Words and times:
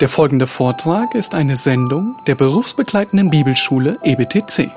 Der 0.00 0.10
folgende 0.10 0.46
Vortrag 0.46 1.14
ist 1.14 1.34
eine 1.34 1.56
Sendung 1.56 2.16
der 2.26 2.34
berufsbegleitenden 2.34 3.30
Bibelschule 3.30 3.98
EBTC. 4.02 4.70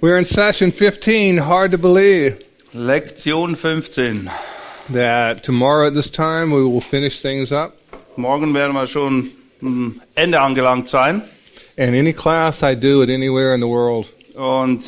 We're 0.00 0.18
in 0.18 0.24
session 0.24 0.72
15. 0.72 1.46
Hard 1.46 1.72
to 1.72 1.78
believe 1.78 2.38
Lektion 2.72 3.56
15. 3.56 4.30
that 4.90 5.42
tomorrow 5.42 5.88
at 5.88 5.94
this 5.94 6.08
time 6.08 6.50
we 6.50 6.62
will 6.62 6.80
finish 6.80 7.20
things 7.20 7.52
up. 7.52 7.76
Morgen 8.16 8.54
werden 8.54 8.72
wir 8.74 8.86
schon 8.86 9.30
am 9.62 10.00
Ende 10.14 10.40
angelangt 10.40 10.88
sein. 10.88 11.22
And 11.78 11.94
any 11.94 12.12
class 12.12 12.62
I 12.62 12.74
do 12.74 13.02
it 13.02 13.10
anywhere 13.10 13.54
in 13.54 13.60
the 13.60 13.66
world, 13.68 14.06
Und 14.34 14.82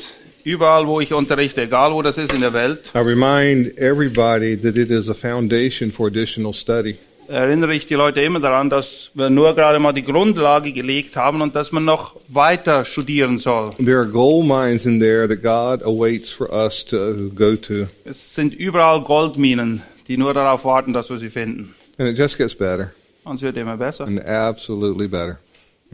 überall, 0.44 0.86
wo 0.86 1.00
ich 1.00 1.12
unterrichte, 1.12 1.62
egal 1.62 1.92
wo 1.92 2.00
das 2.02 2.16
ist 2.18 2.32
in 2.32 2.40
der 2.40 2.52
Welt, 2.52 2.90
I 2.94 2.98
remind 2.98 3.76
everybody 3.78 4.56
that 4.56 4.76
it 4.78 4.90
is 4.90 5.08
a 5.10 5.14
foundation 5.14 5.90
for 5.90 6.06
additional 6.06 6.52
study. 6.54 6.96
erinnere 7.28 7.74
ich 7.74 7.84
die 7.84 7.94
Leute 7.94 8.22
immer 8.22 8.40
daran, 8.40 8.70
dass 8.70 9.10
wir 9.12 9.28
nur 9.28 9.54
gerade 9.54 9.78
mal 9.78 9.92
die 9.92 10.02
Grundlage 10.02 10.72
gelegt 10.72 11.14
haben 11.16 11.42
und 11.42 11.54
dass 11.54 11.72
man 11.72 11.84
noch 11.84 12.16
weiter 12.28 12.86
studieren 12.86 13.36
soll. 13.36 13.68
There 13.76 13.98
are 13.98 14.06
gold 14.06 14.46
mines 14.46 14.86
in 14.86 14.98
there 14.98 15.28
that 15.28 15.42
God 15.42 15.82
awaits 15.86 16.32
for 16.32 16.50
us 16.50 16.82
to 16.86 17.28
go 17.34 17.54
to. 17.56 17.86
Es 18.06 18.34
sind 18.34 18.54
überall 18.54 19.02
Goldminen, 19.02 19.82
die 20.08 20.16
nur 20.16 20.32
darauf 20.32 20.64
warten, 20.64 20.94
dass 20.94 21.10
wir 21.10 21.18
sie 21.18 21.28
finden. 21.28 21.74
And 21.98 22.08
it 22.08 22.16
just 22.16 22.38
gets 22.38 22.54
better 22.54 22.92
Und 23.28 23.36
es 23.36 23.42
wird 23.42 23.56
immer 23.58 23.76
besser 23.76 24.06
and 24.06 24.24
absolutely 24.24 25.06
better. 25.06 25.38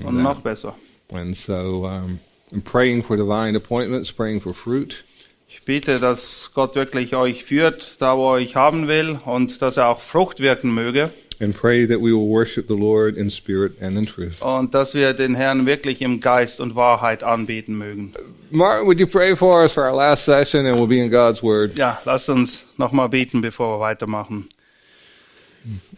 und 0.05 0.23
noch 0.23 0.41
besser. 0.41 0.75
And 1.13 1.37
so 1.37 1.85
um, 1.87 2.21
I'm 2.53 2.63
praying 2.63 3.03
for 3.03 3.17
divine 3.17 3.57
appointments, 3.57 4.13
praying 4.13 4.41
for 4.41 4.55
fruit. 4.55 5.05
Ich 5.49 5.65
bete, 5.65 5.99
dass 5.99 6.51
Gott 6.55 6.75
wirklich 6.75 7.15
euch 7.15 7.45
führt, 7.45 8.01
da 8.01 8.17
wo 8.17 8.31
er 8.31 8.43
euch 8.43 8.57
haben 8.57 8.89
will 8.89 9.19
und 9.25 9.63
dass 9.63 9.77
er 9.77 9.89
auch 9.89 10.01
Frucht 10.01 10.41
wirken 10.41 10.73
möge. 10.73 11.11
And 11.41 11.55
pray 11.55 11.87
that 11.87 11.99
we 11.99 12.13
will 12.13 12.29
worship 12.29 12.69
the 12.69 12.77
Lord 12.77 13.17
in 13.17 13.29
spirit 13.29 13.81
and 13.83 13.99
in 13.99 14.07
truth. 14.07 14.41
und 14.41 14.73
dass 14.73 14.95
wir 14.95 15.13
den 15.13 15.35
Herrn 15.35 15.67
wirklich 15.67 16.01
im 16.01 16.21
Geist 16.21 16.61
und 16.61 16.77
Wahrheit 16.77 17.25
anbeten 17.25 17.77
mögen. 17.77 18.15
Martin, 18.51 18.87
would 18.87 19.01
you 19.01 19.07
pray 19.07 19.35
for 19.35 19.63
us 19.63 19.73
for 19.73 19.85
our 19.85 19.97
last 19.97 20.25
session 20.25 20.65
and 20.67 20.79
we'll 20.79 20.87
be 20.87 21.01
in 21.01 21.11
God's 21.11 21.43
Word? 21.43 21.77
Ja, 21.77 22.01
lass 22.05 22.29
uns 22.29 22.65
nochmal 22.77 23.09
beten, 23.09 23.41
bevor 23.41 23.79
wir 23.79 23.81
weitermachen. 23.81 24.49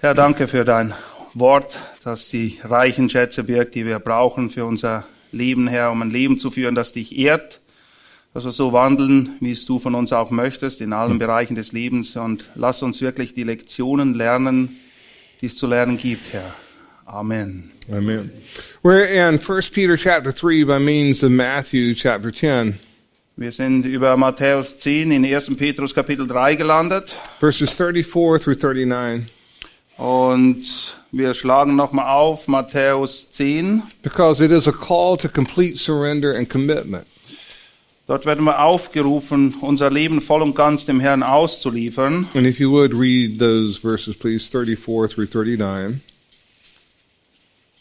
Herr, 0.00 0.14
danke 0.14 0.48
für 0.48 0.64
dein 0.64 0.94
Wort, 1.38 1.78
das 2.02 2.28
die 2.30 2.58
reichen 2.64 3.10
Schätze 3.10 3.44
birgt, 3.44 3.74
die 3.74 3.84
wir 3.84 3.98
brauchen 3.98 4.50
für 4.50 4.64
unser 4.64 5.04
Leben, 5.32 5.68
Herr, 5.68 5.90
um 5.92 6.00
ein 6.02 6.10
Leben 6.10 6.38
zu 6.38 6.50
führen, 6.50 6.74
das 6.74 6.92
dich 6.92 7.16
ehrt, 7.18 7.60
dass 8.32 8.44
wir 8.44 8.52
so 8.52 8.72
wandeln, 8.72 9.36
wie 9.40 9.52
es 9.52 9.66
du 9.66 9.78
von 9.78 9.94
uns 9.94 10.12
auch 10.12 10.30
möchtest, 10.30 10.80
in 10.80 10.92
allen 10.92 11.18
Bereichen 11.18 11.54
des 11.54 11.72
Lebens. 11.72 12.16
Und 12.16 12.44
lass 12.54 12.82
uns 12.82 13.00
wirklich 13.00 13.34
die 13.34 13.44
Lektionen 13.44 14.14
lernen, 14.14 14.76
die 15.40 15.46
es 15.46 15.56
zu 15.56 15.66
lernen 15.66 15.98
gibt, 15.98 16.32
Herr. 16.32 16.54
Amen. 17.04 17.70
Amen. 17.90 18.30
We're 18.82 19.04
in 19.04 19.38
1 19.38 19.70
Peter 19.70 19.96
chapter 19.96 20.32
3 20.32 20.64
by 20.64 20.78
means 20.78 21.22
of 21.22 21.30
Matthew 21.30 21.94
chapter 21.94 22.32
10, 22.32 22.78
Wir 23.36 23.52
sind 23.52 23.84
über 23.84 24.16
Matthäus 24.16 24.78
10 24.78 25.12
in 25.12 25.24
1. 25.24 25.54
Petrus 25.56 25.94
Kapitel 25.94 26.26
3 26.26 26.54
gelandet 26.54 27.14
verses 27.38 27.74
34 27.74 28.42
through 28.42 28.56
39. 28.56 29.35
und 29.96 30.64
wir 31.12 31.34
schlagen 31.34 31.76
nochmal 31.76 32.14
auf 32.14 32.48
Matthäus 32.48 33.30
10. 33.30 33.82
Because 34.02 34.44
it 34.44 34.50
is 34.50 34.68
a 34.68 34.72
call 34.72 35.16
to 35.16 35.28
complete 35.28 35.76
surrender 35.76 36.36
and 36.36 36.48
commitment. 36.48 37.06
Dort 38.06 38.24
werden 38.24 38.44
wir 38.44 38.62
aufgerufen, 38.62 39.56
unser 39.60 39.90
Leben 39.90 40.20
voll 40.20 40.40
und 40.42 40.54
ganz 40.54 40.84
dem 40.84 41.00
Herrn 41.00 41.24
auszuliefern. 41.24 42.28
And 42.34 42.46
if 42.46 42.60
you 42.60 42.70
would 42.70 42.94
read 42.94 43.40
those 43.40 43.80
verses, 43.80 44.14
please, 44.14 44.48
34 44.48 45.08
through 45.08 45.26
39. 45.26 46.00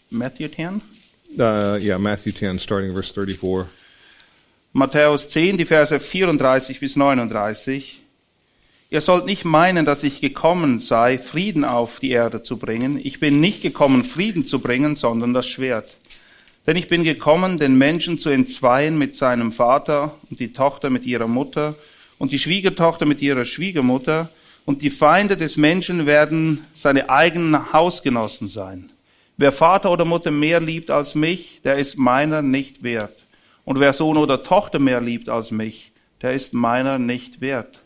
Matthew 0.09 0.47
10? 0.47 0.81
Uh, 1.37 1.77
yeah, 1.79 1.99
Matthew 1.99 2.31
10, 2.31 2.59
starting 2.59 2.93
verse 2.93 3.13
34. 3.13 3.67
Matthäus 4.73 5.29
10, 5.29 5.57
die 5.57 5.65
Verse 5.65 5.99
34 5.99 6.79
bis 6.79 6.95
39. 6.95 8.01
Ihr 8.95 9.01
sollt 9.01 9.25
nicht 9.25 9.43
meinen, 9.43 9.85
dass 9.85 10.03
ich 10.03 10.21
gekommen 10.21 10.79
sei, 10.79 11.17
Frieden 11.17 11.65
auf 11.65 11.99
die 11.99 12.11
Erde 12.11 12.43
zu 12.43 12.55
bringen. 12.55 12.97
Ich 13.03 13.19
bin 13.19 13.41
nicht 13.41 13.61
gekommen, 13.61 14.05
Frieden 14.05 14.47
zu 14.47 14.59
bringen, 14.59 14.95
sondern 14.95 15.33
das 15.33 15.47
Schwert. 15.47 15.97
Denn 16.65 16.77
ich 16.77 16.87
bin 16.87 17.03
gekommen, 17.03 17.57
den 17.57 17.77
Menschen 17.77 18.17
zu 18.17 18.29
entzweien 18.29 18.97
mit 18.97 19.17
seinem 19.17 19.51
Vater 19.51 20.15
und 20.29 20.39
die 20.39 20.53
Tochter 20.53 20.89
mit 20.89 21.05
ihrer 21.05 21.27
Mutter 21.27 21.75
und 22.19 22.31
die 22.31 22.39
Schwiegertochter 22.39 23.05
mit 23.05 23.21
ihrer 23.21 23.43
Schwiegermutter 23.43 24.29
und 24.63 24.81
die 24.81 24.89
Feinde 24.89 25.35
des 25.35 25.57
Menschen 25.57 26.05
werden 26.05 26.65
seine 26.73 27.09
eigenen 27.09 27.73
Hausgenossen 27.73 28.47
sein. 28.47 28.91
Wer 29.35 29.51
Vater 29.51 29.91
oder 29.91 30.05
Mutter 30.05 30.31
mehr 30.31 30.61
liebt 30.61 30.89
als 30.89 31.15
mich, 31.15 31.59
der 31.65 31.75
ist 31.75 31.97
meiner 31.97 32.41
nicht 32.41 32.81
wert. 32.81 33.25
Und 33.65 33.81
wer 33.81 33.91
Sohn 33.91 34.15
oder 34.15 34.41
Tochter 34.41 34.79
mehr 34.79 35.01
liebt 35.01 35.27
als 35.27 35.51
mich, 35.51 35.91
der 36.21 36.31
ist 36.31 36.53
meiner 36.53 36.97
nicht 36.97 37.41
wert. 37.41 37.81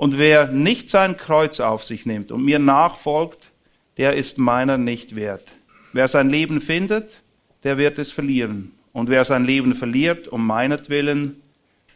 Und 0.00 0.16
wer 0.16 0.46
nicht 0.46 0.88
sein 0.88 1.18
Kreuz 1.18 1.60
auf 1.60 1.84
sich 1.84 2.06
nimmt 2.06 2.32
und 2.32 2.42
mir 2.42 2.58
nachfolgt, 2.58 3.50
der 3.98 4.14
ist 4.14 4.38
meiner 4.38 4.78
nicht 4.78 5.14
wert. 5.14 5.52
Wer 5.92 6.08
sein 6.08 6.30
Leben 6.30 6.62
findet, 6.62 7.20
der 7.64 7.76
wird 7.76 7.98
es 7.98 8.10
verlieren. 8.10 8.72
Und 8.94 9.10
wer 9.10 9.26
sein 9.26 9.44
Leben 9.44 9.74
verliert 9.74 10.26
um 10.26 10.46
meinetwillen, 10.46 11.42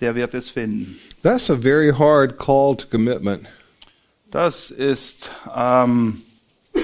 der 0.02 0.14
wird 0.14 0.34
es 0.34 0.50
finden. 0.50 0.98
That's 1.22 1.48
a 1.48 1.56
very 1.56 1.92
hard 1.92 2.36
call 2.36 2.76
to 2.76 2.86
commitment. 2.90 3.46
Das 4.30 4.70
ist 4.70 5.30
ähm, 5.56 6.20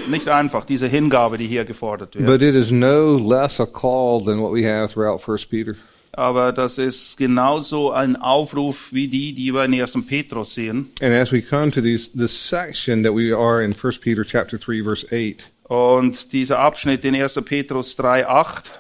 nicht 0.08 0.26
einfach, 0.26 0.64
diese 0.64 0.86
Hingabe, 0.86 1.36
die 1.36 1.46
hier 1.46 1.66
gefordert 1.66 2.14
wird. 2.14 2.24
But 2.24 2.40
it 2.40 2.54
is 2.54 2.70
no 2.70 3.18
less 3.18 3.60
a 3.60 3.66
call 3.66 4.24
than 4.24 4.40
what 4.40 4.54
we 4.54 4.66
have 4.66 4.88
throughout 4.90 5.20
1 5.30 5.44
Peter. 5.50 5.76
Aber 6.20 6.52
das 6.52 6.76
ist 6.76 7.16
genauso 7.16 7.92
ein 7.92 8.14
Aufruf 8.16 8.92
wie 8.92 9.08
die, 9.08 9.32
die 9.32 9.54
wir 9.54 9.64
in 9.64 9.80
1. 9.80 9.94
Petrus 10.06 10.52
sehen. 10.52 10.90
And 11.00 11.14
as 11.14 11.32
we 11.32 11.40
come 11.40 11.70
to 11.70 11.80
these, 11.80 12.10
this 12.12 12.32
section 12.32 13.02
that 13.04 13.14
we 13.14 13.34
are 13.34 13.64
in 13.64 13.72
1 13.72 14.00
Peter 14.02 14.22
chapter 14.22 14.58
3 14.58 14.82
verse 14.82 15.06
8, 15.10 15.48
Und 15.64 16.32
dieser 16.34 16.58
Abschnitt 16.58 17.06
in 17.06 17.14
1. 17.14 17.40
Petrus 17.46 17.96
3, 17.96 18.26
8, 18.26 18.70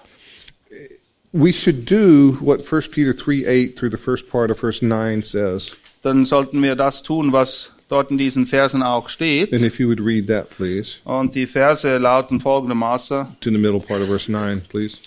we 1.32 1.50
should 1.50 1.86
do 1.90 2.36
what 2.40 2.60
1 2.60 2.90
Peter 2.90 3.14
3 3.14 3.46
8 3.46 3.74
through 3.74 3.90
the 3.90 3.96
first 3.96 4.28
part 4.28 4.50
of 4.50 4.58
verse 4.58 4.84
9 4.84 5.22
says. 5.22 5.74
dann 6.02 6.26
sollten 6.26 6.62
wir 6.62 6.76
das 6.76 7.02
tun, 7.02 7.32
was 7.32 7.72
dort 7.88 8.10
in 8.10 8.18
diesen 8.18 8.46
Versen 8.46 8.82
auch 8.82 9.08
steht. 9.08 9.52
And 9.54 9.64
if 9.64 9.78
you 9.80 9.88
would 9.88 10.00
read 10.04 10.26
that, 10.28 10.50
please, 10.50 10.96
Und 11.04 11.34
die 11.34 11.46
Verse 11.46 11.96
lauten 11.96 12.38
folgendermaßen, 12.40 13.28
to 13.40 13.50
the 13.50 13.56
middle 13.56 13.80
part 13.80 14.02
of 14.02 14.08
verse 14.08 14.30
9, 14.30 14.60
please. 14.68 14.98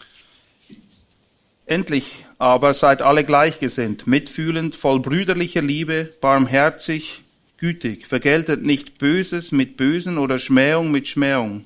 Endlich 1.66 2.26
aber 2.38 2.74
seid 2.74 3.02
alle 3.02 3.24
gleichgesinnt, 3.24 4.06
mitfühlend, 4.06 4.76
voll 4.76 5.00
brüderlicher 5.00 5.62
Liebe, 5.62 6.14
barmherzig, 6.20 7.24
gütig, 7.58 8.06
vergeltet 8.06 8.64
nicht 8.64 8.98
Böses 8.98 9.54
mit 9.54 9.78
Bösen 9.78 10.18
oder 10.18 10.40
Schmähung 10.40 10.92
mit 10.92 11.08
Schmähung. 11.08 11.64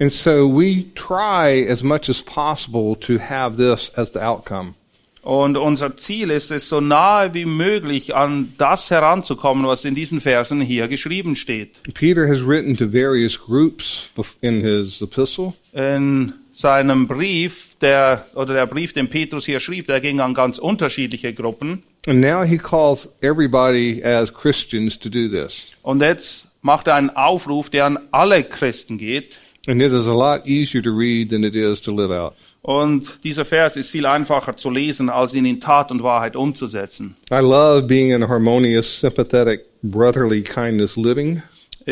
And 0.00 0.12
so 0.12 0.48
we 0.48 0.86
try 0.94 1.68
as 1.70 1.82
much 1.82 2.08
as 2.08 2.22
possible 2.22 2.96
to 3.00 3.18
have 3.18 3.56
this 3.56 3.92
as 3.96 4.10
the 4.12 4.20
outcome. 4.20 4.74
Und 5.22 5.58
unser 5.58 5.98
Ziel 5.98 6.30
ist 6.30 6.50
es, 6.50 6.70
so 6.70 6.80
nahe 6.80 7.34
wie 7.34 7.44
möglich 7.44 8.14
an 8.14 8.54
das 8.56 8.90
heranzukommen, 8.90 9.66
was 9.66 9.84
in 9.84 9.94
diesen 9.94 10.20
Versen 10.20 10.62
hier 10.62 10.88
geschrieben 10.88 11.36
steht. 11.36 11.82
Peter 11.92 12.26
has 12.26 12.40
written 12.40 12.76
to 12.76 12.86
various 12.90 13.38
groups 13.38 14.08
in 14.40 14.62
his 14.62 15.02
epistle, 15.02 15.52
In 15.74 16.32
seinem 16.52 17.06
Brief, 17.08 17.76
der, 17.80 18.26
oder 18.34 18.54
der 18.54 18.66
Brief, 18.66 18.92
den 18.92 19.08
Petrus 19.08 19.46
hier 19.46 19.60
schrieb, 19.60 19.86
der 19.86 20.00
ging 20.00 20.20
an 20.20 20.34
ganz 20.34 20.58
unterschiedliche 20.58 21.32
Gruppen. 21.32 21.82
and 22.06 22.20
now 22.20 22.42
he 22.42 22.56
calls 22.56 23.08
everybody 23.20 24.02
as 24.02 24.32
Christians 24.32 24.98
to 24.98 25.08
do 25.10 25.28
this. 25.28 25.76
Und 25.82 26.00
jetzt 26.00 26.48
macht 26.62 26.86
er 26.86 26.94
einen 26.94 27.10
Aufruf, 27.10 27.68
der 27.70 27.84
an 27.86 27.98
alle 28.10 28.42
Christen 28.44 28.96
geht. 28.98 29.38
And 29.66 29.82
it 29.82 29.92
is 29.92 30.08
a 30.08 30.12
lot 30.14 30.46
easier 30.46 30.82
to 30.82 30.90
read 30.90 31.28
than 31.30 31.44
it 31.44 31.54
is 31.54 31.80
to 31.82 31.92
live 31.94 32.10
out. 32.10 32.34
Und 32.62 33.22
dieser 33.24 33.44
Vers 33.44 33.76
ist 33.76 33.90
viel 33.90 34.04
einfacher 34.06 34.56
zu 34.56 34.70
lesen, 34.70 35.08
als 35.10 35.32
ihn 35.34 35.44
in 35.46 35.60
Tat 35.60 35.90
und 35.90 36.02
Wahrheit 36.02 36.36
umzusetzen. 36.36 37.16
I 37.30 37.36
love 37.40 37.82
being 37.82 38.10
in 38.10 38.26
harmonious, 38.28 39.00
sympathetic, 39.00 39.66
brotherly 39.82 40.42
kindness 40.42 40.96
living. 40.96 41.42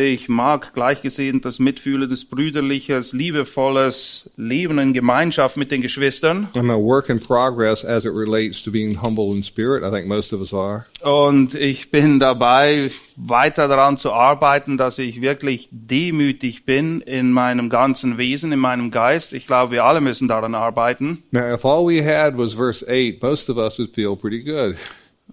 Ich 0.01 0.29
mag 0.29 0.75
gleichgesinntes, 0.75 1.59
mitfühlendes, 1.59 2.25
brüderliches, 2.25 3.13
liebevolles 3.13 4.31
Leben 4.37 4.79
in 4.79 4.93
Gemeinschaft 4.93 5.57
mit 5.57 5.73
den 5.73 5.83
Geschwistern. 5.83 6.47
I'm 6.55 6.71
a 6.71 6.79
work 6.79 7.09
in 7.09 7.19
progress 7.19 7.85
as 7.85 8.05
it 8.05 8.13
relates 8.15 8.63
to 8.63 8.71
being 8.71 9.03
humble 9.03 9.35
in 9.35 9.43
spirit. 9.43 9.83
I 9.83 9.91
think 9.91 10.07
most 10.07 10.33
of 10.33 10.39
us 10.39 10.55
are. 10.55 10.87
Und 11.01 11.57
ich 11.57 11.91
bin 11.91 12.21
dabei, 12.21 12.93
weiter 13.17 13.67
daran 13.67 13.99
zu 13.99 14.13
arbeiten, 14.13 14.79
dass 14.79 15.01
ich 15.01 15.21
wirklich 15.21 15.69
demütig 15.73 16.65
bin 16.65 17.01
in 17.01 17.33
meinem 17.33 17.69
ganzen 17.69 18.19
Wesen, 18.19 18.53
in 18.53 18.61
meinem 18.61 18.93
Geist. 18.93 19.33
Ich 19.33 19.49
glaube, 19.49 19.73
wir 19.73 19.83
alle 19.83 20.01
müssen 20.01 20.29
daran 20.29 20.55
arbeiten. 20.55 21.25
Now, 21.33 21.53
if 21.53 21.65
all 21.65 21.85
we 21.85 22.05
had 22.05 22.39
was 22.39 22.55
verse 22.55 22.87
8, 22.89 23.21
most 23.21 23.51
of 23.51 23.57
us 23.57 23.77
would 23.81 23.93
feel 23.97 24.15
pretty 24.15 24.45
good. 24.45 24.77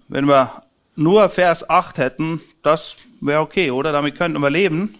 Wenn 0.08 0.26
wir 0.26 0.65
nur 0.96 1.28
Vers 1.28 1.68
8 1.68 1.98
hätten, 1.98 2.40
das 2.62 2.96
wäre 3.20 3.40
okay, 3.40 3.70
oder? 3.70 3.92
Damit 3.92 4.16
könnten 4.16 4.40
wir 4.40 4.50
leben. 4.50 4.94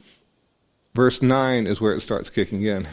Verse 0.94 1.24
9 1.24 1.66
is 1.66 1.80
where 1.80 1.94
it 1.94 2.02
starts 2.02 2.32
kicking 2.32 2.62
in. 2.62 2.86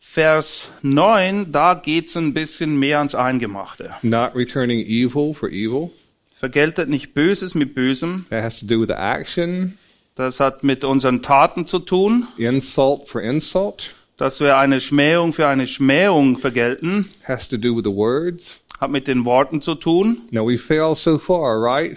Vers 0.00 0.68
9, 0.82 1.52
da 1.52 1.74
geht's 1.74 2.16
ein 2.16 2.34
bisschen 2.34 2.78
mehr 2.78 2.98
ans 2.98 3.14
Eingemachte. 3.14 3.90
Not 4.02 4.34
returning 4.34 4.80
evil 4.80 5.32
for 5.34 5.48
evil. 5.48 5.90
Vergeltet 6.36 6.88
nicht 6.88 7.14
Böses 7.14 7.54
mit 7.54 7.74
Bösem. 7.74 8.26
That 8.30 8.42
has 8.42 8.58
to 8.60 8.66
do 8.66 8.80
with 8.80 8.88
the 8.88 8.94
action. 8.94 9.78
Das 10.14 10.40
hat 10.40 10.62
mit 10.64 10.84
unseren 10.84 11.22
Taten 11.22 11.66
zu 11.66 11.78
tun, 11.78 12.26
Insult 12.36 13.08
for 13.08 13.22
insult. 13.22 13.94
dass 14.18 14.40
wir 14.40 14.58
eine 14.58 14.80
Schmähung 14.80 15.32
für 15.32 15.46
eine 15.46 15.66
Schmähung 15.66 16.38
vergelten. 16.38 17.08
Has 17.24 17.48
to 17.48 17.56
do 17.56 17.74
with 17.74 17.84
the 17.84 17.94
words. 17.94 18.60
Hat 18.80 18.90
mit 18.90 19.06
den 19.06 19.24
Worten 19.24 19.62
zu 19.62 19.74
tun. 19.74 20.22
Now, 20.30 20.46
we 20.46 20.58
fail 20.58 20.94
so 20.94 21.16
far, 21.16 21.62
right? 21.62 21.96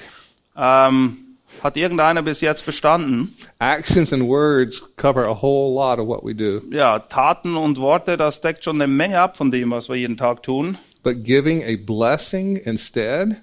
Ähm, 0.58 1.18
hat 1.64 1.78
irgendeiner 1.78 2.22
bis 2.22 2.42
jetzt 2.42 2.66
bestanden? 2.66 3.36
Actions 3.60 4.12
and 4.12 4.24
words 4.24 4.82
cover 4.98 5.26
a 5.28 5.42
whole 5.42 5.74
lot 5.74 6.00
of 6.00 6.08
what 6.08 6.24
we 6.24 6.34
do. 6.36 6.62
Ja, 6.70 7.00
Taten 7.00 7.56
und 7.56 7.78
Worte, 7.78 8.18
das 8.18 8.42
deckt 8.42 8.64
schon 8.64 8.82
eine 8.82 8.92
Menge 8.92 9.20
ab 9.22 9.38
von 9.38 9.52
dem, 9.52 9.72
was 9.72 9.88
wir 9.90 9.96
jeden 9.96 10.18
Tag 10.18 10.44
tun. 10.44 10.78
But 11.04 11.24
giving 11.24 11.64
a 11.64 11.78
blessing 11.78 12.58
instead, 12.58 13.42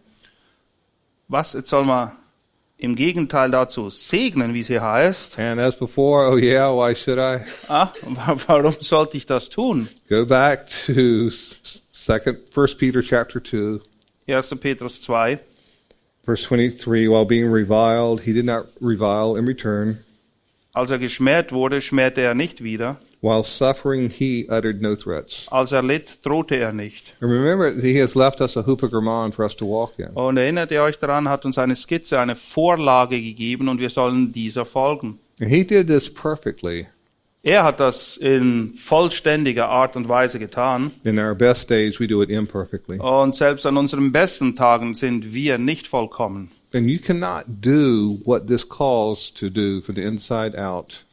Was? 1.28 1.54
Jetzt 1.54 1.70
soll 1.70 1.84
man 1.84 2.12
im 2.76 2.96
Gegenteil 2.96 3.50
dazu 3.50 3.88
segnen, 3.90 4.52
wie 4.54 4.60
es 4.60 4.66
hier 4.66 4.82
heißt. 4.82 5.38
and 5.38 5.60
as 5.60 5.76
before, 5.76 6.28
oh 6.30 6.36
yeah, 6.36 6.68
why 6.70 6.94
should 6.94 7.18
I? 7.18 7.40
Ah, 7.68 7.92
wa- 8.02 8.36
warum 8.48 8.74
sollte 8.80 9.16
ich 9.16 9.24
das 9.24 9.48
tun? 9.48 9.88
Go 10.08 10.26
back 10.26 10.66
to 10.86 11.30
second, 11.92 12.38
First 12.52 12.78
Peter 12.78 13.02
chapter 13.02 13.40
two, 13.42 13.80
1. 14.28 14.50
Petrus 14.60 15.00
2. 15.00 15.38
Verse 16.24 16.42
twenty-three. 16.44 17.08
While 17.08 17.24
being 17.24 17.52
reviled, 17.52 18.22
he 18.22 18.32
did 18.32 18.44
not 18.44 18.66
revile 18.80 19.38
in 19.38 19.46
return. 19.46 19.98
Als 20.74 20.90
er 20.90 20.98
geschmäht 20.98 21.52
wurde, 21.52 21.80
schmähte 21.80 22.22
er 22.22 22.34
nicht 22.34 22.62
wieder. 22.62 22.98
While 23.20 23.44
suffering, 23.44 24.10
he 24.10 24.48
uttered 24.48 24.80
no 24.80 24.96
threats. 24.96 25.46
Als 25.50 25.70
er 25.70 25.82
litt, 25.82 26.18
drohte 26.24 26.56
er 26.56 26.72
nicht. 26.72 27.14
And 27.20 27.30
remember, 27.30 27.70
he 27.70 28.00
has 28.00 28.16
left 28.16 28.40
us 28.40 28.56
a 28.56 28.66
hupogrammon 28.66 29.32
for 29.32 29.44
us 29.44 29.54
to 29.56 29.66
walk 29.66 29.98
in. 29.98 30.08
Und 30.08 30.38
erinnert 30.38 30.72
ihr 30.72 30.82
euch 30.82 30.98
daran, 30.98 31.28
hat 31.28 31.44
uns 31.44 31.56
eine 31.56 31.76
Skizze, 31.76 32.18
eine 32.18 32.34
Vorlage 32.34 33.20
gegeben 33.20 33.68
und 33.68 33.78
wir 33.78 33.90
sollen 33.90 34.32
dieser 34.32 34.64
folgen. 34.64 35.20
And 35.40 35.50
he 35.50 35.64
did 35.64 35.86
this 35.86 36.12
perfectly. 36.12 36.86
Er 37.44 37.64
hat 37.64 37.80
das 37.80 38.16
in 38.16 38.74
vollständiger 38.76 39.68
Art 39.68 39.96
und 39.96 40.08
Weise 40.08 40.38
getan. 40.38 40.92
In 41.02 41.18
our 41.18 41.34
best 41.34 41.68
days, 41.68 41.98
we 41.98 42.06
do 42.06 42.22
it 42.22 42.30
imperfectly. 42.30 42.98
Und 43.00 43.34
selbst 43.34 43.66
an 43.66 43.76
unseren 43.76 44.12
besten 44.12 44.54
Tagen 44.54 44.94
sind 44.94 45.34
wir 45.34 45.58
nicht 45.58 45.88
vollkommen. 45.88 46.52
And 46.72 46.88
you 46.88 46.98
cannot 47.00 47.44
do 47.48 48.20
what 48.24 48.46
this 48.46 48.66
calls 48.68 49.32
to 49.34 49.50
do 49.50 49.80
from 49.80 49.96
the 49.96 50.02
inside 50.02 50.56
out 50.56 51.04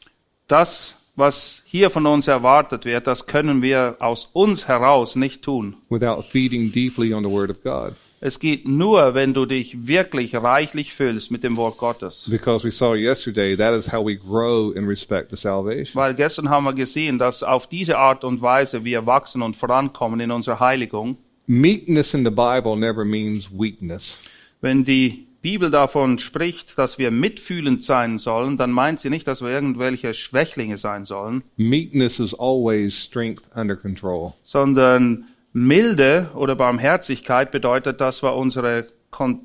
Das, 0.48 0.96
was 1.16 1.64
hier 1.66 1.90
von 1.90 2.06
uns 2.06 2.28
erwartet 2.28 2.86
wird, 2.86 3.08
das 3.08 3.26
können 3.26 3.62
wir 3.62 3.98
aus 4.00 4.30
uns 4.32 4.68
heraus 4.68 5.16
nicht 5.16 5.42
tun. 5.42 5.76
without 5.90 6.22
feeding 6.24 6.72
deeply 6.72 7.12
on 7.14 7.24
the 7.24 7.30
Word 7.32 7.50
of 7.50 7.62
God. 7.64 7.96
Es 8.22 8.40
geht 8.40 8.68
nur, 8.68 9.14
wenn 9.14 9.34
du 9.34 9.46
dich 9.46 9.88
wirklich 9.88 10.36
reichlich 10.36 10.94
füllst 10.94 11.32
mit 11.32 11.42
dem 11.44 11.56
Wort 11.56 11.78
Gottes. 11.78 12.28
Because 12.30 12.66
we 12.68 12.72
saw 12.72 12.94
yesterday, 12.94 13.56
that 13.56 13.74
is 13.74 13.92
how 13.94 14.06
we 14.06 14.18
grow 14.18 14.76
in 14.76 14.86
respect 14.86 15.30
to 15.30 15.38
salvation. 15.38 15.96
Weil 15.96 16.14
gestern 16.14 16.50
haben 16.50 16.66
wir 16.66 16.74
gesehen, 16.74 17.18
dass 17.18 17.44
auf 17.44 17.68
diese 17.68 17.98
Art 17.98 18.26
und 18.26 18.42
Weise 18.42 18.84
wir 18.84 19.06
wachsen 19.06 19.42
und 19.42 19.56
vorankommen 19.56 20.20
in 20.20 20.32
unserer 20.32 20.60
Heiligung. 20.60 21.18
Meekness 21.48 22.14
in 22.14 22.26
the 22.26 22.30
Bible 22.30 22.76
never 22.76 23.06
means 23.06 23.50
weakness. 23.52 24.18
Wenn 24.60 24.84
die 24.84 25.26
Bibel 25.42 25.72
davon 25.72 26.20
spricht, 26.20 26.78
dass 26.78 26.98
wir 26.98 27.12
mitfühlend 27.12 27.86
sein 27.86 28.20
sollen, 28.20 28.58
dann 28.58 28.72
meint 28.72 29.00
sie 29.00 29.10
nicht, 29.10 29.26
dass 29.26 29.42
wir 29.42 29.48
irgendwelche 29.50 30.14
Schwächlinge 30.14 30.78
sein 30.78 31.06
sollen, 31.06 31.44
Meekness 31.56 32.20
is 32.20 32.34
always 32.38 32.94
strength 33.02 33.44
under 33.56 33.78
control. 33.78 34.34
sondern 34.44 35.24
Milde 35.54 36.30
oder 36.36 36.56
Barmherzigkeit 36.56 37.52
bedeutet, 37.52 38.02
dass 38.02 38.22
wir 38.24 38.36
unsere, 38.36 38.88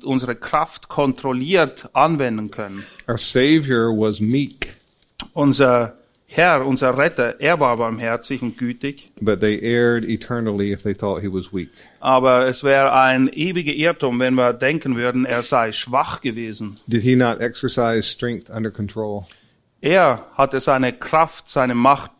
unsere 0.03 0.35
Kraft 0.35 0.87
kontrolliert 0.87 1.89
anwenden 1.93 2.51
können. 2.51 2.83
Our 3.07 3.17
Savior 3.17 3.89
was 3.91 4.19
meek, 4.19 4.75
Unser 5.33 5.95
Herr, 6.27 6.65
unser 6.65 6.97
Retter, 6.97 7.39
er 7.39 7.59
war 7.59 7.77
barmherzig 7.77 8.41
und 8.41 8.57
gütig, 8.57 9.11
but 9.21 9.39
they 9.39 9.59
erred 9.61 10.03
eternally 10.03 10.71
if 10.73 10.81
they 10.83 10.93
thought 10.93 11.21
he 11.21 11.27
was 11.31 11.53
weak. 11.53 11.69
aber 11.99 12.47
es 12.47 12.63
wäre 12.63 12.93
ein 12.93 13.29
ewiger 13.31 13.73
Irrtum, 13.73 14.19
wenn 14.19 14.33
wir 14.35 14.53
denken 14.53 14.95
würden, 14.95 15.25
er 15.25 15.43
sei 15.43 15.71
schwach 15.71 16.21
gewesen. 16.21 16.77
Did 16.87 17.03
he 17.03 17.15
not 17.15 17.39
exercise 17.39 18.03
strength 18.09 18.49
under 18.49 18.71
control? 18.71 19.25
Er 19.81 20.25
hatte 20.35 20.59
seine 20.59 20.93
Kraft, 20.93 21.47
seine 21.47 21.75
Macht 21.75 22.11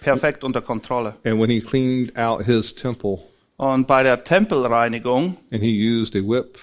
perfekt 0.00 0.44
unter 0.44 0.60
Kontrolle. 0.60 1.14
And 1.24 1.40
when 1.40 1.50
he 1.50 1.60
cleaned 1.60 2.16
out 2.16 2.44
his 2.44 2.74
temple 2.74 3.20
Und 3.56 3.86
bei 3.86 4.02
der 4.02 4.24
Tempelreinigung, 4.24 5.36
and 5.52 5.62
he 5.62 5.70
used 5.70 6.16
a 6.16 6.20
whip, 6.20 6.58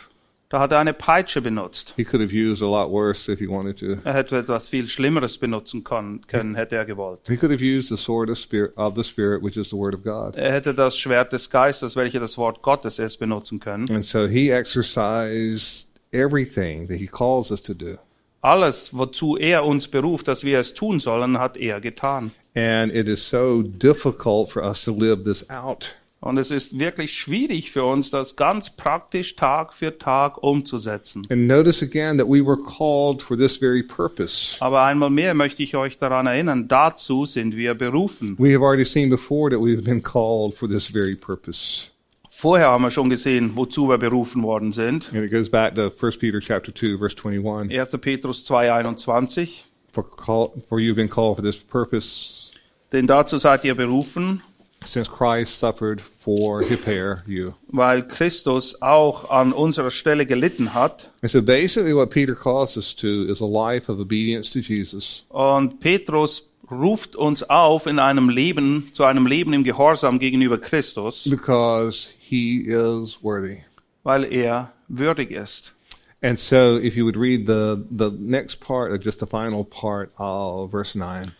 da 0.49 0.59
hat 0.61 0.71
er 0.71 0.79
eine 0.79 0.93
Peitsche 0.93 1.41
benutzt. 1.41 1.93
he 1.95 2.03
could 2.03 2.21
have 2.21 2.33
used 2.33 2.63
a 2.63 2.65
lot 2.65 2.89
worse 2.89 3.31
if 3.31 3.39
he 3.39 3.47
wanted 3.47 3.77
to. 3.77 3.97
Er 4.03 4.13
hätte 4.13 4.37
etwas 4.37 4.69
viel 4.69 4.87
Schlimmeres 4.87 5.37
benutzen 5.37 5.83
können, 5.83 6.21
können 6.25 6.55
hätte 6.55 6.75
er 6.75 6.85
gewollt. 6.85 7.19
He 7.27 7.35
could 7.37 7.51
have 7.51 7.61
used 7.61 7.89
the 7.89 7.97
sword 7.97 8.29
of 8.29 8.37
spirit 8.39 8.71
of 8.77 8.95
the 8.95 9.03
spirit, 9.03 9.43
which 9.43 9.57
is 9.57 9.69
the 9.69 9.75
word 9.75 9.93
of 9.93 10.03
God. 10.03 10.35
Er 10.35 10.51
hätte 10.53 10.73
das 10.73 10.97
Schwert 10.97 11.31
des 11.33 11.49
Geistes, 11.49 11.95
welches 11.95 12.21
das 12.21 12.37
Wort 12.37 12.61
Gottes 12.63 12.97
ist, 12.97 13.17
benutzen 13.17 13.59
können. 13.59 13.87
And 13.91 14.03
so 14.03 14.25
he 14.27 14.49
exercised 14.51 15.87
everything 16.11 16.87
that 16.87 16.97
he 16.97 17.07
calls 17.07 17.51
us 17.51 17.61
to 17.61 17.73
do. 17.73 17.97
Alles, 18.41 18.91
wozu 18.93 19.35
er 19.37 19.65
uns 19.65 19.87
beruft, 19.87 20.27
dass 20.27 20.43
wir 20.43 20.59
es 20.59 20.73
tun 20.73 20.99
sollen, 20.99 21.37
hat 21.37 21.57
er 21.57 21.81
getan. 21.81 22.31
And 22.57 22.91
it 22.91 23.07
is 23.07 23.23
so 23.23 23.61
difficult 23.61 24.49
for 24.49 24.63
us 24.63 24.81
to 24.81 24.91
live 24.91 25.25
this 25.25 25.47
out. 25.47 25.89
Und 26.19 26.39
es 26.39 26.49
ist 26.49 26.79
wirklich 26.79 27.13
schwierig 27.13 27.69
für 27.69 27.83
uns, 27.85 28.09
das 28.09 28.35
ganz 28.35 28.71
praktisch 28.71 29.35
Tag 29.35 29.73
für 29.73 29.99
Tag 29.99 30.41
umzusetzen. 30.41 31.21
And 31.29 31.47
notice 31.47 31.83
again 31.83 32.17
that 32.17 32.27
we 32.27 32.43
were 32.43 32.57
called 32.57 33.21
for 33.21 33.37
this 33.37 33.57
very 33.57 33.83
purpose. 33.83 34.55
Aber 34.59 34.81
einmal 34.81 35.11
mehr 35.11 35.35
möchte 35.35 35.61
ich 35.61 35.75
euch 35.75 35.99
daran 35.99 36.25
erinnern, 36.25 36.67
dazu 36.67 37.25
sind 37.25 37.55
wir 37.55 37.75
berufen. 37.75 38.35
We 38.39 38.55
have 38.55 38.63
already 38.63 38.85
seen 38.85 39.11
before 39.11 39.51
that 39.51 39.59
we've 39.59 39.83
been 39.83 40.01
called 40.01 40.55
for 40.55 40.67
this 40.67 40.87
very 40.87 41.15
purpose. 41.15 41.91
Vorher 42.31 42.69
haben 42.69 42.83
wir 42.83 42.91
schon 42.91 43.11
gesehen, 43.11 43.51
wozu 43.55 43.87
wir 43.87 43.99
berufen 43.99 44.41
worden 44.41 44.71
sind. 44.71 45.13
And 45.13 45.23
it 45.23 45.31
goes 45.31 45.47
back 45.47 45.75
to 45.75 45.91
1 45.91 46.17
Peter 46.19 46.39
chapter 46.39 46.73
2 46.73 46.97
verse 46.97 47.15
21. 47.15 47.69
1. 47.69 48.01
Petrus 48.01 48.43
2,21. 48.49 49.65
For 49.91 50.03
call, 50.03 50.53
for 50.67 50.79
you've 50.79 50.95
been 50.95 51.09
called 51.09 51.37
for 51.37 51.43
this 51.43 51.57
purpose 51.57 52.46
Denn 52.91 53.07
dazu 53.07 53.37
seid 53.37 53.63
ihr 53.65 53.75
berufen, 53.75 54.41
since 54.85 55.09
Christ 55.09 55.59
suffered 55.59 55.99
for 55.99 56.61
repair 56.61 57.23
you. 57.27 57.51
weil 57.67 58.03
Christus 58.07 58.81
auch 58.81 59.29
an 59.29 59.51
unserer 59.51 59.91
Stelle 59.91 60.25
gelitten 60.25 60.73
hat. 60.73 61.11
And 61.21 61.29
so 61.31 61.41
basically 61.41 61.93
what 61.93 62.09
Peter 62.11 62.35
calls 62.35 62.77
us 62.77 62.95
to 62.95 63.07
is 63.07 63.41
a 63.41 63.45
life 63.45 63.91
of 63.91 63.99
obedience 63.99 64.49
to 64.51 64.59
Jesus. 64.59 65.25
Und 65.29 65.79
Petrus 65.79 66.49
ruft 66.69 67.15
uns 67.15 67.43
auf 67.49 67.87
in 67.87 67.97
einem 67.99 68.29
Leben, 68.29 68.89
zu 68.93 69.03
einem 69.03 69.25
Leben 69.25 69.53
im 69.53 69.63
Gehorsam 69.63 70.19
gegenüber 70.19 70.57
Christus, 70.57 71.27
because 71.29 72.09
he 72.19 72.61
is 72.67 73.17
worthy. 73.21 73.63
weil 74.03 74.23
er 74.31 74.71
würdig 74.87 75.31
ist. 75.31 75.73
And 76.21 76.39
so 76.39 76.77
if 76.77 76.95
you 76.95 77.03
would 77.05 77.17
read 77.17 77.45
the, 77.47 77.77
the 77.91 78.09
next 78.17 78.59
part 78.59 78.91
or 78.91 78.97
just 78.97 79.19
the 79.19 79.27
final 79.27 79.63
part 79.65 80.11
of 80.17 80.71
verse 80.71 80.97
9. 80.97 81.31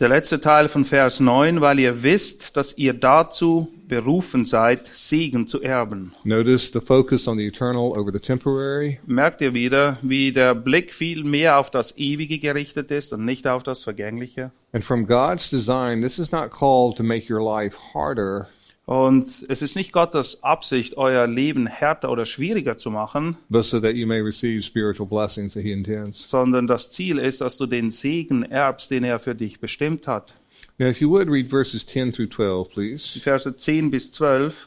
Der 0.00 0.08
letzte 0.08 0.40
Teil 0.40 0.70
von 0.70 0.86
Vers 0.86 1.20
9, 1.20 1.60
weil 1.60 1.78
ihr 1.78 2.02
wisst, 2.02 2.56
dass 2.56 2.78
ihr 2.78 2.94
dazu 2.94 3.68
berufen 3.86 4.46
seid, 4.46 4.86
Segen 4.94 5.46
zu 5.46 5.60
erben. 5.60 6.14
Notice 6.24 6.72
the 6.72 6.80
focus 6.80 7.28
on 7.28 7.36
the 7.36 7.46
eternal 7.46 7.92
over 7.94 8.10
the 8.10 8.18
temporary. 8.18 8.98
Merkt 9.04 9.42
ihr 9.42 9.52
wieder, 9.52 9.98
wie 10.00 10.32
der 10.32 10.54
Blick 10.54 10.94
viel 10.94 11.22
mehr 11.22 11.58
auf 11.58 11.70
das 11.70 11.98
Ewige 11.98 12.38
gerichtet 12.38 12.90
ist 12.90 13.12
und 13.12 13.26
nicht 13.26 13.46
auf 13.46 13.62
das 13.62 13.84
Vergängliche? 13.84 14.52
And 14.72 14.82
from 14.82 15.06
God's 15.06 15.50
design, 15.50 16.00
this 16.00 16.18
is 16.18 16.32
not 16.32 16.50
called 16.50 16.96
to 16.96 17.02
make 17.02 17.30
your 17.30 17.42
life 17.42 17.76
harder, 17.92 18.48
Und 18.90 19.28
es 19.48 19.62
ist 19.62 19.76
nicht 19.76 19.92
Gottes 19.92 20.42
Absicht, 20.42 20.96
euer 20.96 21.28
Leben 21.28 21.68
härter 21.68 22.10
oder 22.10 22.26
schwieriger 22.26 22.76
zu 22.76 22.90
machen, 22.90 23.36
but 23.48 23.64
so 23.64 23.78
that 23.78 23.94
you 23.94 24.04
may 24.04 24.20
receive 24.20 24.60
spiritual 24.64 25.06
blessings 25.08 25.54
that 25.54 25.62
He 25.62 25.70
intends. 25.70 26.28
sondern 26.28 26.66
das 26.66 26.90
Ziel 26.90 27.18
ist, 27.18 27.40
dass 27.40 27.56
du 27.56 27.66
den 27.66 27.92
Segen 27.92 28.42
erbst, 28.42 28.90
den 28.90 29.04
er 29.04 29.20
für 29.20 29.36
dich 29.36 29.60
bestimmt 29.60 30.08
hat. 30.08 30.34
Now, 30.78 30.88
if 30.88 31.00
you 31.00 31.08
would 31.08 31.28
read 31.28 31.46
verses 31.48 31.86
10 31.86 32.12
through 32.12 32.30
12, 32.30 32.66
Die 32.66 32.74
please. 32.74 33.20
Verse 33.20 33.56
10 33.56 33.92
bis 33.92 34.10
12. 34.10 34.66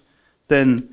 Denn 0.50 0.84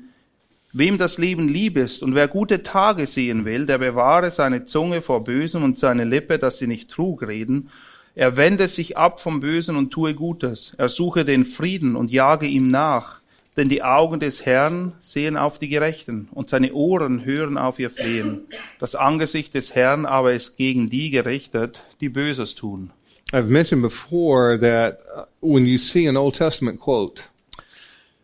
wem 0.73 0.97
das 0.97 1.17
Leben 1.17 1.47
lieb 1.47 1.77
ist 1.77 2.03
und 2.03 2.15
wer 2.15 2.27
gute 2.27 2.63
Tage 2.63 3.07
sehen 3.07 3.45
will, 3.45 3.65
der 3.65 3.77
bewahre 3.77 4.29
seine 4.29 4.65
Zunge 4.65 5.01
vor 5.01 5.23
Bösem 5.23 5.63
und 5.63 5.79
seine 5.79 6.03
Lippe, 6.03 6.37
dass 6.37 6.59
sie 6.59 6.67
nicht 6.67 6.91
Trug 6.91 7.25
reden. 7.25 7.69
Er 8.13 8.35
wende 8.35 8.67
sich 8.67 8.97
ab 8.97 9.21
vom 9.21 9.39
Bösen 9.39 9.77
und 9.77 9.91
tue 9.91 10.13
Gutes. 10.15 10.73
Er 10.77 10.89
suche 10.89 11.23
den 11.23 11.45
Frieden 11.45 11.95
und 11.95 12.11
jage 12.11 12.45
ihm 12.45 12.67
nach. 12.67 13.20
Denn 13.57 13.67
die 13.67 13.83
Augen 13.83 14.21
des 14.21 14.45
Herrn 14.45 14.93
sehen 15.01 15.35
auf 15.35 15.59
die 15.59 15.67
Gerechten 15.67 16.29
und 16.31 16.49
seine 16.49 16.71
Ohren 16.73 17.25
hören 17.25 17.57
auf 17.57 17.79
ihr 17.79 17.89
Flehen. 17.89 18.47
Das 18.79 18.95
Angesicht 18.95 19.53
des 19.53 19.75
Herrn 19.75 20.05
aber 20.05 20.31
ist 20.33 20.55
gegen 20.55 20.89
die 20.89 21.09
gerichtet, 21.09 21.83
die 21.99 22.07
Böses 22.09 22.55
tun. 22.55 22.91
I've 23.33 23.47
mentioned 23.49 23.81
before 23.81 24.57
that 24.59 24.99
uh, 25.15 25.23
when 25.41 25.65
you 25.65 25.77
see 25.77 26.07
an 26.07 26.17
Old 26.17 26.35
Testament 26.35 26.79
quote, 26.79 27.23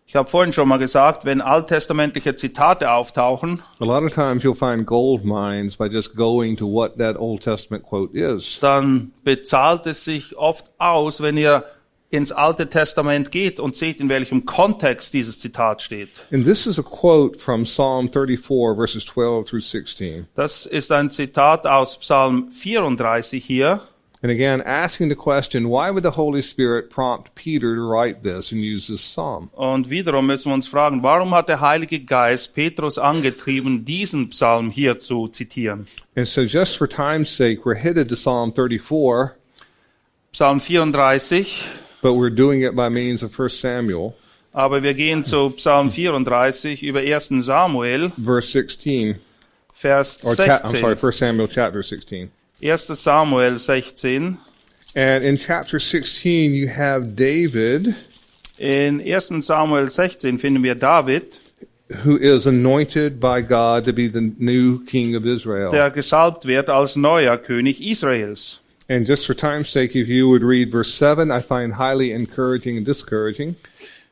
Ich 0.05 0.15
habe 0.15 0.29
vorhin 0.29 0.53
schon 0.53 0.69
mal 0.69 0.77
gesagt, 0.77 1.25
wenn 1.25 1.41
alttestamentliche 1.41 2.35
Zitate 2.37 2.89
auftauchen, 2.91 3.61
a 3.81 3.85
lot 3.85 4.03
of 4.03 4.13
times 4.13 4.43
you'll 4.43 4.55
find 4.55 4.85
gold 4.85 5.25
mines 5.25 5.75
by 5.75 5.87
just 5.87 6.15
going 6.15 6.55
to 6.55 6.65
what 6.65 6.97
that 6.97 7.17
Old 7.17 7.41
Testament 7.43 7.83
quote 7.83 8.17
is. 8.17 8.59
dann 8.61 9.11
bezahlt 9.25 9.85
es 9.85 10.05
sich 10.05 10.37
oft 10.37 10.71
aus, 10.77 11.21
wenn 11.21 11.35
ihr 11.37 11.65
ins 12.09 12.31
Alte 12.31 12.69
Testament 12.69 13.31
geht 13.31 13.59
und 13.59 13.75
seht, 13.75 13.99
in 13.99 14.09
welchem 14.09 14.45
Kontext 14.45 15.13
dieses 15.13 15.39
Zitat 15.39 15.81
steht. 15.81 16.09
And 16.31 16.45
this 16.45 16.65
is 16.65 16.79
a 16.79 16.83
quote 16.83 17.37
from 17.37 17.65
Psalm 17.65 18.09
34, 18.09 18.75
verses 18.75 19.05
12 19.05 19.45
through 19.45 19.63
16. 19.63 20.27
Das 20.35 20.65
ist 20.65 20.91
ein 20.91 21.11
Zitat 21.11 21.65
aus 21.65 21.97
Psalm 21.99 22.51
34 22.51 23.43
hier. 23.43 23.81
And 24.23 24.31
again, 24.31 24.63
asking 24.63 25.09
the 25.09 25.15
question, 25.15 25.69
why 25.69 25.91
would 25.91 26.03
the 26.03 26.11
Holy 26.17 26.41
Spirit 26.41 26.89
prompt 26.89 27.35
Peter 27.35 27.75
to 27.75 27.81
write 27.81 28.23
this 28.23 28.51
and 28.51 28.63
use 28.63 28.87
this 28.87 29.01
psalm? 29.01 29.51
Und 29.53 29.91
wiederum 29.91 30.25
müssen 30.25 30.49
wir 30.49 30.55
uns 30.55 30.67
fragen, 30.67 31.03
warum 31.03 31.35
hat 31.35 31.49
der 31.49 31.61
Heilige 31.61 31.99
Geist 31.99 32.55
Petrus 32.55 32.97
angetrieben, 32.97 33.85
diesen 33.85 34.29
Psalm 34.31 34.71
hier 34.71 34.97
zu 34.97 35.27
zitieren? 35.27 35.85
And 36.15 36.27
so, 36.27 36.41
just 36.41 36.77
for 36.77 36.89
time's 36.89 37.29
sake, 37.29 37.63
we're 37.63 37.75
headed 37.75 38.09
to 38.09 38.15
Psalm 38.15 38.53
34, 38.53 39.35
Psalm 40.31 40.59
34, 40.59 41.63
but 42.01 42.13
we're 42.13 42.29
doing 42.29 42.61
it 42.61 42.75
by 42.75 42.89
means 42.89 43.23
of 43.23 43.37
1 43.37 43.49
Samuel, 43.49 44.15
aber 44.53 44.81
wir 44.81 44.93
gehen 44.93 45.23
zu 45.23 45.49
Psalm 45.51 45.89
34 45.91 46.81
über 46.83 47.01
1. 47.01 47.41
Samuel, 47.43 48.09
verse 48.17 48.49
16, 48.51 49.15
Vers 49.73 50.19
or 50.23 50.35
cha- 50.35 50.61
I'm 50.63 50.69
sorry, 50.75 50.95
16. 50.95 50.97
1 50.97 51.11
Samuel 51.13 51.47
chapter 51.47 51.83
16. 51.83 52.31
1. 52.61 52.95
Samuel 52.95 53.59
16. 53.59 54.37
And 54.95 55.23
in 55.23 55.37
chapter 55.37 55.79
16, 55.79 56.53
you 56.55 56.69
have 56.69 57.15
David, 57.15 57.93
In 58.57 58.99
1. 58.99 59.43
Samuel 59.43 59.87
16 59.87 60.39
finden 60.39 60.63
wir 60.63 60.73
David, 60.73 61.37
who 62.03 62.17
is 62.17 62.47
anointed 62.47 63.19
by 63.19 63.39
God 63.41 63.85
to 63.85 63.93
be 63.93 64.07
the 64.07 64.33
new 64.39 64.83
king 64.85 65.15
of 65.15 65.25
Israel. 65.27 65.69
der 65.69 65.91
gesalbt 65.91 66.47
wird 66.47 66.67
als 66.67 66.95
neuer 66.95 67.37
König 67.37 67.79
Israels. 67.79 68.59
And 68.89 69.05
just 69.05 69.25
for 69.25 69.35
time's 69.35 69.69
sake, 69.69 69.95
if 69.95 70.07
you 70.07 70.29
would 70.29 70.43
read 70.43 70.71
verse 70.71 70.93
7, 70.93 71.29
I 71.29 71.41
find 71.41 71.73
highly 71.73 72.13
encouraging 72.13 72.77
and 72.77 72.85
discouraging. 72.85 73.55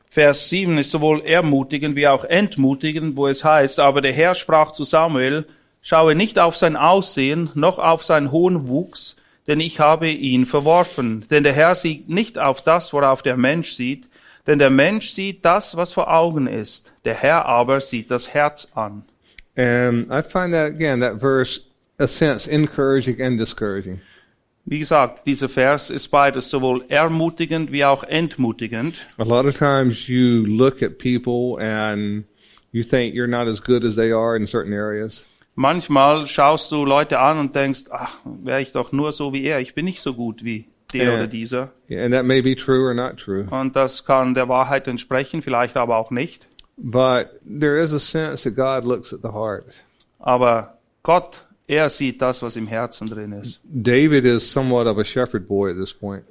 Vers 0.09 0.49
7 0.49 0.77
ist 0.77 0.91
sowohl 0.91 1.21
ermutigend 1.25 1.95
wie 1.95 2.07
auch 2.07 2.25
entmutigend, 2.25 3.17
wo 3.17 3.27
es 3.27 3.43
heißt, 3.43 3.79
aber 3.79 4.01
der 4.01 4.13
Herr 4.13 4.35
sprach 4.35 4.71
zu 4.71 4.83
Samuel, 4.83 5.45
schaue 5.81 6.15
nicht 6.15 6.39
auf 6.39 6.57
sein 6.57 6.75
Aussehen, 6.75 7.49
noch 7.53 7.79
auf 7.79 8.03
seinen 8.03 8.31
hohen 8.31 8.67
Wuchs, 8.67 9.15
denn 9.47 9.59
ich 9.59 9.79
habe 9.79 10.09
ihn 10.09 10.45
verworfen. 10.45 11.25
Denn 11.29 11.43
der 11.43 11.53
Herr 11.53 11.75
sieht 11.75 12.09
nicht 12.09 12.37
auf 12.37 12.61
das, 12.61 12.93
worauf 12.93 13.23
der 13.23 13.37
Mensch 13.37 13.73
sieht, 13.73 14.09
denn 14.47 14.59
der 14.59 14.69
Mensch 14.69 15.09
sieht 15.09 15.43
das, 15.43 15.75
was 15.75 15.93
vor 15.93 16.13
Augen 16.13 16.47
ist. 16.47 16.93
Der 17.03 17.15
Herr 17.15 17.45
aber 17.45 17.81
sieht 17.81 18.11
das 18.11 18.33
Herz 18.33 18.67
an. 18.75 19.03
And 19.57 20.07
I 20.11 20.21
find 20.21 20.51
that, 20.53 20.67
again, 20.67 20.99
that 20.99 21.19
verse, 21.19 21.61
a 21.97 22.07
sense, 22.07 22.49
encouraging 22.49 23.21
and 23.21 23.39
discouraging. 23.39 24.01
Wie 24.67 24.79
gesagt, 24.79 25.27
dieser 25.27 25.47
Vers 25.47 25.91
ist 25.91 26.07
beides 26.07 26.49
sowohl 26.49 26.85
ermutigend 26.87 27.71
wie 27.71 27.85
auch 27.85 28.03
entmutigend. 28.03 28.95
A 29.17 29.23
lot 29.23 29.45
of 29.45 29.55
times 29.57 30.07
you 30.07 30.43
look 30.45 30.81
at 30.81 30.97
people 30.97 31.63
and 31.63 32.25
you 32.71 32.83
think 32.83 33.13
you're 33.13 33.27
not 33.27 33.47
as 33.47 33.61
good 33.61 33.83
as 33.83 33.95
they 33.95 34.11
are 34.11 34.35
in 34.35 34.47
certain 34.47 34.73
areas. 34.73 35.23
Manchmal 35.53 36.27
schaust 36.27 36.71
du 36.71 36.83
Leute 36.83 37.19
an 37.19 37.37
und 37.39 37.55
denkst, 37.55 37.83
ach, 37.91 38.17
wäre 38.25 38.61
ich 38.61 38.71
doch 38.71 38.91
nur 38.91 39.11
so 39.11 39.31
wie 39.33 39.45
er, 39.45 39.59
ich 39.61 39.73
bin 39.75 39.85
nicht 39.85 40.01
so 40.01 40.13
gut 40.13 40.43
wie 40.43 40.65
der 40.93 41.05
Ja. 41.05 41.13
oder 41.13 41.27
dieser. 41.27 41.71
And 41.89 42.11
that 42.13 42.25
may 42.25 42.41
be 42.41 42.55
true 42.55 42.83
or 42.87 42.93
not 42.93 43.17
true. 43.17 43.47
Und 43.49 43.75
das 43.75 44.03
kann 44.03 44.33
der 44.33 44.49
Wahrheit 44.49 44.87
entsprechen, 44.87 45.41
vielleicht 45.43 45.77
aber 45.77 45.95
auch 45.97 46.09
nicht. 46.11 46.47
But 46.77 47.27
there 47.45 47.79
is 47.79 47.93
a 47.93 47.99
sense 47.99 48.43
that 48.43 48.55
God 48.55 48.83
looks 48.89 49.13
at 49.13 49.21
the 49.21 49.29
heart. 49.29 49.65
Aber 50.19 50.77
Gott, 51.03 51.44
er 51.67 51.89
sieht 51.89 52.21
das, 52.21 52.41
was 52.41 52.55
im 52.55 52.67
Herzen 52.67 53.07
drin 53.07 53.31
ist. 53.33 53.59
David 53.63 54.25
is 54.25 54.49
somewhat 54.49 54.87
of 54.87 54.97
a 54.97 55.03
shepherd 55.03 55.47
boy 55.47 55.71
at 55.71 55.77
this 55.77 55.93
point, 55.93 56.23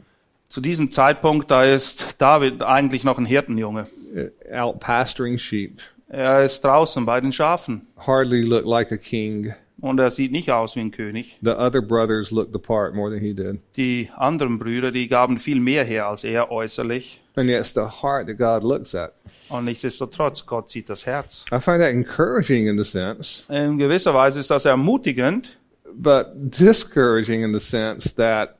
Zu 0.48 0.60
diesem 0.60 0.90
Zeitpunkt, 0.90 1.50
da 1.50 1.64
ist 1.64 2.16
David 2.18 2.62
eigentlich 2.62 3.02
noch 3.04 3.18
ein 3.18 3.26
Hirtenjunge. 3.26 3.86
uh, 4.14 4.54
out 4.56 4.78
pasturing 4.80 5.38
sheep. 5.38 5.80
Er 6.08 6.44
ist 6.44 6.62
draußen 6.62 7.04
bei 7.04 7.20
den 7.20 7.32
Schafen 7.32 7.88
Hardly 7.96 8.42
looked 8.42 8.66
like 8.66 8.92
a 8.92 8.96
king. 8.96 9.54
Und 9.84 10.00
er 10.00 10.10
sieht 10.10 10.32
nicht 10.32 10.50
aus 10.50 10.76
wie 10.76 10.80
ein 10.80 10.90
König. 10.90 11.36
The 11.42 11.50
other 11.50 11.82
brothers 11.82 12.30
looked 12.30 12.54
the 12.54 12.58
part 12.58 12.94
more 12.94 13.10
than 13.10 13.20
he 13.20 13.34
did. 13.34 13.60
Die 13.76 14.08
anderen 14.16 14.58
Brüder, 14.58 14.90
die 14.90 15.08
gaben 15.08 15.38
viel 15.38 15.60
mehr 15.60 15.84
her 15.84 16.06
als 16.06 16.24
er 16.24 16.50
äußerlich. 16.50 17.20
And 17.36 17.50
yet 17.50 17.60
it's 17.60 17.74
the 17.74 18.02
heart 18.02 18.26
that 18.28 18.38
God 18.38 18.62
looks 18.62 18.94
at. 18.94 19.12
Und 19.50 19.66
nichtsdestotrotz, 19.66 20.46
Gott 20.46 20.70
sieht 20.70 20.88
das 20.88 21.04
Herz. 21.04 21.44
I 21.52 21.60
find 21.60 21.80
that 21.80 21.92
encouraging 21.92 22.66
in 22.66 22.78
the 22.78 22.84
sense, 22.84 23.44
In 23.52 23.76
gewisser 23.76 24.14
Weise 24.14 24.40
ist 24.40 24.50
das 24.50 24.64
ermutigend, 24.64 25.58
but 25.92 26.28
discouraging 26.34 27.42
in 27.42 27.52
the 27.52 27.60
sense 27.60 28.14
that 28.14 28.56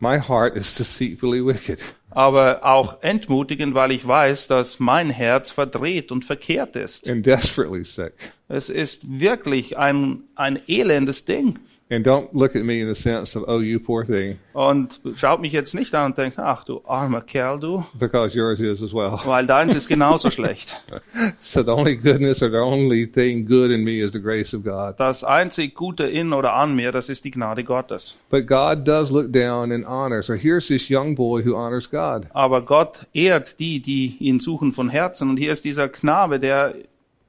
my 0.00 0.18
heart 0.18 0.56
is 0.56 0.74
deceitfully 0.74 1.44
wicked. 1.44 1.78
aber 2.10 2.64
auch 2.64 3.02
entmutigend, 3.02 3.74
weil 3.74 3.92
ich 3.92 4.06
weiß, 4.06 4.46
dass 4.48 4.78
mein 4.78 5.10
Herz 5.10 5.50
verdreht 5.50 6.10
und 6.10 6.24
verkehrt 6.24 6.76
ist. 6.76 7.08
and 7.08 7.24
desperately 7.24 7.84
sick. 7.84 8.12
Es 8.48 8.68
ist 8.70 9.02
wirklich 9.20 9.76
ein, 9.76 10.22
ein 10.34 10.58
elendes 10.68 11.24
Ding. 11.24 11.58
And 11.90 12.06
don't 12.06 12.28
look 12.34 12.54
at 12.54 12.64
me 12.64 12.82
in 12.82 12.86
the 12.86 12.94
sense 12.94 13.34
of, 13.34 13.44
oh, 13.48 13.60
you 13.60 13.80
poor 13.80 14.04
thing, 14.04 14.38
Und 14.52 15.00
schaut 15.16 15.40
mich 15.40 15.52
jetzt 15.54 15.74
nicht 15.74 15.94
an 15.94 16.06
und 16.12 16.18
denkt, 16.18 16.38
ach 16.38 16.64
du 16.64 16.82
armer 16.86 17.22
Kerl, 17.22 17.58
du, 17.58 17.82
because 17.98 18.36
yours 18.36 18.60
is 18.60 18.82
as 18.82 18.92
well. 18.92 19.18
weil 19.24 19.46
deins 19.46 19.74
ist 19.74 19.88
genauso 19.88 20.30
schlecht. 20.30 20.74
So 21.40 21.62
the 21.62 21.70
only 21.70 21.96
goodness 21.96 22.42
or 22.42 22.50
the 22.50 22.58
only 22.58 23.06
thing 23.06 23.46
good 23.46 23.70
in 23.70 23.84
me 23.84 24.00
is 24.02 24.12
the 24.12 24.20
grace 24.20 24.52
of 24.54 24.64
God. 24.64 24.96
Das 24.98 25.24
einzig 25.24 25.74
Gute 25.74 26.04
in 26.04 26.34
oder 26.34 26.52
an 26.52 26.76
mir, 26.76 26.92
das 26.92 27.08
ist 27.08 27.24
die 27.24 27.30
Gnade 27.30 27.64
Gottes. 27.64 28.16
But 28.28 28.46
God 28.46 28.86
does 28.86 29.10
look 29.10 29.32
down 29.32 29.72
and 29.72 29.86
honor. 29.86 30.22
So 30.22 30.34
here's 30.34 30.68
this 30.68 30.90
young 30.90 31.14
boy 31.14 31.42
who 31.42 31.56
honors 31.56 31.88
God. 31.90 32.26
Aber 32.34 32.60
Gott 32.62 33.06
ehrt 33.14 33.58
die, 33.60 33.80
die 33.80 34.16
ihn 34.20 34.40
suchen 34.40 34.72
von 34.72 34.90
Herzen. 34.90 35.30
Und 35.30 35.38
hier 35.38 35.52
ist 35.52 35.64
dieser 35.64 35.88
Knabe, 35.88 36.38
der, 36.38 36.74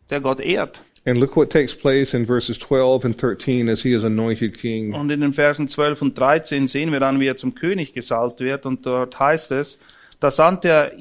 der 0.10 0.20
Gott 0.20 0.42
ehrt. 0.42 0.82
And 1.06 1.18
look 1.18 1.36
what 1.36 1.50
takes 1.50 1.76
place 1.76 2.14
in 2.14 2.26
verses 2.26 2.60
12 2.60 3.06
and 3.06 3.18
13 3.18 3.70
as 3.70 3.82
he 3.82 3.94
is 3.94 4.04
anointed 4.04 4.58
king. 4.58 4.94
Und 4.94 5.10
in 5.10 5.22
den 5.22 5.34
Versen 5.34 5.68
12 5.68 6.02
und 6.02 6.18
13 6.18 6.68
sehen 6.68 6.92
wir 6.92 7.00
dann, 7.00 7.20
wie 7.20 7.28
er 7.28 7.38
zum 7.38 7.56
König 7.56 7.94
gesalbt 7.94 8.42
wird. 8.42 8.66
Und 8.66 8.86
dort 8.86 9.20
heißt 9.20 9.52
es, 9.52 9.80
da 10.20 10.30
sandte 10.30 10.68
er, 10.68 10.92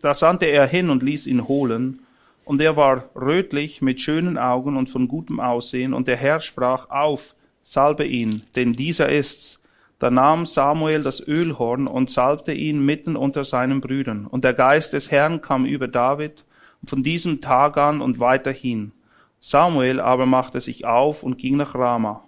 da 0.00 0.14
sandte 0.14 0.46
er 0.46 0.66
hin 0.66 0.90
und 0.90 1.02
ließ 1.02 1.26
ihn 1.26 1.48
holen. 1.48 2.00
Und 2.44 2.60
er 2.60 2.76
war 2.76 3.10
rötlich, 3.14 3.82
mit 3.82 4.00
schönen 4.00 4.38
Augen 4.38 4.76
und 4.76 4.88
von 4.88 5.08
gutem 5.08 5.40
Aussehen. 5.40 5.92
Und 5.92 6.08
der 6.08 6.16
Herr 6.16 6.40
sprach 6.40 6.88
auf, 6.88 7.34
salbe 7.62 8.06
ihn, 8.06 8.42
denn 8.56 8.72
dieser 8.72 9.10
ist's. 9.10 9.60
Da 9.98 10.10
nahm 10.10 10.46
Samuel 10.46 11.02
das 11.02 11.20
Ölhorn 11.26 11.88
und 11.88 12.10
salbte 12.10 12.52
ihn 12.52 12.84
mitten 12.84 13.16
unter 13.16 13.44
seinen 13.44 13.80
Brüdern. 13.80 14.26
Und 14.26 14.44
der 14.44 14.54
Geist 14.54 14.92
des 14.92 15.10
Herrn 15.10 15.42
kam 15.42 15.66
über 15.66 15.88
David 15.88 16.44
von 16.84 17.02
diesem 17.02 17.40
Tag 17.40 17.76
an 17.76 18.00
und 18.00 18.20
weiterhin. 18.20 18.92
Samuel 19.40 20.00
aber 20.00 20.26
machte 20.26 20.60
sich 20.60 20.84
auf 20.84 21.22
und 21.22 21.38
ging 21.38 21.56
nach 21.56 21.74
Rama. 21.74 22.24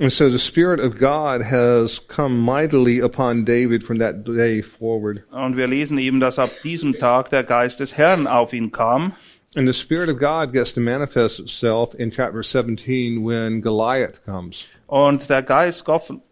And 0.00 0.10
so 0.10 0.28
the 0.28 0.38
Spirit 0.38 0.80
of 0.80 0.98
God 0.98 1.40
has 1.44 2.00
come 2.08 2.34
mightily 2.34 3.00
upon 3.00 3.44
David 3.44 3.84
from 3.84 4.00
that 4.00 4.24
day 4.24 4.60
forward. 4.60 5.22
Und 5.30 5.56
wir 5.56 5.68
lesen 5.68 5.98
eben, 5.98 6.18
dass 6.18 6.38
ab 6.40 6.50
diesem 6.64 6.98
Tag 6.98 7.30
der 7.30 7.44
Geist 7.44 7.78
des 7.78 7.96
Herrn 7.96 8.26
auf 8.26 8.52
ihn 8.52 8.72
kam. 8.72 9.14
And 9.56 9.68
the 9.68 9.72
Spirit 9.72 10.08
of 10.08 10.18
God 10.18 10.52
gets 10.52 10.72
to 10.74 10.80
manifest 10.80 11.38
itself 11.38 11.94
in 11.94 12.10
chapter 12.10 12.42
17 12.42 13.24
when 13.24 13.62
Goliath 13.62 14.24
comes. 14.24 14.66
Und 14.88 15.30
der 15.30 15.42
Geist, 15.44 15.86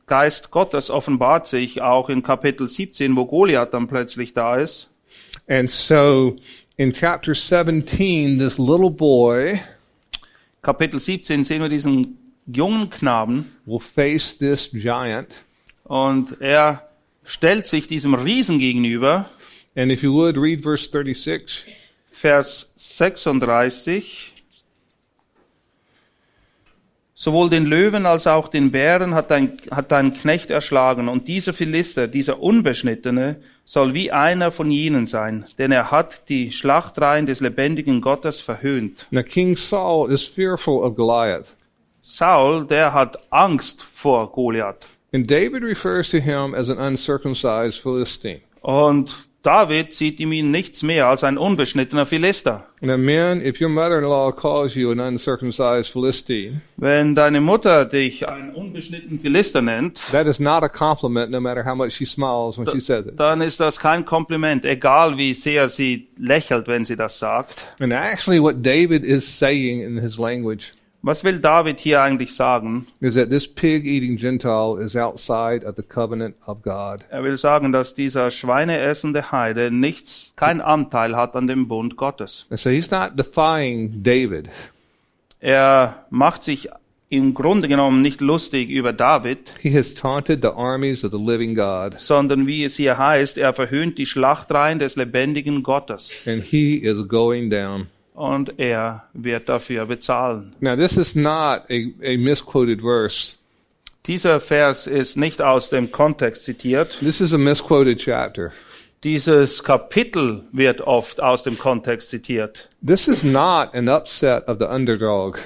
Geist 0.08 0.50
Gottes 0.50 0.90
offenbart 0.90 1.46
sich 1.46 1.80
auch 1.82 2.08
in 2.08 2.24
Kapitel 2.24 2.68
17, 2.68 3.14
wo 3.14 3.26
Goliath 3.26 3.72
dann 3.74 3.86
plötzlich 3.86 4.34
da 4.34 4.56
ist. 4.56 4.90
And 5.46 5.70
so 5.70 6.36
In 6.78 6.92
chapter 6.92 7.34
17, 7.34 8.38
this 8.38 8.58
little 8.58 8.90
boy 8.90 9.60
Kapitel 10.64 11.00
17 11.00 11.42
sehen 11.42 11.60
wir 11.60 11.68
diesen 11.68 12.18
jungen 12.46 12.88
Knaben 12.88 13.50
will 13.66 13.80
face 13.80 14.38
this 14.38 14.70
giant. 14.70 15.26
und 15.82 16.40
er 16.40 16.88
stellt 17.24 17.66
sich 17.66 17.88
diesem 17.88 18.14
Riesen 18.14 18.60
gegenüber. 18.60 19.28
And 19.74 19.90
if 19.90 20.04
you 20.04 20.12
would, 20.12 20.36
read 20.36 20.62
verse 20.62 20.84
36. 20.84 21.64
Vers 22.12 22.72
36. 22.76 24.32
Sowohl 27.12 27.50
den 27.50 27.66
Löwen 27.66 28.06
als 28.06 28.28
auch 28.28 28.46
den 28.46 28.70
Bären 28.70 29.14
hat 29.14 29.32
dein, 29.32 29.58
hat 29.72 29.90
dein 29.90 30.14
Knecht 30.14 30.50
erschlagen, 30.50 31.08
und 31.08 31.26
dieser 31.26 31.54
Philister, 31.54 32.06
dieser 32.06 32.40
Unbeschnittene, 32.40 33.42
soll 33.64 33.94
wie 33.94 34.10
einer 34.12 34.50
von 34.50 34.70
jenen 34.70 35.06
sein, 35.06 35.44
denn 35.58 35.72
er 35.72 35.90
hat 35.90 36.28
die 36.28 36.52
Schlachtreihen 36.52 37.26
des 37.26 37.40
lebendigen 37.40 38.00
Gottes 38.00 38.40
verhöhnt. 38.40 39.06
Now, 39.10 39.22
King 39.22 39.56
Saul 39.56 40.10
is 40.10 40.26
fearful 40.26 40.82
of 40.82 40.96
Goliath. 40.96 41.54
Saul, 42.00 42.66
der 42.66 42.92
hat 42.92 43.18
Angst 43.30 43.82
vor 43.82 44.30
Goliath. 44.32 44.86
And 45.14 45.30
David 45.30 45.62
refers 45.62 46.10
to 46.10 46.18
him 46.18 46.54
as 46.54 46.68
an 46.68 46.78
uncircumcised 46.78 47.80
Philistine. 47.80 48.40
Und 48.62 49.28
David 49.42 49.92
sieht 49.92 50.20
in 50.20 50.30
ihm 50.30 50.52
nichts 50.52 50.84
mehr 50.84 51.08
als 51.08 51.24
ein 51.24 51.36
unbeschnittener 51.36 52.06
Philister. 52.06 52.68
Now, 52.80 52.96
men, 52.96 53.44
if 53.44 53.60
your 53.60 53.68
mother-in-law 53.68 54.32
calls 54.32 54.74
you 54.76 54.92
an 54.92 55.00
uncircumcised 55.00 55.92
Philistine, 55.92 56.62
Wenn 56.76 57.16
deine 57.16 57.40
Mutter 57.40 57.84
dich 57.84 58.28
einen 58.28 58.54
unbeschnittenen 58.54 59.18
Philister 59.20 59.60
nennt, 59.62 60.00
no 60.12 60.24
dann 63.16 63.40
ist 63.40 63.60
das 63.60 63.78
kein 63.80 64.04
Kompliment, 64.04 64.64
egal 64.64 65.16
wie 65.16 65.34
sehr 65.34 65.68
sie 65.68 66.08
lächelt, 66.16 66.68
wenn 66.68 66.84
sie 66.84 66.96
das 66.96 67.18
sagt. 67.18 67.74
And 67.80 67.92
actually, 67.92 68.40
what 68.40 68.64
David 68.64 69.04
is 69.04 69.38
saying 69.38 69.80
in 69.80 69.98
his 69.98 70.18
language 70.18 70.72
Was 71.04 71.24
will 71.24 71.40
David 71.40 71.80
hier 71.80 72.00
eigentlich 72.00 72.32
sagen? 72.34 72.86
is 73.00 73.14
that 73.14 73.28
this 73.28 73.48
pig-eating 73.48 74.16
Gentile 74.16 74.78
is 74.80 74.94
outside 74.94 75.66
of 75.66 75.74
the 75.74 75.82
covenant 75.82 76.36
of 76.46 76.62
God. 76.62 77.04
Er 77.10 77.24
will 77.24 77.36
sagen, 77.36 77.72
dass 77.72 77.94
dieser 77.94 78.30
schweineessende 78.30 79.32
Heide 79.32 79.72
nichts, 79.72 80.32
kein 80.36 80.60
Anteil 80.60 81.16
hat 81.16 81.34
an 81.34 81.48
dem 81.48 81.66
Bund 81.66 81.96
Gottes. 81.96 82.46
And 82.50 82.58
so 82.58 82.70
he's 82.70 82.90
not 82.92 83.18
defying 83.18 84.04
David. 84.04 84.48
Er 85.40 86.06
macht 86.10 86.44
sich 86.44 86.68
im 87.08 87.34
Grunde 87.34 87.66
genommen 87.66 88.00
nicht 88.00 88.20
lustig 88.20 88.70
über 88.70 88.92
David, 88.92 89.52
He 89.60 89.76
has 89.76 89.94
taunted 89.94 90.40
the 90.40 90.48
armies 90.48 91.04
of 91.04 91.10
the 91.10 91.18
living 91.18 91.54
God, 91.56 92.00
sondern 92.00 92.46
wie 92.46 92.62
es 92.62 92.76
hier 92.76 92.96
heißt, 92.96 93.38
er 93.38 93.52
verhöhnt 93.52 93.98
die 93.98 94.06
Schlachtreihen 94.06 94.78
des 94.78 94.94
lebendigen 94.96 95.64
Gottes 95.64 96.12
and 96.26 96.44
he 96.44 96.76
is 96.76 97.06
going 97.08 97.50
down. 97.50 97.88
Und 98.14 98.58
er 98.58 99.04
wird 99.12 99.48
dafür 99.48 99.86
bezahlen. 99.86 100.54
Now, 100.60 100.76
this 100.76 100.96
is 100.96 101.14
not 101.14 101.64
a, 101.70 101.92
a 102.02 102.16
misquoted 102.16 102.80
verse. 102.80 103.36
Dieser 104.06 104.40
Vers 104.40 104.86
ist 104.86 105.16
nicht 105.16 105.40
aus 105.40 105.70
dem 105.70 105.92
Kontext 105.92 106.44
zitiert. 106.44 106.98
This 107.00 107.20
is 107.20 107.32
a 107.32 107.38
misquoted 107.38 107.98
chapter. 107.98 108.52
Dieses 109.04 109.62
Kapitel 109.62 110.44
wird 110.52 110.80
oft 110.80 111.20
aus 111.20 111.42
dem 111.42 111.58
Kontext 111.58 112.10
zitiert. 112.10 112.68
This 112.84 113.08
is 113.08 113.24
not 113.24 113.74
an 113.74 113.88
upset 113.88 114.46
of 114.48 114.58
the 114.60 114.66
underdog. 114.66 115.38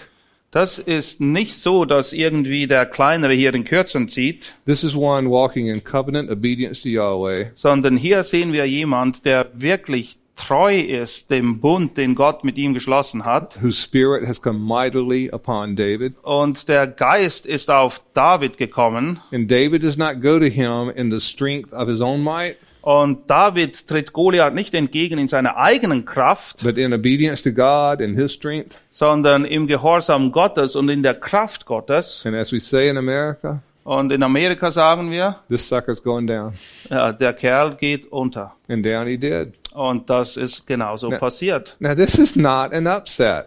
Das 0.50 0.78
ist 0.78 1.20
nicht 1.20 1.54
so, 1.54 1.84
dass 1.84 2.14
irgendwie 2.14 2.66
der 2.66 2.86
Kleinere 2.86 3.34
hier 3.34 3.52
den 3.52 3.64
Kürzeren 3.64 4.08
zieht, 4.08 4.54
This 4.64 4.84
is 4.84 4.94
one 4.94 5.28
walking 5.28 5.68
in 5.68 5.84
covenant 5.84 6.30
obedience 6.30 6.80
to 6.80 6.88
Yahweh, 6.88 7.48
sondern 7.54 7.96
hier 7.98 8.24
sehen 8.24 8.54
wir 8.54 8.66
jemand, 8.66 9.26
der 9.26 9.50
wirklich 9.52 10.16
treu 10.36 10.78
ist 10.78 11.30
dem 11.30 11.60
Bund, 11.60 11.96
den 11.96 12.14
Gott 12.14 12.44
mit 12.44 12.56
ihm 12.58 12.74
geschlossen 12.74 13.24
hat. 13.24 13.58
whose 13.62 13.80
spirit 13.80 14.26
has 14.28 14.40
come 14.40 14.58
mightily 14.58 15.30
upon 15.32 15.74
David. 15.76 16.14
Und 16.22 16.68
der 16.68 16.86
Geist 16.86 17.46
ist 17.46 17.70
auf 17.70 18.00
David 18.14 18.56
gekommen. 18.58 19.20
And 19.32 19.50
David 19.50 19.82
does 19.82 19.96
not 19.96 20.20
go 20.22 20.38
to 20.38 20.44
him 20.46 20.90
in 20.94 21.10
the 21.10 21.20
strength 21.20 21.72
of 21.72 21.88
his 21.88 22.00
own 22.00 22.22
might, 22.22 22.56
Und 22.82 23.28
David 23.28 23.88
tritt 23.88 24.12
Goliath 24.12 24.54
nicht 24.54 24.72
entgegen 24.72 25.18
in 25.18 25.26
seiner 25.26 25.56
eigenen 25.56 26.04
Kraft, 26.04 26.62
but 26.62 26.78
in 26.78 26.92
obedience 26.92 27.42
to 27.42 27.50
God 27.50 28.00
and 28.00 28.16
his 28.16 28.32
strength. 28.32 28.80
sondern 28.90 29.44
im 29.44 29.66
Gehorsam 29.66 30.30
Gottes 30.30 30.76
und 30.76 30.88
in 30.88 31.02
der 31.02 31.14
Kraft 31.14 31.66
Gottes. 31.66 32.22
And 32.24 32.36
as 32.36 32.52
we 32.52 32.60
say 32.60 32.88
in 32.88 32.96
America, 32.96 33.60
Und 33.82 34.12
in 34.12 34.22
Amerika 34.22 34.70
sagen 34.72 35.10
wir, 35.10 35.36
this 35.48 35.66
sucker's 35.68 36.00
going 36.02 36.26
down. 36.28 36.52
ja, 36.88 37.10
der 37.12 37.32
Kerl 37.32 37.74
geht 37.76 38.06
unter. 38.12 38.52
And 38.68 38.84
down 38.86 39.06
he 39.08 39.16
did. 39.18 39.54
Und 39.76 40.08
das 40.08 40.38
ist 40.38 40.66
genauso 40.66 41.10
Ja. 41.12 41.18
passiert. 41.18 41.76
Now, 41.80 41.94
this 41.94 42.14
is 42.18 42.34
not 42.34 42.72
an 42.72 42.86
upset, 42.86 43.46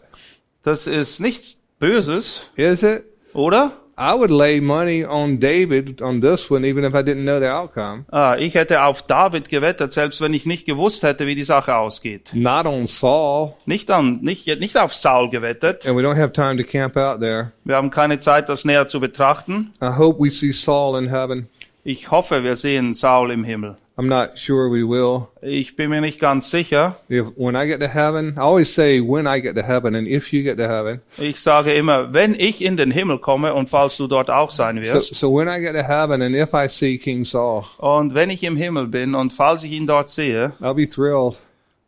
Das 0.63 0.85
ist 0.85 1.19
nichts 1.19 1.57
Böses, 1.79 2.51
is 2.55 2.83
it? 2.83 3.03
oder? 3.33 3.71
I 3.97 4.13
would 4.13 4.29
lay 4.29 4.61
money 4.61 5.03
on 5.03 5.39
David 5.39 6.01
on 6.03 6.21
this 6.21 6.49
one, 6.51 6.65
even 6.65 6.83
if 6.85 6.93
I 6.93 6.99
didn't 6.99 7.23
know 7.23 7.39
the 7.39 7.47
outcome. 7.47 8.05
Ah, 8.11 8.35
ich 8.37 8.53
hätte 8.53 8.83
auf 8.83 9.01
David 9.01 9.49
gewettet, 9.49 9.91
selbst 9.91 10.21
wenn 10.21 10.33
ich 10.33 10.45
nicht 10.45 10.65
gewusst 10.65 11.01
hätte, 11.03 11.25
wie 11.25 11.35
die 11.35 11.43
Sache 11.43 11.75
ausgeht. 11.75 12.29
Not 12.33 12.65
on 12.67 12.85
Saul. 12.87 13.55
Nicht, 13.65 13.89
an, 13.91 14.19
nicht, 14.21 14.45
nicht 14.59 14.77
auf 14.77 14.93
Saul 14.93 15.29
gewettet. 15.29 15.85
And 15.87 15.97
we 15.97 16.01
don't 16.03 16.15
have 16.15 16.31
time 16.31 16.55
to 16.57 16.69
camp 16.69 16.95
out 16.95 17.19
there. 17.19 17.51
Wir 17.65 17.75
haben 17.75 17.89
keine 17.89 18.19
Zeit, 18.21 18.47
das 18.49 18.63
näher 18.65 18.87
zu 18.87 18.99
betrachten. 19.01 19.73
I 19.81 19.87
hope 19.97 20.23
we 20.23 20.29
see 20.29 20.53
Saul 20.53 20.97
in 21.01 21.09
heaven. 21.09 21.49
Ich 21.83 22.11
hoffe, 22.11 22.43
wir 22.43 22.55
sehen 22.55 22.93
Saul 22.93 23.31
im 23.31 23.43
Himmel. 23.43 23.77
I'm 23.99 24.07
not 24.07 24.37
sure 24.39 24.69
we 24.69 24.81
will. 24.87 25.27
Ich 25.41 25.75
bin 25.75 25.89
mir 25.89 25.99
nicht 25.99 26.21
ganz 26.21 26.49
sicher. 26.49 26.95
If 27.09 27.27
when 27.35 27.55
I 27.55 27.67
get 27.67 27.81
to 27.81 27.87
heaven, 27.89 28.35
I 28.37 28.39
always 28.39 28.73
say 28.73 29.01
when 29.01 29.27
I 29.27 29.41
get 29.41 29.55
to 29.55 29.61
heaven 29.61 29.93
and 29.93 30.07
if 30.07 30.31
you 30.31 30.41
get 30.41 30.57
to 30.57 30.69
heaven. 30.69 31.01
Ich 31.17 31.41
sage 31.41 31.73
immer, 31.73 32.13
wenn 32.13 32.33
ich 32.33 32.61
in 32.61 32.77
den 32.77 32.91
Himmel 32.91 33.19
komme 33.19 33.53
und 33.53 33.69
falls 33.69 33.97
du 33.97 34.07
dort 34.07 34.29
auch 34.29 34.51
sein 34.51 34.81
So, 34.85 34.93
wirst, 34.93 35.15
so 35.15 35.33
when 35.35 35.49
I 35.49 35.59
get 35.59 35.73
to 35.73 35.83
heaven 35.83 36.21
and 36.21 36.33
if 36.33 36.53
I 36.53 36.69
see 36.69 36.97
King 36.97 37.25
Saul, 37.25 37.65
und 37.77 38.13
wenn 38.13 38.29
ich 38.29 38.43
im 38.43 38.55
Himmel 38.55 38.87
bin 38.87 39.15
und 39.15 39.33
falls 39.33 39.63
ich 39.65 39.73
ihn 39.73 39.85
dort 39.85 40.09
sehe, 40.09 40.53
I'll 40.61 40.73
be 40.75 40.87
thrilled. 40.87 41.37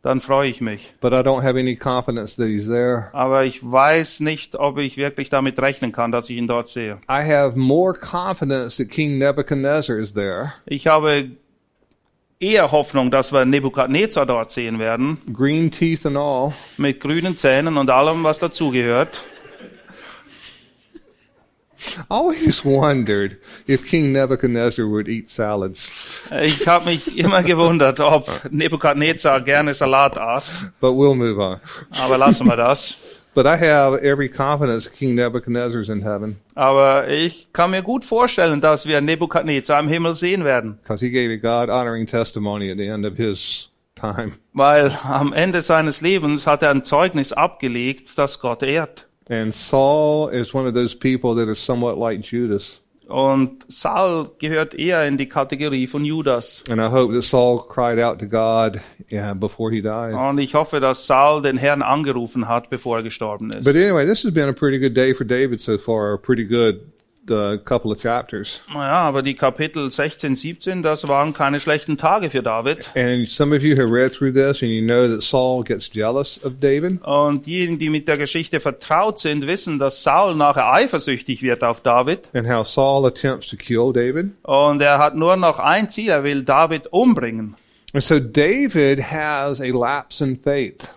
dann 0.02 0.20
freue 0.20 0.50
ich 0.50 0.60
mich. 0.60 0.92
But 1.00 1.12
I 1.14 1.22
don't 1.22 1.42
have 1.42 1.56
any 1.58 1.76
confidence 1.76 2.36
that 2.36 2.48
he's 2.48 2.66
there. 2.66 3.08
Aber 3.12 3.44
ich 3.44 3.62
weiß 3.62 4.20
nicht, 4.20 4.56
ob 4.56 4.78
ich 4.78 4.96
wirklich 4.98 5.30
damit 5.30 5.58
rechnen 5.62 5.92
kann, 5.92 6.12
dass 6.12 6.28
ich 6.28 6.36
ihn 6.36 6.48
dort 6.48 6.68
sehe. 6.68 6.98
I 7.08 7.22
have 7.22 7.56
more 7.56 7.94
confidence 7.94 8.76
that 8.76 8.90
King 8.90 9.16
Nebuchadnezzar 9.18 9.96
is 9.96 10.12
there. 10.12 10.54
Ich 10.66 10.88
habe 10.88 11.30
eher 12.42 12.72
Hoffnung, 12.72 13.10
dass 13.10 13.32
wir 13.32 13.44
Nebukadnezar 13.44 14.26
dort 14.26 14.50
sehen 14.50 14.78
werden, 14.78 15.18
Green 15.32 15.70
teeth 15.70 16.04
and 16.04 16.16
all. 16.16 16.52
mit 16.76 17.00
grünen 17.00 17.36
Zähnen 17.36 17.76
und 17.78 17.88
allem, 17.90 18.24
was 18.24 18.38
dazugehört. 18.38 19.28
Always 22.08 22.64
wondered 22.64 23.38
if 23.66 23.84
King 23.84 24.12
Nebuchadnezzar 24.12 24.86
would 24.86 25.08
eat 25.08 25.30
salads. 25.30 25.90
Ich 26.40 26.66
habe 26.68 26.84
mich 26.86 27.18
immer 27.18 27.42
gewundert, 27.42 27.98
ob 27.98 28.28
Nebukadnezar 28.50 29.40
gerne 29.40 29.74
Salat 29.74 30.16
aß, 30.16 30.66
But 30.80 30.92
we'll 30.92 31.16
move 31.16 31.40
on. 31.42 31.60
aber 31.90 32.18
lassen 32.18 32.46
wir 32.46 32.56
das. 32.56 32.96
But 33.34 33.46
I 33.46 33.56
have 33.56 34.02
every 34.02 34.28
confidence 34.28 34.86
King 34.90 35.14
Nebuchadnezzar's 35.14 35.88
in 35.88 36.02
heaven 36.02 36.36
Aber 36.54 37.08
ich 37.08 37.48
kann 37.54 37.70
mir 37.70 37.82
gut 37.82 38.04
vorstellen, 38.04 38.60
dass 38.60 38.86
wir 38.86 39.00
Nebukadnezar 39.00 39.80
im 39.80 39.88
Himmel 39.88 40.14
sehen 40.14 40.44
werden, 40.44 40.78
because 40.82 41.00
he 41.04 41.10
gave 41.10 41.32
a 41.32 41.36
God 41.36 41.70
honoring 41.70 42.06
testimony 42.06 42.70
at 42.70 42.76
the 42.76 42.86
end 42.88 43.06
of 43.06 43.16
his 43.16 43.70
time. 43.94 44.32
weil 44.52 44.90
am 45.04 45.32
Ende 45.32 45.62
seines 45.62 46.02
Lebens 46.02 46.46
hat 46.46 46.62
er 46.62 46.70
ein 46.70 46.84
Zeugnis 46.84 47.32
abgelegt, 47.32 48.18
das 48.18 48.38
Gott 48.38 48.62
ehrt. 48.62 49.08
And 49.30 49.54
Saul 49.54 50.30
is 50.30 50.52
one 50.52 50.68
of 50.68 50.74
those 50.74 50.94
people 50.94 51.34
that 51.36 51.48
is 51.48 51.58
somewhat 51.64 51.96
like 51.96 52.20
Judas. 52.22 52.81
Und 53.12 53.66
Saul 53.68 54.30
gehört 54.38 54.72
eher 54.72 55.06
in 55.06 55.18
die 55.18 55.28
Kategorie 55.28 55.86
von 55.86 56.02
Judas. 56.02 56.64
Und 56.70 56.78
ich 60.38 60.54
hoffe, 60.54 60.80
dass 60.80 61.06
Saul 61.06 61.42
den 61.42 61.58
Herrn 61.58 61.82
angerufen 61.82 62.48
hat, 62.48 62.70
bevor 62.70 62.96
er 62.96 63.02
gestorben 63.02 63.50
ist. 63.50 63.64
But 63.64 63.76
anyway, 63.76 64.06
this 64.06 64.24
has 64.24 64.32
been 64.32 64.48
a 64.48 64.54
pretty 64.54 64.78
good 64.78 64.96
day 64.96 65.12
for 65.12 65.26
David 65.26 65.60
so 65.60 65.76
far, 65.76 66.14
a 66.14 66.16
pretty 66.16 66.46
good 66.46 66.91
uh, 67.30 67.56
couple 67.64 67.92
of 67.92 68.00
chapters. 68.00 68.62
Naja, 68.72 68.94
aber 68.94 69.22
die 69.22 69.34
Kapitel 69.34 69.90
16, 69.92 70.34
17, 70.36 70.82
das 70.82 71.06
waren 71.08 71.32
keine 71.34 71.60
schlechten 71.60 71.96
Tage 71.98 72.30
für 72.30 72.42
David. 72.42 72.90
And 72.94 73.30
some 73.30 73.54
of 73.54 73.62
you 73.62 73.76
have 73.76 73.90
read 73.92 74.12
through 74.12 74.32
this 74.32 74.62
and 74.62 74.70
you 74.70 74.82
know 74.82 75.06
that 75.08 75.22
Saul 75.22 75.62
gets 75.62 75.88
jealous 75.92 76.40
of 76.44 76.54
David. 76.60 77.02
Und 77.04 77.46
diejenigen, 77.46 77.78
die 77.78 77.90
mit 77.90 78.08
der 78.08 78.16
Geschichte 78.16 78.60
vertraut 78.60 79.20
sind, 79.20 79.46
wissen, 79.46 79.78
dass 79.78 80.02
Saul 80.02 80.34
nachher 80.34 80.72
eifersüchtig 80.72 81.42
wird 81.42 81.62
auf 81.62 81.80
David. 81.80 82.28
and 82.34 82.48
how 82.48 82.66
Saul 82.66 83.06
attempts 83.06 83.48
to 83.48 83.56
kill 83.56 83.92
David. 83.92 84.30
Und 84.42 84.80
er 84.82 84.98
hat 84.98 85.14
nur 85.14 85.36
noch 85.36 85.58
ein 85.58 85.90
Ziel, 85.90 86.10
er 86.10 86.24
will 86.24 86.42
David 86.42 86.88
umbringen. 86.92 87.54
And 87.94 88.02
so 88.02 88.18
David 88.18 89.00
has 89.12 89.60
a 89.60 89.66
lapse 89.66 90.24
in 90.24 90.38
faith. 90.38 90.88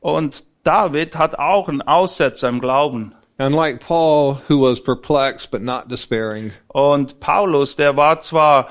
Und 0.00 0.44
David 0.62 1.16
hat 1.16 1.38
auch 1.38 1.68
einen 1.68 1.82
Aussetzer 1.82 2.48
im 2.48 2.60
Glauben. 2.60 3.12
Unlike 3.38 3.80
Paul, 3.80 4.40
who 4.48 4.58
was 4.58 4.80
perplexed 4.82 5.50
but 5.50 5.62
not 5.62 5.88
despairing, 5.88 6.52
Und 6.68 7.20
Paulus, 7.20 7.76
der 7.76 7.96
war 7.96 8.20
zwar 8.20 8.68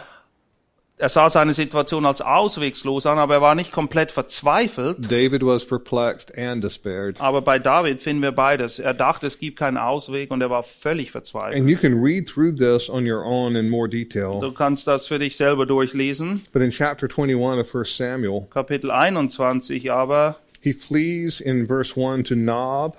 er 0.98 1.10
sah 1.10 1.30
seine 1.30 1.54
Situation 1.54 2.06
als 2.06 2.22
auswegslos 2.22 3.06
an, 3.06 3.18
aber 3.18 3.36
er 3.36 3.42
war 3.42 3.56
nicht 3.56 3.72
komplett 3.72 4.12
verzweifelt. 4.12 5.12
David 5.12 5.46
was 5.46 5.66
perplexed 5.66 6.38
and 6.38 6.64
despaired. 6.64 7.20
Aber 7.20 7.42
bei 7.42 7.60
David 7.60 8.02
finden 8.02 8.22
wir 8.22 8.32
beides. 8.32 8.80
Er 8.80 8.94
dachte, 8.94 9.28
es 9.28 9.38
gibt 9.38 9.60
keinen 9.60 9.78
Ausweg 9.78 10.32
und 10.32 10.42
er 10.42 10.50
war 10.50 10.64
völlig 10.64 11.12
verzweifelt. 11.12 11.58
And 11.58 11.70
you 11.70 11.78
can 11.78 12.02
read 12.02 12.28
through 12.30 12.56
this 12.56 12.90
on 12.90 13.06
your 13.06 13.26
own 13.26 13.58
in 13.58 13.70
more 13.70 13.90
detail. 13.90 14.40
Du 14.40 14.54
kannst 14.54 14.88
das 14.88 15.08
für 15.08 15.20
dich 15.20 15.36
selber 15.36 15.66
durchlesen. 15.66 16.46
But 16.54 16.62
in 16.62 16.72
chapter 16.72 17.08
21 17.10 17.60
of 17.60 17.76
1 17.76 17.98
Samuel, 17.98 18.48
Kapitel 18.50 18.90
21 18.90 19.92
aber, 19.92 20.38
he 20.62 20.72
flees 20.72 21.42
in 21.42 21.68
verse 21.68 22.00
1 22.00 22.24
to 22.24 22.36
Nob, 22.36 22.96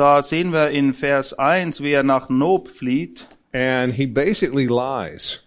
da 0.00 0.22
sehen 0.22 0.52
wir 0.52 0.70
in 0.70 0.94
Vers 0.94 1.34
1, 1.34 1.82
wie 1.82 1.92
er 1.92 2.02
nach 2.02 2.30
Nob 2.30 2.68
flieht 2.68 3.26
and 3.52 3.92
he 3.94 4.06
basically 4.06 4.66
lies. 4.66 5.40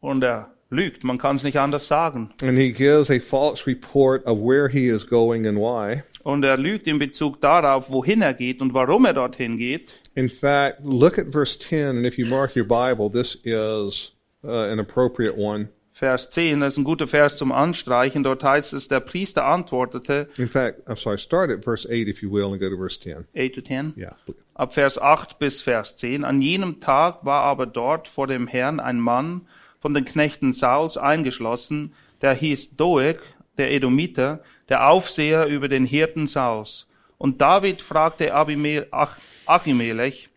und 0.00 0.24
er 0.24 0.50
lügt. 0.70 1.04
Man 1.04 1.18
kann 1.18 1.36
es 1.36 1.42
nicht 1.42 1.58
anders 1.58 1.88
sagen. 1.88 2.30
And 2.42 2.56
he 2.56 2.72
gives 2.72 3.10
a 3.10 3.18
false 3.20 3.66
report 3.66 4.24
of 4.26 4.38
where 4.38 4.68
he 4.68 4.86
is 4.86 5.06
going 5.06 5.46
and 5.46 5.58
why. 5.58 6.02
Und 6.22 6.44
er 6.44 6.56
lügt 6.56 6.86
in 6.86 6.98
Bezug 6.98 7.40
darauf, 7.40 7.90
wohin 7.90 8.22
er 8.22 8.34
geht 8.34 8.60
und 8.60 8.74
warum 8.74 9.04
er 9.04 9.14
dorthin 9.14 9.56
geht. 9.58 9.92
In 10.14 10.28
fact, 10.28 10.78
look 10.82 11.18
at 11.18 11.26
verse 11.32 11.58
10, 11.58 11.96
and 11.98 12.06
if 12.06 12.18
you 12.18 12.26
mark 12.26 12.56
your 12.56 12.66
Bible, 12.66 13.10
this 13.10 13.38
is 13.44 14.12
uh, 14.44 14.70
an 14.72 14.78
appropriate 14.78 15.36
one. 15.36 15.68
Vers 15.98 16.30
10, 16.30 16.60
das 16.60 16.74
ist 16.74 16.78
ein 16.78 16.84
guter 16.84 17.08
Vers 17.08 17.38
zum 17.38 17.50
Anstreichen. 17.50 18.22
Dort 18.22 18.44
heißt 18.44 18.72
es, 18.72 18.86
der 18.86 19.00
Priester 19.00 19.46
antwortete, 19.46 20.28
In 20.36 20.48
fact, 20.48 20.88
I'm 20.88 20.96
sorry, 20.96 21.18
start 21.18 21.50
at 21.50 21.64
verse 21.64 21.88
8 21.88 22.06
if 22.06 22.22
you 22.22 22.30
will 22.30 22.52
and 22.52 22.60
go 22.60 22.70
to 22.70 22.76
verse 22.76 23.00
10. 23.00 23.24
8 23.34 23.52
to 23.52 23.60
10, 23.60 23.94
Yeah. 23.96 24.14
ab 24.54 24.72
Vers 24.74 24.96
8 24.96 25.40
bis 25.40 25.60
Vers 25.60 25.96
10. 25.96 26.22
An 26.24 26.40
jenem 26.40 26.78
Tag 26.78 27.24
war 27.24 27.42
aber 27.42 27.66
dort 27.66 28.06
vor 28.06 28.28
dem 28.28 28.46
Herrn 28.46 28.78
ein 28.78 29.00
Mann 29.00 29.48
von 29.80 29.92
den 29.92 30.04
Knechten 30.04 30.52
Sauls 30.52 30.96
eingeschlossen, 30.96 31.92
der 32.22 32.32
hieß 32.32 32.76
Doeg, 32.76 33.18
der 33.56 33.72
Edomiter, 33.72 34.44
der 34.68 34.88
Aufseher 34.88 35.46
über 35.46 35.66
den 35.66 35.84
Hirten 35.84 36.28
Sauls. 36.28 36.86
Und 37.16 37.40
David 37.40 37.82
fragte 37.82 38.32
Achimelech, 38.32 40.28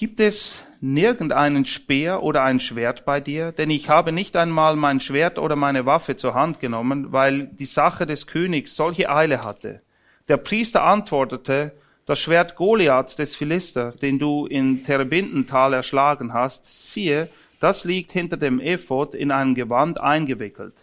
gibt 0.00 0.18
es 0.18 0.62
nirgendeinen 0.80 1.66
Speer 1.66 2.22
oder 2.22 2.42
ein 2.42 2.58
Schwert 2.58 3.04
bei 3.04 3.20
dir? 3.20 3.52
Denn 3.52 3.68
ich 3.68 3.90
habe 3.90 4.12
nicht 4.12 4.34
einmal 4.34 4.74
mein 4.74 4.98
Schwert 4.98 5.38
oder 5.38 5.56
meine 5.56 5.84
Waffe 5.84 6.16
zur 6.16 6.32
Hand 6.32 6.58
genommen, 6.58 7.12
weil 7.12 7.48
die 7.48 7.66
Sache 7.66 8.06
des 8.06 8.26
Königs 8.26 8.74
solche 8.74 9.10
Eile 9.10 9.44
hatte. 9.44 9.82
Der 10.28 10.38
Priester 10.38 10.84
antwortete, 10.84 11.74
das 12.06 12.18
Schwert 12.18 12.56
Goliaths 12.56 13.14
des 13.14 13.36
Philister, 13.36 13.92
den 13.92 14.18
du 14.18 14.46
in 14.46 14.84
Terebintental 14.84 15.74
erschlagen 15.74 16.32
hast, 16.32 16.64
siehe, 16.64 17.28
das 17.60 17.84
liegt 17.84 18.10
hinter 18.10 18.38
dem 18.38 18.58
Ephod 18.58 19.14
in 19.14 19.30
einem 19.30 19.54
Gewand 19.54 20.00
eingewickelt. 20.00 20.76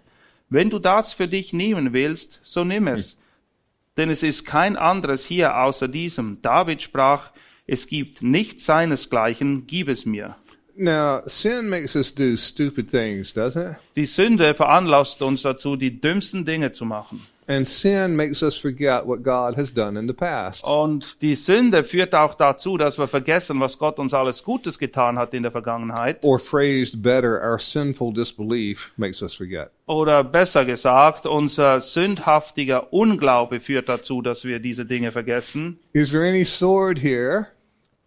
Wenn 0.48 0.70
du 0.70 0.78
das 0.78 1.14
für 1.14 1.28
dich 1.28 1.54
nehmen 1.54 1.92
willst, 1.92 2.40
so 2.44 2.64
nimm 2.64 2.86
es. 2.86 3.18
Denn 3.98 4.12
es 4.12 4.22
ist 4.22 4.46
kein 4.46 4.78
anderes 4.78 5.26
hier 5.26 5.58
außer 5.58 5.88
diesem. 5.88 6.40
David 6.44 6.84
sprach, 6.84 7.32
es 7.68 7.88
gibt 7.88 8.24
nichts 8.24 8.66
seinesgleichen, 8.66 9.68
gib 9.68 9.90
es 9.90 10.06
mir. 10.06 10.36
Now, 10.80 11.22
sin 11.26 11.70
makes 11.70 11.96
us 11.96 12.14
do 12.14 12.38
stupid 12.38 12.90
things, 12.90 13.34
doesn't 13.34 13.72
it? 13.72 13.78
Die 13.96 14.06
Sünde 14.06 14.54
veranlasst 14.54 15.22
uns 15.24 15.42
dazu, 15.42 15.76
die 15.76 16.00
dümmsten 16.00 16.46
Dinge 16.46 16.72
zu 16.72 16.86
machen. 16.86 17.22
And 17.50 17.66
sin 17.66 18.18
makes 18.18 18.44
us 18.44 18.58
forget 18.58 19.08
what 19.08 19.24
God 19.24 19.56
has 19.56 19.74
done 19.74 19.98
in 19.98 20.06
the 20.06 20.14
past. 20.14 20.66
Und 20.66 21.22
die 21.22 21.34
Sünde 21.34 21.86
führt 21.86 22.14
auch 22.14 22.36
dazu, 22.36 22.78
dass 22.78 23.00
wir 23.00 23.08
vergessen, 23.08 23.60
was 23.62 23.80
Gott 23.80 24.00
uns 24.00 24.14
alles 24.14 24.44
Gutes 24.44 24.78
getan 24.78 25.18
hat 25.18 25.34
in 25.34 25.44
der 25.44 25.52
Vergangenheit. 25.54 26.20
Or 26.24 26.38
phrased 26.38 27.02
better, 27.02 27.42
our 27.42 27.58
sinful 27.58 28.14
disbelief 28.14 28.92
makes 28.98 29.22
us 29.22 29.34
forget. 29.34 29.72
Oder 29.86 30.26
besser 30.26 30.66
gesagt, 30.66 31.26
unser 31.26 31.80
sündhaftiger 31.80 32.92
Unglaube 32.92 33.62
führt 33.62 33.88
dazu, 33.88 34.22
dass 34.22 34.44
wir 34.44 34.60
diese 34.60 34.86
Dinge 34.86 35.14
vergessen. 35.14 35.80
Is 35.94 36.12
there 36.12 36.28
any 36.28 36.44
sword 36.44 37.00
here? 37.00 37.48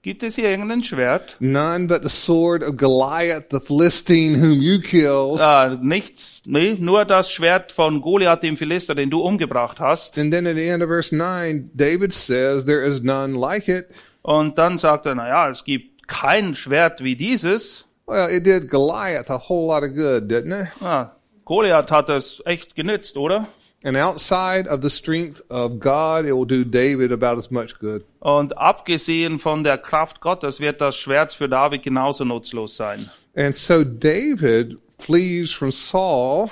Gibt 0.02 0.22
es 0.22 0.36
hier 0.36 0.48
irgendein 0.48 0.82
Schwert? 0.82 1.36
None 1.40 1.86
but 1.86 2.02
the 2.02 2.08
sword 2.08 2.62
of 2.62 2.78
Goliath, 2.78 3.50
the 3.50 3.60
Philistine 3.60 4.40
whom 4.40 4.62
you 4.62 4.80
killed. 4.80 5.40
Ah, 5.42 5.76
nichts, 5.78 6.40
nee, 6.46 6.74
nur 6.78 7.04
das 7.04 7.30
Schwert 7.30 7.70
von 7.70 8.00
Goliath, 8.00 8.42
dem 8.42 8.56
Philister, 8.56 8.94
den 8.94 9.10
du 9.10 9.20
umgebracht 9.20 9.78
hast. 9.78 10.16
And 10.16 10.32
then 10.32 10.46
at 10.46 10.54
the 10.54 10.66
end 10.66 10.82
of 10.82 10.88
verse 10.88 11.14
9, 11.14 11.72
David 11.74 12.14
says, 12.14 12.64
There 12.64 12.82
is 12.82 13.02
none 13.02 13.38
like 13.38 13.68
it. 13.68 13.88
Und 14.22 14.56
dann 14.56 14.78
sagt 14.78 15.04
er, 15.04 15.14
na 15.14 15.28
ja, 15.28 15.50
es 15.50 15.64
gibt 15.64 16.08
kein 16.08 16.54
Schwert 16.54 17.04
wie 17.04 17.14
dieses. 17.14 17.86
Well, 18.06 18.34
it 18.34 18.46
did 18.46 18.70
Goliath 18.70 19.30
a 19.30 19.38
whole 19.38 19.66
lot 19.66 19.82
of 19.82 19.94
good, 19.94 20.30
didn't 20.30 20.62
it? 20.62 20.68
Ah, 20.82 21.12
Goliath 21.44 21.90
hat 21.90 22.08
es 22.08 22.42
echt 22.46 22.74
genützt, 22.74 23.18
oder? 23.18 23.48
And 23.82 23.96
outside 23.96 24.68
of 24.68 24.82
the 24.82 24.90
strength 24.90 25.40
of 25.48 25.80
God, 25.80 26.26
it 26.26 26.32
will 26.32 26.44
do 26.44 26.64
David 26.64 27.12
about 27.12 27.38
as 27.38 27.50
much 27.50 27.78
good. 27.78 28.04
Und 28.20 28.56
abgesehen 28.58 29.38
von 29.38 29.64
der 29.64 29.78
Kraft 29.78 30.20
Gottes 30.20 30.60
wird 30.60 30.82
das 30.82 30.96
Schwert 30.96 31.32
für 31.32 31.48
David 31.48 31.82
genauso 31.82 32.24
nutzlos 32.24 32.76
sein. 32.76 33.10
And 33.34 33.56
so 33.56 33.82
David 33.82 34.76
flees 34.98 35.52
from 35.52 35.72
Saul. 35.72 36.50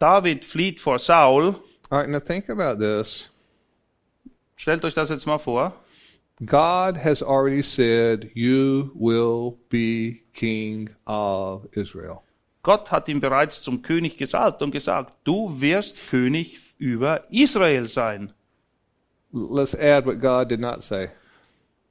David 0.00 0.44
flieht 0.44 0.80
vor 0.80 0.98
Saul. 0.98 1.54
All 1.90 2.00
right, 2.00 2.08
now 2.08 2.18
think 2.18 2.50
about 2.50 2.80
this. 2.80 3.30
Stellt 4.56 4.84
euch 4.84 4.94
das 4.94 5.10
jetzt 5.10 5.26
mal 5.26 5.38
vor. 5.38 5.72
God 6.44 6.96
has 6.96 7.22
already 7.22 7.62
said, 7.62 8.30
You 8.34 8.90
will 8.94 9.58
be 9.68 10.22
king 10.32 10.90
of 11.06 11.68
Israel. 11.72 12.22
Gott 12.64 12.90
hat 12.90 13.08
ihn 13.08 13.20
bereits 13.20 13.62
zum 13.62 13.82
König 13.82 14.16
gesalbt 14.16 14.62
und 14.62 14.70
gesagt, 14.70 15.12
du 15.24 15.60
wirst 15.60 16.08
König 16.08 16.58
über 16.78 17.24
Israel 17.30 17.88
sein. 17.88 18.32
Let's 19.32 19.74
add 19.74 20.06
what 20.06 20.20
God 20.20 20.48
did 20.48 20.60
not 20.60 20.82
say. 20.84 21.08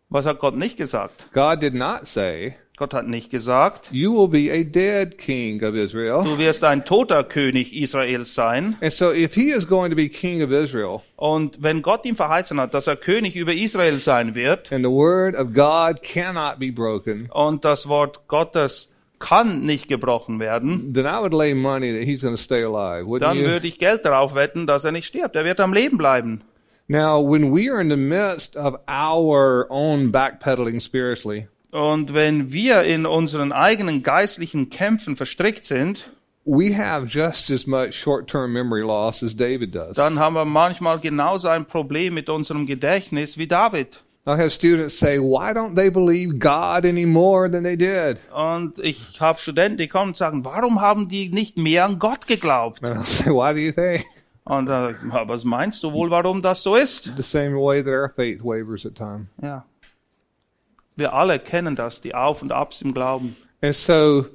Was 0.10 0.26
hat 0.26 0.40
Gott 0.40 0.56
nicht 0.56 0.78
gesagt? 0.78 1.26
God 1.34 1.62
did 1.62 1.74
not 1.74 2.08
say, 2.08 2.56
Gott 2.78 2.94
hat 2.94 3.08
nicht 3.08 3.30
gesagt, 3.30 3.90
You 3.92 4.14
will 4.14 4.28
be 4.28 4.52
a 4.52 4.64
dead 4.64 5.18
king 5.18 5.64
of 5.64 5.76
Israel. 5.76 6.24
du 6.24 6.38
wirst 6.38 6.64
ein 6.64 6.86
toter 6.86 7.24
König 7.24 7.74
Israels 7.74 8.34
sein. 8.34 8.78
And 8.82 8.94
so 8.94 9.12
if 9.12 9.34
he 9.36 9.50
is 9.52 9.68
going 9.68 9.90
to 9.90 9.96
be 9.96 10.08
king 10.10 10.42
of 10.44 10.52
Israel, 10.52 11.02
Und 11.16 11.62
wenn 11.62 11.82
Gott 11.82 12.06
ihm 12.06 12.16
verheißen 12.16 12.60
hat, 12.60 12.74
dass 12.74 12.88
er 12.88 12.96
König 12.96 13.36
über 13.36 13.54
Israel 13.54 13.98
sein 13.98 14.36
wird, 14.36 14.72
and 14.72 14.86
the 14.86 14.92
word 14.92 15.36
of 15.36 15.54
God 15.54 16.02
cannot 16.04 16.60
be 16.60 16.72
broken, 16.72 17.30
und 17.32 17.66
das 17.66 17.88
Wort 17.88 18.28
Gottes 18.28 18.93
kann 19.24 19.62
nicht 19.62 19.88
gebrochen 19.88 20.40
werden, 20.40 20.94
then 20.94 21.06
I 21.06 21.20
would 21.22 21.34
lay 21.34 21.54
money 21.54 21.94
that 21.94 22.04
he's 22.04 22.22
going 22.22 22.36
to 22.36 22.42
stay 22.42 22.62
alive, 22.64 23.06
wouldn't 23.08 23.22
dann 23.22 23.38
you? 23.38 23.46
würde 23.46 23.68
ich 23.68 23.80
Geld 23.80 24.04
darauf 24.04 24.36
wetten, 24.36 24.68
dass 24.68 24.84
er 24.84 24.92
nicht 24.92 25.06
stirbt. 25.08 25.36
Er 25.36 25.46
wird 25.46 25.60
am 25.62 25.72
Leben 25.74 25.98
bleiben. 25.98 26.42
Now, 26.88 27.22
when 27.22 27.54
we 27.56 27.72
are 27.72 27.82
in 27.82 27.90
the 27.90 27.96
midst 27.96 28.58
of 28.58 28.76
our 28.90 29.66
own 29.70 30.12
backpedaling 30.12 30.82
spiritually, 30.82 31.48
Und 31.72 32.14
wenn 32.14 32.52
wir 32.52 32.84
in 32.84 33.06
unseren 33.06 33.52
eigenen 33.54 34.04
geistlichen 34.04 34.70
Kämpfen 34.70 35.16
verstrickt 35.16 35.64
sind, 35.64 36.12
we 36.46 36.78
have 36.78 37.08
just 37.08 37.50
as 37.50 37.66
much 37.66 37.94
short-term 37.94 38.52
memory 38.52 38.82
loss 38.82 39.24
as 39.24 39.34
David 39.36 39.74
does. 39.74 39.96
dann 39.96 40.20
haben 40.20 40.36
wir 40.36 40.44
manchmal 40.46 41.00
genauso 41.00 41.48
ein 41.48 41.66
Problem 41.66 42.14
mit 42.14 42.30
unserem 42.30 42.66
Gedächtnis 42.66 43.38
wie 43.38 43.48
David. 43.48 44.04
I 44.26 44.38
have 44.38 44.52
students 44.52 44.98
say, 44.98 45.20
why 45.20 45.52
don't 45.54 45.76
they 45.76 45.90
believe 45.90 46.40
God 46.40 46.86
any 46.86 47.06
more 47.06 47.50
than 47.50 47.64
they 47.64 47.76
did? 47.76 48.20
Und 48.34 48.80
ich 48.80 49.20
habe 49.20 49.38
Studenten, 49.38 49.78
die 49.78 49.90
kommen 49.90 50.12
und 50.12 50.18
sagen, 50.18 50.46
warum 50.46 50.80
haben 50.80 51.10
die 51.10 51.28
nicht 51.28 51.58
mehr 51.58 51.84
an 51.84 52.00
Gott 52.00 52.26
geglaubt? 52.26 52.84
And 52.86 53.00
I'll 53.00 53.04
say, 53.04 53.30
why 53.32 53.54
do 53.54 53.60
you 53.60 53.74
think? 53.74 54.06
Und 54.46 54.68
ja, 54.70 54.94
was 55.28 55.44
meinst 55.44 55.84
du 55.84 55.92
wohl, 55.92 56.10
warum 56.10 56.42
das 56.42 56.64
so 56.64 56.76
ist? 56.76 57.12
The 57.18 57.24
same 57.24 57.56
way 57.56 57.84
that 57.84 57.92
our 57.92 58.10
faith 58.10 58.42
wavers 58.44 58.86
at 58.86 58.96
times. 58.96 59.28
Ja. 59.42 59.66
Wir 60.96 61.14
alle 61.14 61.40
kennen 61.40 61.76
das, 61.76 62.00
die 62.02 62.16
Auf 62.16 62.42
und 62.42 62.52
Abs 62.52 62.82
im 62.82 62.94
Glauben. 62.94 63.36
And 63.62 63.76
so 63.76 64.26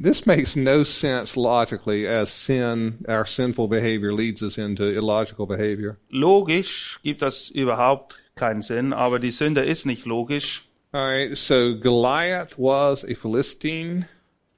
this 0.00 0.26
makes 0.26 0.54
no 0.54 0.84
sense 0.84 1.36
logically 1.36 2.06
as 2.06 2.30
sin, 2.30 3.04
our 3.08 3.24
sinful 3.24 3.66
behavior 3.66 4.12
leads 4.12 4.42
us 4.42 4.56
into 4.56 4.84
illogical 4.84 5.46
behavior. 5.46 5.96
Logisch 6.10 7.00
gibt 7.02 7.22
das 7.22 7.48
überhaupt 7.48 8.16
keinen 8.36 8.60
Sinn, 8.60 8.92
aber 8.92 9.18
die 9.18 9.30
Sünde 9.30 9.62
ist 9.62 9.86
nicht 9.86 10.04
logisch. 10.04 10.68
All 10.92 11.00
right, 11.00 11.36
so 11.36 11.74
Goliath 11.80 12.58
was 12.58 13.02
a 13.02 13.14
Philistine, 13.14 14.06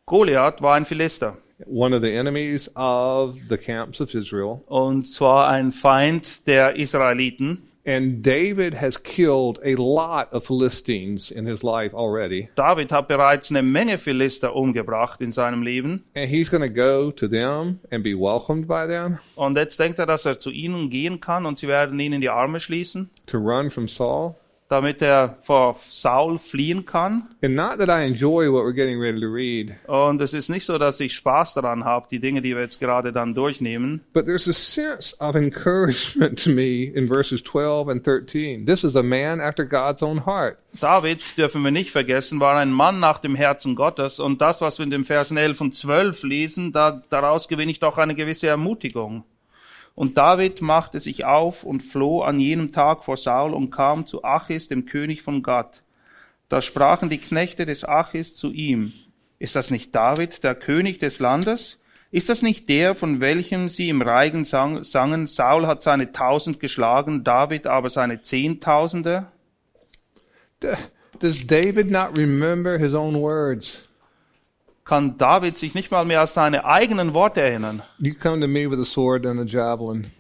Goliath 0.05 0.61
war 0.61 0.75
ein 0.75 0.85
Philister 0.85 1.37
one 1.65 1.93
of 1.93 2.03
the 2.03 2.13
enemies 2.13 2.69
of 2.75 3.37
the 3.49 3.57
camps 3.57 4.01
of 4.01 4.15
Israel. 4.15 4.63
und 4.67 5.09
zwar 5.09 5.49
ein 5.49 5.71
Feind 5.73 6.47
der 6.49 6.77
Israeliten. 6.77 7.68
And 7.89 8.23
David 8.23 8.75
has 8.75 9.03
killed 9.03 9.61
a 9.65 9.75
lot 9.77 10.31
of 10.31 10.45
Philistines 10.45 11.31
in 11.31 11.47
his 11.47 11.63
life 11.63 11.95
already. 11.95 12.51
David 12.55 12.93
hat 12.93 13.09
bereits 13.09 13.51
eine 13.51 13.63
Menge 13.63 13.97
Philister 13.97 14.55
umgebracht 14.55 15.23
in 15.23 15.33
seinem 15.33 15.63
Leben. 15.63 16.05
And 16.15 16.29
he's 16.29 16.51
going 16.51 16.63
to 16.63 16.69
go 16.69 17.11
to 17.11 17.27
them 17.27 17.81
and 17.91 18.05
be 18.05 18.15
welcomed 18.15 18.69
by 18.69 18.87
them 18.87 19.19
Und 19.37 19.57
jetzt 19.57 19.81
denkt 19.81 19.99
er, 19.99 20.05
dass 20.05 20.27
er 20.27 20.39
zu 20.39 20.51
ihnen 20.51 20.91
gehen 20.91 21.19
kann 21.21 21.47
und 21.47 21.59
sie 21.59 21.67
werden 21.67 21.99
ihn 21.99 22.13
in 22.13 22.21
die 22.21 22.29
Arme 22.29 22.61
schließen. 22.61 23.09
to 23.27 23.39
run 23.39 23.71
from 23.71 23.89
Saul. 23.89 24.35
Damit 24.69 25.01
er 25.01 25.39
vor 25.43 25.77
Saul 25.89 26.39
fliehen 26.39 26.85
kann. 26.85 27.29
And 27.43 27.55
not 27.55 27.79
that 27.79 27.89
I 27.89 28.05
enjoy 28.07 28.51
what 28.53 28.65
we're 28.65 28.75
getting 28.75 29.01
ready 29.01 29.21
to 29.21 29.27
read, 29.27 29.73
Und 29.87 30.21
es 30.21 30.33
ist 30.35 30.49
nicht 30.51 30.65
so, 30.67 30.77
dass 30.79 31.01
ich 31.01 31.15
Spaß 31.15 31.55
daran 31.55 31.85
habe, 31.85 32.07
die 32.11 32.21
Dinge, 32.21 32.43
die 32.43 32.55
wir 32.55 32.63
jetzt 32.63 32.79
gerade 32.81 33.13
dann 33.13 33.35
durchnehmen. 33.35 34.03
but 34.13 34.27
there's 34.27 34.47
a 34.49 34.53
sense 34.53 35.17
of 35.21 35.35
encouragement 35.35 36.43
to 36.43 36.51
me 36.51 36.85
in 36.85 37.07
verses 37.09 37.43
12 37.43 37.89
and 37.89 38.05
13. 38.05 38.67
This 38.67 38.85
is 38.85 38.95
a 38.97 39.03
man 39.03 39.41
after 39.41 39.65
God's 39.65 40.03
own 40.03 40.27
heart. 40.27 40.59
David, 40.81 41.37
dürfen 41.39 41.63
wir 41.65 41.71
nicht 41.71 41.91
vergessen, 41.91 42.41
war 42.41 42.57
ein 42.57 42.71
Mann 42.71 43.01
nach 43.01 43.19
dem 43.19 43.35
Herzen 43.35 43.75
Gottes. 43.75 44.21
Und 44.21 44.41
das, 44.41 44.61
was 44.61 44.79
wir 44.79 44.85
in 44.85 44.91
den 44.91 45.05
Versen 45.05 45.37
11 45.39 45.61
und 45.63 45.75
12 45.75 46.23
lesen, 46.25 46.73
da, 46.73 47.03
daraus 47.09 47.49
gewinne 47.49 47.71
ich 47.73 47.79
doch 47.81 47.97
eine 47.99 48.15
gewisse 48.15 48.49
Ermutigung. 48.49 49.25
Und 49.99 50.17
David 50.17 50.63
machte 50.63 51.01
sich 51.01 51.25
auf 51.25 51.65
und 51.65 51.83
floh 51.83 52.23
an 52.23 52.39
jenem 52.39 52.71
Tag 52.71 53.05
vor 53.05 53.17
Saul 53.17 53.53
und 53.53 53.73
kam 53.73 54.07
zu 54.07 54.23
Achis, 54.23 54.69
dem 54.69 54.87
König 54.87 55.23
von 55.23 55.43
Gad. 55.43 55.83
Da 56.49 56.63
sprachen 56.63 57.09
die 57.09 57.19
Knechte 57.19 57.67
des 57.67 57.85
Achis 57.85 58.33
zu 58.33 58.53
ihm, 58.53 58.93
ist 59.41 59.57
das 59.57 59.73
nicht 59.73 59.93
David, 59.93 60.45
der 60.45 60.55
König 60.55 61.01
des 61.01 61.19
Landes? 61.19 61.81
Ist 62.13 62.29
das 62.29 62.43
nicht 62.43 62.69
der, 62.69 62.95
von 62.95 63.21
welchem 63.21 63.69
sie 63.69 63.89
im 63.89 64.01
Reigen 64.01 64.45
sang, 64.45 64.85
sangen, 64.85 65.27
Saul 65.27 65.67
hat 65.67 65.83
seine 65.83 66.13
tausend 66.13 66.61
geschlagen, 66.61 67.25
David 67.25 67.67
aber 67.67 67.91
seine 67.91 68.23
Zehntausende? 68.23 69.27
Does 71.19 71.45
David 71.45 71.91
not 71.91 72.17
remember 72.17 72.79
his 72.79 72.95
own 72.95 73.17
words? 73.17 73.88
Kann 74.89 75.19
David 75.19 75.59
sich 75.59 75.75
nicht 75.75 75.91
mal 75.91 76.07
mehr 76.07 76.23
an 76.23 76.27
seine 76.29 76.65
eigenen 76.65 77.13
Worte 77.13 77.43
erinnern? 77.43 77.83
You 77.99 78.15
come 78.15 78.41
to 78.41 78.49
me 78.49 78.71
with 78.71 78.81
a 78.81 78.87
sword 78.87 79.27
and 79.27 79.39
a 79.39 79.45
javelin, 79.45 80.11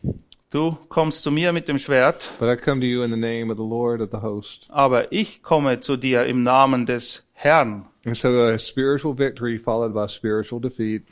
Du 0.50 0.76
kommst 0.90 1.22
zu 1.22 1.30
mir 1.30 1.54
mit 1.54 1.68
dem 1.68 1.78
Schwert, 1.78 2.28
but 2.38 2.50
I 2.50 2.56
come 2.60 2.78
to 2.82 2.86
you 2.86 3.02
in 3.02 3.10
the 3.10 3.16
name 3.16 3.50
of 3.50 3.56
the 3.56 3.64
Lord 3.64 4.02
of 4.02 4.10
the 4.12 4.18
host. 4.18 4.66
aber 4.70 5.10
ich 5.10 5.42
komme 5.42 5.80
zu 5.80 5.96
dir 5.96 6.26
im 6.26 6.42
Namen 6.42 6.84
des 6.84 7.24
Herrn. 7.32 7.86
And 8.04 8.14
so 8.14 8.28
a 8.28 8.58
spiritual 8.58 9.16
victory 9.16 9.58
followed 9.58 9.94
by 9.94 10.06
spiritual 10.06 10.60
defeat, 10.60 11.04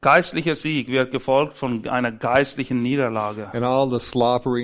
Geistlicher 0.00 0.56
Sieg 0.56 0.88
wird 0.88 1.12
gefolgt 1.12 1.58
von 1.58 1.86
einer 1.88 2.10
geistlichen 2.10 2.82
Niederlage. 2.82 3.50
and 3.52 3.64
all 3.64 3.88
the 3.88 4.00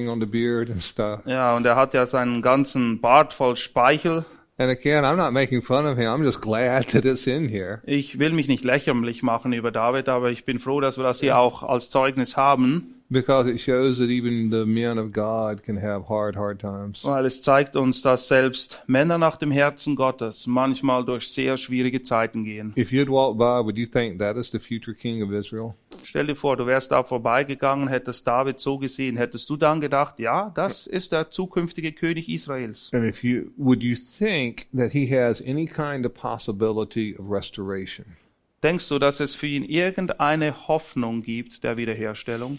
on 0.09 0.19
the 0.19 0.27
beard 0.27 0.69
and 0.69 0.83
stuff. 0.83 1.21
Ja, 1.27 1.55
und 1.55 1.65
er 1.65 1.77
hat 1.77 1.95
ja 1.95 2.07
seinen 2.07 2.43
ganzen 2.43 3.01
Bart 3.01 3.33
voll 3.35 3.57
Speichel. 3.57 4.25
And 4.59 4.71
again, 4.71 5.05
I'm 5.05 5.19
not 5.19 5.33
making 5.33 5.63
fun 5.63 5.87
of 5.87 5.99
him. 5.99 6.11
I'm 6.11 6.25
just 6.25 6.41
glad 6.41 6.85
that 6.93 7.05
it's 7.05 7.27
in 7.27 7.49
here. 7.49 7.83
Ich 7.85 8.19
will 8.19 8.33
mich 8.33 8.49
nicht 8.49 8.65
lächerlich 8.65 9.23
machen 9.23 9.53
über 9.53 9.71
David, 9.71 10.09
aber 10.09 10.31
ich 10.31 10.45
bin 10.45 10.59
froh, 10.59 10.81
dass 10.81 10.97
wir 10.97 11.05
das 11.05 11.21
hier 11.21 11.39
auch 11.39 11.63
als 11.63 11.91
Zeugnis 11.91 12.37
haben, 12.37 12.96
Because 13.09 13.49
it 13.49 13.61
shows 13.61 13.99
that 13.99 14.11
even 14.11 14.51
the 14.51 14.65
men 14.65 14.99
of 14.99 15.13
God 15.13 15.63
can 15.63 15.77
have 15.77 16.09
hard, 16.09 16.37
hard 16.37 16.61
times. 16.61 17.05
weil 17.05 17.25
es 17.25 17.41
zeigt 17.41 17.77
uns, 17.77 18.03
dass 18.03 18.27
selbst 18.27 18.83
Männer 18.89 19.17
nach 19.17 19.37
dem 19.37 19.53
Herzen 19.53 19.95
Gottes 19.95 20.47
manchmal 20.47 21.05
durch 21.05 21.29
sehr 21.29 21.57
schwierige 21.57 22.03
Zeiten 22.03 22.45
gehen. 22.45 22.73
If 22.77 22.91
you'd 22.91 23.09
walk 23.09 23.39
by, 23.39 23.65
would 23.65 23.79
you 23.79 23.87
think 23.87 24.19
that 24.19 24.37
is 24.37 24.51
the 24.51 24.59
future 24.59 24.95
king 24.95 25.23
of 25.23 25.31
Israel? 25.31 25.75
Stell 26.05 26.27
dir 26.27 26.37
vor, 26.37 26.57
du 26.57 26.67
wärst 26.67 26.91
da 26.91 27.03
vorbeigegangen, 27.05 27.89
hättest 27.89 28.27
David 28.27 28.59
so 28.59 28.79
gesehen, 28.79 29.17
hättest 29.17 29.49
du 29.51 29.57
dann 29.57 29.81
gedacht, 29.81 30.19
ja, 30.19 30.51
das 30.55 30.87
ist 30.87 31.13
der 31.13 31.31
zukünftige 31.31 31.93
König 31.93 32.29
Israels. 32.29 32.91
And 32.93 33.05
if 33.05 33.23
you 33.23 33.53
would 33.57 33.83
you 33.83 33.95
think 33.95 34.67
that 34.77 34.93
he 34.93 35.07
has 35.09 35.41
any 35.41 35.67
kind 35.67 36.05
of 36.05 36.15
possibility 36.15 37.17
of 37.17 37.31
restoration? 37.31 38.17
Denkst 38.63 38.89
du, 38.89 38.99
dass 38.99 39.21
es 39.21 39.35
für 39.35 39.47
ihn 39.47 39.65
irgendeine 39.65 40.69
Hoffnung 40.69 41.23
gibt 41.23 41.63
der 41.63 41.77
Wiederherstellung? 41.77 42.59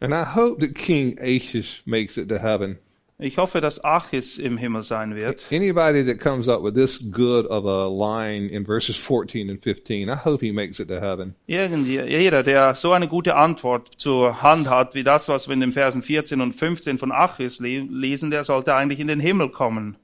And 0.00 0.12
I 0.12 0.34
hope 0.34 0.60
that 0.60 0.74
King 0.74 1.16
Achish 1.20 1.82
makes 1.86 2.16
it 2.16 2.28
to 2.28 2.38
heaven. 2.38 2.78
Ich 3.18 3.38
hoffe, 3.38 3.62
dass 3.62 3.82
Achis 3.82 4.36
im 4.36 4.58
Himmel 4.58 4.82
sein 4.82 5.14
wird. 5.14 5.46
Anybody 5.50 6.04
that 6.04 6.20
comes 6.20 6.48
up 6.48 6.62
with 6.62 6.74
this 6.74 7.00
good 7.10 7.46
of 7.46 7.64
a 7.64 7.88
line 7.88 8.48
in 8.50 8.66
verses 8.66 8.98
14 8.98 9.48
and 9.48 9.62
15, 9.62 10.10
I 10.10 10.16
hope 10.16 10.44
he 10.44 10.52
makes 10.52 10.80
it 10.80 10.88
to 10.88 11.00
heaven. 11.00 11.34
Jeder, 11.46 12.42
der 12.42 12.74
so 12.74 12.92
eine 12.92 13.08
gute 13.08 13.36
Antwort 13.36 13.92
zur 13.96 14.42
Hand 14.42 14.68
hat, 14.68 14.94
wie 14.94 15.02
das, 15.02 15.30
was 15.30 15.48
wir 15.48 15.54
in 15.54 15.60
den 15.60 15.72
Versen 15.72 16.02
14 16.02 16.42
und 16.42 16.52
15 16.52 16.98
von 16.98 17.10
Achis 17.10 17.58
le 17.58 17.80
lesen, 17.80 18.30
der 18.30 18.44
sollte 18.44 18.74
eigentlich 18.74 19.00
in 19.00 19.08
den 19.08 19.20
Himmel 19.20 19.48
kommen. 19.48 19.96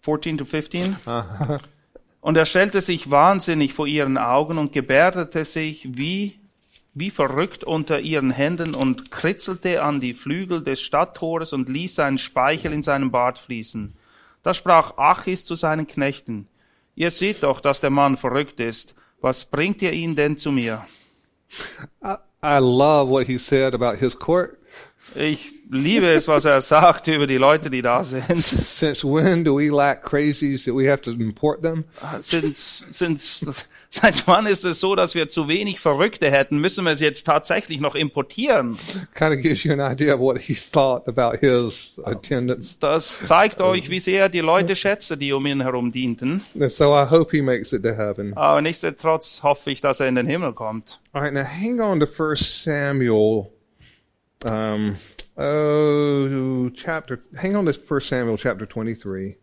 14 0.00 0.38
to 0.38 0.44
15. 0.44 0.96
Und 2.28 2.36
er 2.36 2.44
stellte 2.44 2.82
sich 2.82 3.10
wahnsinnig 3.10 3.72
vor 3.72 3.86
ihren 3.86 4.18
Augen 4.18 4.58
und 4.58 4.74
gebärdete 4.74 5.46
sich 5.46 5.96
wie, 5.96 6.38
wie 6.92 7.08
verrückt 7.08 7.64
unter 7.64 8.00
ihren 8.00 8.30
Händen 8.30 8.74
und 8.74 9.10
kritzelte 9.10 9.82
an 9.82 10.02
die 10.02 10.12
Flügel 10.12 10.62
des 10.62 10.82
Stadttores 10.82 11.54
und 11.54 11.70
ließ 11.70 11.94
seinen 11.94 12.18
Speichel 12.18 12.74
in 12.74 12.82
seinem 12.82 13.10
Bart 13.10 13.38
fließen. 13.38 13.94
Da 14.42 14.52
sprach 14.52 14.98
Achis 14.98 15.46
zu 15.46 15.54
seinen 15.54 15.86
Knechten, 15.86 16.48
ihr 16.96 17.10
seht 17.10 17.44
doch, 17.44 17.60
dass 17.60 17.80
der 17.80 17.88
Mann 17.88 18.18
verrückt 18.18 18.60
ist. 18.60 18.94
Was 19.22 19.46
bringt 19.46 19.80
ihr 19.80 19.94
ihn 19.94 20.14
denn 20.14 20.36
zu 20.36 20.52
mir? 20.52 20.84
I, 22.04 22.16
I 22.42 22.58
love 22.58 23.10
what 23.10 23.26
he 23.26 23.38
said 23.38 23.72
about 23.72 23.96
his 23.96 24.14
court. 24.14 24.58
Ich 25.14 25.54
liebe 25.70 26.06
es, 26.06 26.28
was 26.28 26.44
er 26.44 26.60
sagt 26.60 27.06
über 27.08 27.26
die 27.26 27.36
Leute, 27.36 27.70
die 27.70 27.82
da 27.82 28.04
sind. 28.04 28.36
Since 28.38 29.04
when 29.04 29.44
do 29.44 29.58
we 29.58 29.68
lack 29.68 30.02
crazies 30.02 30.64
that 30.64 30.74
we 30.74 30.90
have 30.90 31.02
to 31.02 31.10
import 31.12 31.62
them? 31.62 31.84
Sind, 32.20 32.56
sind, 32.56 33.20
seit 33.90 34.26
wann 34.26 34.46
ist 34.46 34.64
es 34.64 34.80
so, 34.80 34.94
dass 34.94 35.14
wir 35.14 35.28
zu 35.28 35.48
wenig 35.48 35.80
Verrückte 35.80 36.30
hätten? 36.30 36.58
Müssen 36.58 36.84
wir 36.84 36.92
es 36.92 37.00
jetzt 37.00 37.24
tatsächlich 37.24 37.80
noch 37.80 37.94
importieren? 37.94 38.76
Kind 39.14 39.34
of 39.34 39.42
gives 39.42 39.64
you 39.64 39.72
an 39.72 39.80
idea 39.80 40.14
of 40.14 40.20
what 40.20 40.38
he 40.38 40.54
thought 40.54 41.08
about 41.08 41.38
his 41.38 42.00
attendance. 42.04 42.76
Das 42.80 43.18
zeigt 43.24 43.60
euch, 43.60 43.90
wie 43.90 44.00
sehr 44.00 44.28
die 44.28 44.40
Leute 44.40 44.76
schätze, 44.76 45.16
die 45.16 45.32
um 45.32 45.46
ihn 45.46 45.62
herum 45.62 45.92
dienten. 45.92 46.42
And 46.58 46.70
so 46.70 46.94
I 46.94 47.06
hope 47.08 47.34
he 47.34 47.42
makes 47.42 47.72
it 47.72 47.82
to 47.82 47.94
heaven. 47.94 48.34
Aber 48.36 48.60
nichtsdestotrotz 48.62 49.42
hoffe 49.42 49.70
ich, 49.70 49.80
dass 49.80 50.00
er 50.00 50.08
in 50.08 50.14
den 50.14 50.26
Himmel 50.26 50.52
kommt. 50.52 51.00
All 51.12 51.22
right, 51.22 51.32
now 51.32 51.44
hang 51.44 51.80
on 51.80 52.00
to 52.00 52.06
First 52.06 52.62
Samuel. 52.62 53.50
Um, 54.44 54.96
oh, 55.36 56.68
chapter. 56.70 57.20
Hang 57.36 57.56
on 57.56 57.64
to 57.66 57.72
First 57.72 58.08
Samuel 58.08 58.36
chapter 58.36 58.66
twenty-three. 58.66 59.36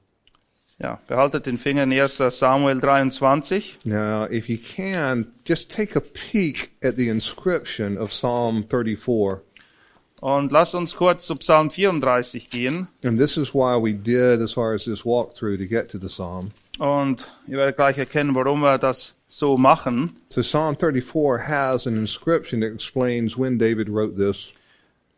Ja, 0.81 0.99
behaltet 1.08 1.45
den 1.45 1.58
Finger 1.58 1.84
in 1.84 1.91
1. 1.91 2.31
Samuel 2.31 2.81
23. 2.81 3.77
Now, 3.86 4.23
if 4.23 4.49
you 4.49 4.58
can, 4.58 5.31
just 5.45 5.69
take 5.69 5.95
a 5.95 6.01
peek 6.01 6.71
at 6.84 6.97
the 6.97 7.08
inscription 7.08 7.97
of 7.97 8.12
Psalm 8.12 8.63
thirty-four. 8.63 9.41
Und 10.21 10.51
lasst 10.51 10.75
uns 10.75 10.95
kurz 10.95 11.25
zu 11.27 11.36
Psalm 11.36 11.69
34 11.69 12.49
gehen. 12.49 12.88
And 13.03 13.19
this 13.19 13.38
is 13.38 13.53
why 13.53 13.77
we 13.77 13.93
did 13.93 14.41
as 14.41 14.53
far 14.53 14.73
as 14.73 14.86
this 14.86 15.03
walkthrough 15.03 15.58
to 15.58 15.65
get 15.65 15.89
to 15.89 15.97
the 15.99 16.10
Psalm. 16.10 16.51
Und 16.79 17.29
ihr 17.47 17.58
werdet 17.58 17.77
gleich 17.77 17.97
erkennen, 17.97 18.34
warum 18.34 18.62
wir 18.62 18.77
das 18.77 19.15
so 19.27 19.58
machen. 19.58 20.15
So 20.29 20.41
Psalm 20.41 20.75
34 20.77 21.47
has 21.47 21.86
an 21.86 21.97
inscription 21.97 22.62
that 22.62 22.73
explains 22.73 23.38
when 23.38 23.58
David 23.58 23.88
wrote 23.89 24.17
this. 24.17 24.51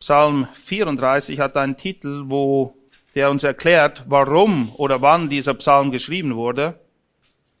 Psalm 0.00 0.46
34 0.54 1.40
hat 1.40 1.56
einen 1.56 1.76
Titel, 1.76 2.24
wo 2.26 2.74
der 3.14 3.30
uns 3.30 3.42
erklärt, 3.42 4.04
warum 4.08 4.72
oder 4.76 5.02
wann 5.02 5.28
dieser 5.28 5.54
Psalm 5.54 5.90
geschrieben 5.90 6.36
wurde. 6.36 6.78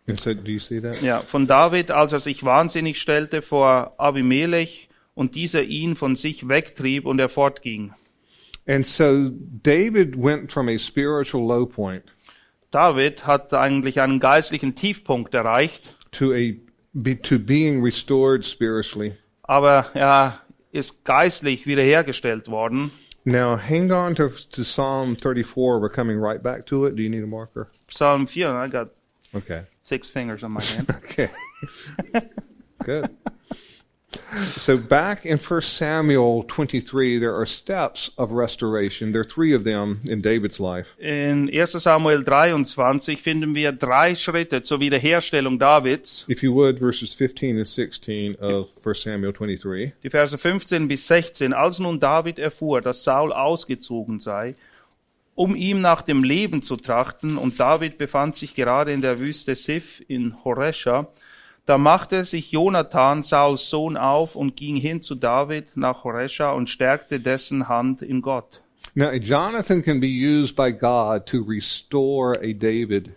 So, 0.06 0.32
do 0.32 0.50
you 0.50 0.58
see 0.58 0.80
that? 0.80 1.02
Ja, 1.02 1.20
von 1.20 1.46
David, 1.46 1.90
als 1.90 2.12
er 2.12 2.20
sich 2.20 2.44
wahnsinnig 2.44 2.98
stellte 3.00 3.42
vor 3.42 3.94
Abimelech 3.98 4.88
und 5.14 5.34
dieser 5.34 5.64
ihn 5.64 5.96
von 5.96 6.16
sich 6.16 6.48
wegtrieb 6.48 7.04
und 7.04 7.18
er 7.18 7.28
fortging. 7.28 7.92
And 8.66 8.86
so 8.86 9.30
David 9.30 10.14
went 10.16 10.52
from 10.52 10.68
a 10.68 10.78
spiritual 10.78 11.46
low 11.46 11.66
point 11.66 12.04
David 12.70 13.26
hat 13.26 13.52
eigentlich 13.54 14.00
einen 14.00 14.20
geistlichen 14.20 14.74
Tiefpunkt 14.74 15.34
erreicht, 15.34 15.94
to 16.12 16.32
a 16.32 16.52
to 17.22 17.38
being 17.38 17.82
restored 17.82 18.44
spiritually. 18.44 19.14
aber 19.42 19.86
er 19.94 20.40
ist 20.72 21.04
geistlich 21.04 21.66
wiederhergestellt 21.66 22.48
worden. 22.48 22.90
Now, 23.24 23.56
hang 23.58 23.90
on 23.92 24.14
to, 24.14 24.28
to 24.52 24.62
Psalm 24.62 25.16
34. 25.16 25.80
We're 25.80 25.90
coming 25.90 26.18
right 26.18 26.42
back 26.42 26.64
to 26.66 26.86
it. 26.86 26.96
Do 26.96 27.02
you 27.02 27.10
need 27.10 27.22
a 27.22 27.26
marker? 27.26 27.68
Psalm 27.90 28.26
4, 28.26 28.64
I 28.64 28.68
got 28.68 28.90
Okay. 29.34 29.64
six 29.82 30.08
fingers 30.08 30.42
on 30.42 30.52
my 30.52 30.62
hand. 30.62 30.88
Okay. 31.04 31.28
Good. 32.84 33.10
So 34.56 34.76
back 34.76 35.24
in 35.24 35.38
1 35.38 35.60
Samuel 35.62 36.44
23, 36.44 37.18
there 37.18 37.34
are 37.34 37.46
steps 37.46 38.10
of 38.16 38.30
restoration. 38.30 39.12
There 39.12 39.22
are 39.22 39.24
three 39.24 39.54
of 39.54 39.64
them 39.64 40.00
in 40.04 40.20
David's 40.20 40.60
life. 40.60 40.88
In 40.98 41.48
1 41.48 41.80
Samuel 41.80 42.22
23 42.22 43.22
finden 43.22 43.54
wir 43.54 43.72
drei 43.72 44.14
Schritte 44.14 44.62
zur 44.62 44.80
Wiederherstellung 44.80 45.58
Davids. 45.58 46.26
If 46.28 46.42
you 46.42 46.52
would, 46.54 46.78
verses 46.78 47.14
15 47.14 47.56
and 47.56 47.66
16 47.66 48.36
of 48.36 48.70
1 48.84 49.02
Samuel 49.02 49.32
23. 49.32 49.92
Die 50.02 50.10
Verse 50.10 50.36
15 50.36 50.88
bis 50.88 51.06
16. 51.06 51.52
Als 51.52 51.78
nun 51.78 51.98
David 51.98 52.38
erfuhr, 52.38 52.80
dass 52.80 53.04
Saul 53.04 53.32
ausgezogen 53.32 54.20
sei, 54.20 54.54
um 55.34 55.54
ihm 55.54 55.80
nach 55.80 56.02
dem 56.02 56.24
Leben 56.24 56.62
zu 56.62 56.76
trachten, 56.76 57.38
und 57.38 57.60
David 57.60 57.96
befand 57.96 58.36
sich 58.36 58.54
gerade 58.54 58.92
in 58.92 59.00
der 59.00 59.20
Wüste 59.20 59.54
Sif 59.54 60.02
in 60.08 60.34
Horesha, 60.44 61.06
da 61.68 61.76
machte 61.76 62.24
sich 62.24 62.50
Jonathan, 62.50 63.22
Sauls 63.22 63.68
Sohn, 63.68 63.98
auf 63.98 64.36
und 64.36 64.56
ging 64.56 64.76
hin 64.76 65.02
zu 65.02 65.14
David 65.14 65.76
nach 65.76 66.02
Horesha 66.02 66.52
und 66.52 66.70
stärkte 66.70 67.20
dessen 67.20 67.68
Hand 67.68 68.00
in 68.00 68.22
Gott. 68.22 68.62
Now, 68.94 69.12
Jonathan 69.12 69.82
can 69.82 70.00
be 70.00 70.08
used 70.08 70.56
by 70.56 70.72
God 70.72 71.26
to 71.26 71.42
restore 71.42 72.38
a 72.40 72.54
David. 72.54 73.10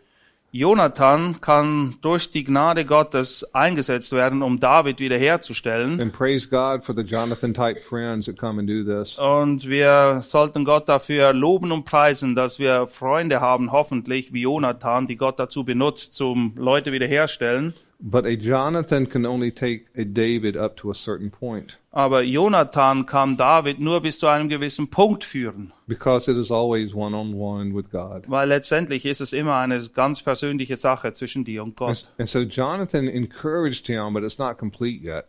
Jonathan 0.51 1.39
kann 1.39 1.95
durch 2.01 2.29
die 2.29 2.43
Gnade 2.43 2.83
Gottes 2.83 3.45
eingesetzt 3.53 4.11
werden, 4.11 4.41
um 4.41 4.59
David 4.59 4.99
wiederherzustellen. 4.99 6.01
And 6.01 6.11
praise 6.11 6.45
God 6.45 6.83
for 6.83 6.93
the 6.93 7.03
Jonathan 7.03 7.53
type 7.53 7.79
friends 7.79 8.25
that 8.25 8.37
come 8.37 8.59
and 8.59 8.69
do 8.69 8.83
this. 8.83 9.17
Und 9.17 9.69
wir 9.69 10.23
sollten 10.25 10.65
Gott 10.65 10.89
dafür 10.89 11.31
loben 11.31 11.71
und 11.71 11.85
preisen, 11.85 12.35
dass 12.35 12.59
wir 12.59 12.87
Freunde 12.87 13.39
haben, 13.39 13.71
hoffentlich 13.71 14.33
wie 14.33 14.41
Jonathan, 14.41 15.07
die 15.07 15.15
Gott 15.15 15.39
dazu 15.39 15.63
benutzt, 15.63 16.15
zum 16.15 16.51
Leute 16.57 16.91
wiederherstellen. 16.91 17.73
But 18.03 18.25
a 18.25 18.35
Jonathan 18.35 19.07
can 19.07 19.27
only 19.27 19.51
take 19.51 19.85
a 19.95 20.03
David 20.03 20.57
up 20.57 20.75
to 20.77 20.89
a 20.89 20.93
certain 20.95 21.29
point 21.29 21.77
Aber 21.91 22.23
Jonathan 22.23 23.05
kann 23.05 23.37
David 23.37 23.79
nur 23.79 24.01
bis 24.01 24.17
zu 24.17 24.25
einem 24.27 24.49
gewissen 24.49 24.87
Punkt 24.89 25.23
führen, 25.23 25.71
because 25.87 26.27
it 26.31 26.35
is 26.35 26.49
always 26.51 26.95
one 26.95 27.15
on 27.15 27.33
one 27.35 27.75
with 27.75 27.91
God. 27.91 28.23
weil 28.27 28.47
letztendlich 28.47 29.05
ist 29.05 29.21
es 29.21 29.33
immer 29.33 29.57
eine 29.57 29.79
ganz 29.93 30.21
persönliche 30.23 30.77
Sache 30.77 31.13
zwischen 31.13 31.43
dir 31.45 31.61
und 31.61 31.69
And, 31.69 31.75
Gott. 31.77 32.07
and 32.17 32.27
so 32.27 32.39
Jonathan 32.39 33.07
encouraged 33.07 33.85
him, 33.85 34.13
but 34.13 34.23
it's 34.23 34.39
not 34.39 34.57
complete 34.57 35.03
yet. 35.03 35.25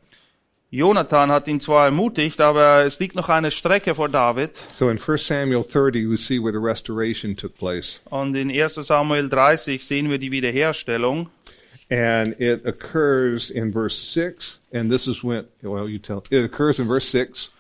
Jonathan 0.70 1.30
hat 1.30 1.48
ihn 1.48 1.61
zwar 1.61 1.85
ermutigt, 1.85 2.40
aber 2.40 2.87
es 2.87 2.98
liegt 2.98 3.14
noch 3.16 3.28
eine 3.28 3.50
Strecke 3.50 3.94
vor 3.94 4.08
David. 4.08 4.52
So 4.72 4.88
in 4.88 4.98
1 4.98 5.26
Samuel 5.26 5.64
30, 5.64 6.08
we 6.08 6.16
see 6.16 6.38
where 6.42 6.52
the 6.52 6.58
restoration 6.64 7.37
took 7.37 7.54
place. 7.58 8.00
Und 8.08 8.35
in 8.35 8.50
1 8.50 8.76
Samuel 8.76 9.28
30 9.28 9.85
sehen 9.85 10.08
wir 10.08 10.16
die 10.16 10.30
Wiederherstellung. 10.30 11.28
And 11.92 12.35
it 12.38 12.66
occurs 12.66 13.50
in 13.50 13.70
verse 13.70 13.98
6. 13.98 14.61
And 14.72 14.90
this 14.90 15.07
is 15.07 15.22
when, 15.22 15.46
well, 15.62 15.87
you 15.87 15.98
tell, 15.98 16.24
it 16.31 16.42
occurs 16.42 16.81
in 16.81 16.87
verse 16.87 17.07
6. 17.07 17.50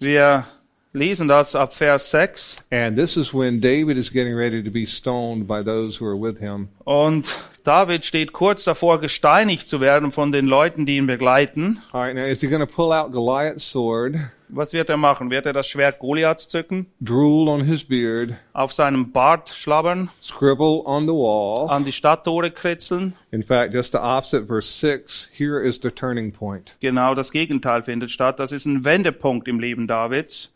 Wir 0.00 0.44
lesen 0.92 1.28
das 1.28 1.54
ab 1.54 1.74
Vers 1.74 2.10
6. 2.10 2.56
And 2.70 2.96
this 2.96 3.16
is 3.16 3.32
when 3.32 3.60
David 3.60 3.98
is 3.98 4.10
getting 4.12 4.34
ready 4.34 4.62
to 4.62 4.70
be 4.70 4.86
stoned 4.86 5.46
by 5.46 5.62
those 5.62 6.00
who 6.00 6.06
are 6.06 6.20
with 6.20 6.38
him. 6.38 6.68
Und 6.84 7.26
David 7.64 8.04
steht 8.04 8.32
kurz 8.32 8.64
davor, 8.64 9.00
gesteinigt 9.00 9.68
zu 9.68 9.80
werden 9.80 10.12
von 10.12 10.32
den 10.32 10.46
Leuten, 10.46 10.86
die 10.86 10.96
ihn 10.96 11.06
begleiten. 11.06 11.82
All 11.92 12.02
right, 12.02 12.14
now 12.14 12.24
is 12.24 12.40
he 12.40 12.48
going 12.48 12.66
to 12.66 12.66
pull 12.66 12.92
out 12.92 13.12
Goliath's 13.12 13.64
sword, 13.64 14.16
Was 14.50 14.72
wird 14.72 14.88
er 14.88 14.96
machen? 14.96 15.30
Wird 15.30 15.44
er 15.44 15.52
das 15.52 15.68
Schwert 15.68 15.98
Goliaths 15.98 16.48
zücken, 16.48 16.86
drool 17.00 17.48
on 17.50 17.60
his 17.64 17.84
beard, 17.84 18.32
auf 18.54 18.72
seinem 18.72 19.12
Bart 19.12 19.50
schlabbern, 19.50 20.08
scribble 20.22 20.82
on 20.86 21.02
the 21.02 21.12
wall? 21.12 21.68
an 21.68 21.84
die 21.84 21.92
Stadttore 21.92 22.50
kritzeln? 22.50 23.12
In 23.30 23.42
fact, 23.42 23.74
just 23.74 23.92
the 23.92 23.98
opposite, 23.98 24.46
verse 24.46 24.66
6, 24.66 25.28
here 25.36 25.60
is 25.62 25.78
the 25.82 25.90
turning 25.90 26.32
point. 26.32 26.76
Genau 26.80 27.14
das 27.14 27.30
Gegenteil 27.30 27.82
findet 27.82 28.10
statt. 28.10 28.38
Das 28.38 28.52
ist 28.52 28.64
ein 28.64 28.84
Wendepunkt 28.84 29.48
im 29.48 29.60
Leben 29.60 29.86
Davids. 29.86 30.50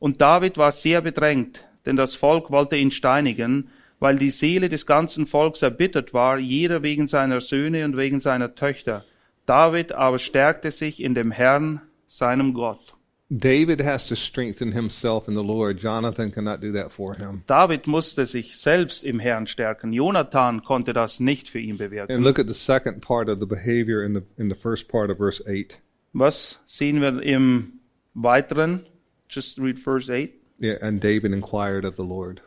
Und 0.00 0.20
David 0.20 0.58
war 0.58 0.72
sehr 0.72 1.00
bedrängt, 1.02 1.68
denn 1.86 1.94
das 1.94 2.16
Volk 2.16 2.50
wollte 2.50 2.74
ihn 2.76 2.90
steinigen, 2.90 3.68
weil 4.00 4.18
die 4.18 4.30
Seele 4.30 4.68
des 4.68 4.86
ganzen 4.86 5.26
Volks 5.26 5.62
erbittert 5.62 6.12
war, 6.14 6.38
jeder 6.38 6.82
wegen 6.82 7.06
seiner 7.06 7.40
Söhne 7.40 7.84
und 7.84 7.96
wegen 7.96 8.20
seiner 8.20 8.54
Töchter. 8.54 9.04
David 9.46 9.92
aber 9.92 10.18
stärkte 10.18 10.70
sich 10.70 11.02
in 11.02 11.14
dem 11.14 11.30
Herrn, 11.30 11.82
seinem 12.08 12.54
Gott. 12.54 12.94
David 13.32 13.84
has 13.84 14.08
to 14.08 14.16
strengthen 14.16 14.72
himself 14.72 15.28
in 15.28 15.36
the 15.36 15.42
Lord. 15.42 15.80
Jonathan 15.80 16.32
cannot 16.32 16.60
do 16.62 16.72
that 16.72 16.92
for 16.92 17.14
him. 17.14 17.44
David 17.46 17.86
musste 17.86 18.26
sich 18.26 18.56
selbst 18.56 19.04
im 19.04 19.20
Herrn 19.20 19.46
stärken. 19.46 19.92
Jonathan 19.92 20.64
konnte 20.64 20.92
das 20.92 21.20
nicht 21.20 21.48
für 21.48 21.60
ihn 21.60 21.72
And 21.72 21.78
bewirken. 21.78 22.22
look 22.24 22.40
at 22.40 22.48
the 22.48 22.54
second 22.54 23.00
part 23.00 23.28
of 23.28 23.38
the 23.38 23.46
behavior 23.46 24.02
in 24.02 24.14
the 24.14 24.22
in 24.36 24.48
the 24.50 24.56
first 24.56 24.88
part 24.88 25.10
of 25.10 25.18
verse 25.18 25.40
8. 25.46 25.78
Was 26.12 26.58
sehen 26.66 27.00
wir 27.00 27.22
im 27.22 27.74
Weiteren? 28.14 28.86
Just 29.30 29.58
read 29.58 29.78
verse 29.78 30.10
8. 30.10 30.34
Yeah, 30.60 30.76
and 30.82 31.00
David 31.00 31.32
inquired 31.32 31.84
of 31.84 31.96
the 31.96 32.04
Lord. 32.04 32.42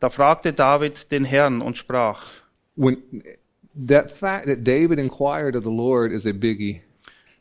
Da 0.00 0.08
fragte 0.08 0.52
David 0.52 1.10
den 1.12 1.24
Herrn 1.24 1.62
und 1.62 1.78
sprach, 1.78 2.24
When 2.74 3.02
that 3.74 4.10
fact 4.10 4.46
that 4.46 4.64
David 4.64 4.98
inquired 4.98 5.54
of 5.54 5.62
the 5.62 5.70
Lord 5.70 6.12
is 6.12 6.26
a 6.26 6.32
biggie. 6.32 6.82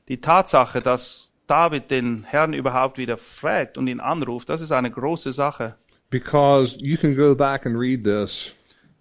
Die 0.08 0.18
Tatsache, 0.18 0.80
dass 0.80 1.30
David 1.48 1.90
den 1.90 2.24
Herrn 2.24 2.54
überhaupt 2.54 2.98
wieder 2.98 3.18
fragt 3.18 3.78
und 3.78 3.88
ihn 3.88 4.00
anruft, 4.00 4.50
das 4.50 4.62
ist 4.62 4.72
eine 4.72 4.92
große 4.92 5.32
Sache. 5.32 5.76
Because 6.10 6.78
you 6.80 6.98
can 6.98 7.16
go 7.16 7.34
back 7.34 7.66
and 7.66 7.76
read 7.76 8.04
this. 8.04 8.54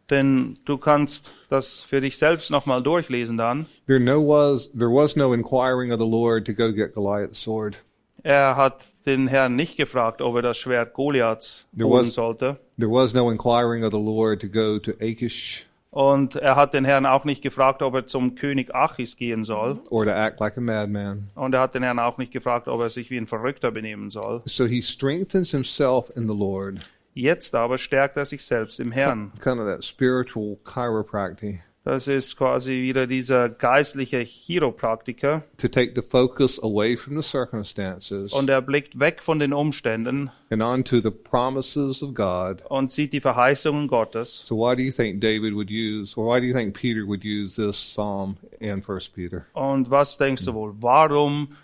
Denn 0.08 0.58
du 0.64 0.78
kannst 0.78 1.32
das 1.48 1.80
für 1.80 2.00
dich 2.00 2.16
selbst 2.16 2.50
nochmal 2.50 2.82
durchlesen 2.82 3.36
dann. 3.36 3.66
There 3.86 4.00
no 4.00 4.20
was 4.20 4.70
there 4.72 4.90
was 4.90 5.14
no 5.16 5.32
inquiring 5.32 5.92
of 5.92 6.00
the 6.00 6.06
Lord 6.06 6.46
to 6.46 6.54
go 6.54 6.72
get 6.72 6.94
Goliath's 6.94 7.38
sword. 7.38 7.76
Er 8.22 8.56
hat 8.56 8.84
den 9.06 9.28
Herrn 9.28 9.56
nicht 9.56 9.76
gefragt, 9.76 10.20
ob 10.20 10.36
er 10.36 10.42
das 10.42 10.58
Schwert 10.58 10.92
Goliaths 10.94 11.66
There 11.76 11.88
holen 11.88 12.06
was- 12.06 12.14
sollte. 12.14 12.58
There 12.78 12.90
was 12.92 13.14
no 13.14 13.30
inquiring 13.30 13.84
of 13.84 13.90
the 13.92 13.98
Lord 14.00 14.40
to 14.42 14.48
go 14.48 14.78
to 14.78 14.92
Achish 15.00 15.66
Und 15.90 16.36
er 16.36 16.54
hat 16.54 16.72
den 16.72 16.84
Herrn 16.84 17.04
auch 17.04 17.24
nicht 17.24 17.42
gefragt, 17.42 17.82
ob 17.82 17.94
er 17.94 18.06
zum 18.06 18.36
König 18.36 18.72
Achis 18.74 19.16
gehen 19.16 19.44
soll. 19.44 19.80
or 19.90 20.04
to 20.04 20.10
act 20.12 20.38
like 20.38 20.56
a 20.56 20.60
madman. 20.60 21.28
Und 21.34 21.52
er 21.54 21.60
hat 21.62 21.74
den 21.74 21.82
Herrn 21.82 21.98
auch 21.98 22.16
nicht 22.18 22.32
gefragt, 22.32 22.68
ob 22.68 22.80
er 22.80 22.90
sich 22.90 23.10
wie 23.10 23.16
ein 23.16 23.26
Verrückter 23.26 23.70
benehmen 23.72 24.08
soll. 24.10 24.42
So 24.44 24.66
he 24.66 24.82
strengthens 24.82 25.50
himself 25.50 26.10
in 26.14 26.28
the 26.28 26.34
Lord. 26.34 26.76
Jetzt 27.12 27.56
aber 27.56 27.76
stärkt 27.76 28.16
er 28.16 28.24
sich 28.24 28.44
selbst 28.44 28.78
im 28.78 28.92
Herrn. 28.92 29.32
Kind 29.42 29.58
of 29.58 29.66
that 29.66 29.82
spiritual 29.82 30.58
chiropractic 30.64 31.60
Das 31.82 32.08
ist 32.08 32.36
quasi 32.36 32.72
wieder 32.82 33.06
dieser 33.06 33.48
geistliche 33.48 34.18
Chiropraktiker. 34.18 35.44
to 35.56 35.66
take 35.66 35.92
the 35.94 36.02
focus 36.02 36.62
away 36.62 36.94
from 36.94 37.16
the 37.20 37.26
circumstances 37.26 38.32
Und 38.34 38.50
er 38.50 38.60
blickt 38.60 38.98
weg 39.00 39.22
von 39.22 39.38
den 39.38 39.54
Umständen 39.54 40.30
and 40.50 40.62
onto 40.62 41.00
the 41.00 41.10
promises 41.10 42.02
of 42.02 42.12
God. 42.14 42.62
und 42.68 42.92
sieht 42.92 43.14
die 43.14 43.20
Verheißungen 43.22 43.88
Gottes. 43.88 44.44
So 44.46 44.56
why 44.56 44.76
do 44.76 44.82
you 44.82 44.92
think 44.92 45.22
David 45.22 45.54
would 45.54 45.70
use, 45.70 46.14
or 46.18 46.26
why 46.26 46.38
do 46.40 46.46
you 46.46 46.54
think 46.54 46.74
Peter 46.74 47.06
would 47.06 47.24
use 47.24 47.56
this 47.56 47.76
psalm 47.76 48.36
in 48.58 48.82
First 48.82 49.14
Peter? 49.14 49.46
Und 49.54 49.90
was 49.90 50.18
denkst 50.18 50.44
du 50.44 50.52
wohl? 50.52 50.74
Warum 50.80 51.56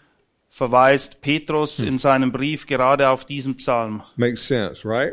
verweist 0.49 1.21
Petrus 1.21 1.79
in 1.81 1.99
seinem 1.99 2.33
Brief 2.33 2.67
gerade 2.67 3.11
auf 3.11 3.27
diesen 3.27 3.57
Psalm? 3.59 4.03
Makes 4.17 4.47
sense, 4.49 4.89
right? 4.89 5.13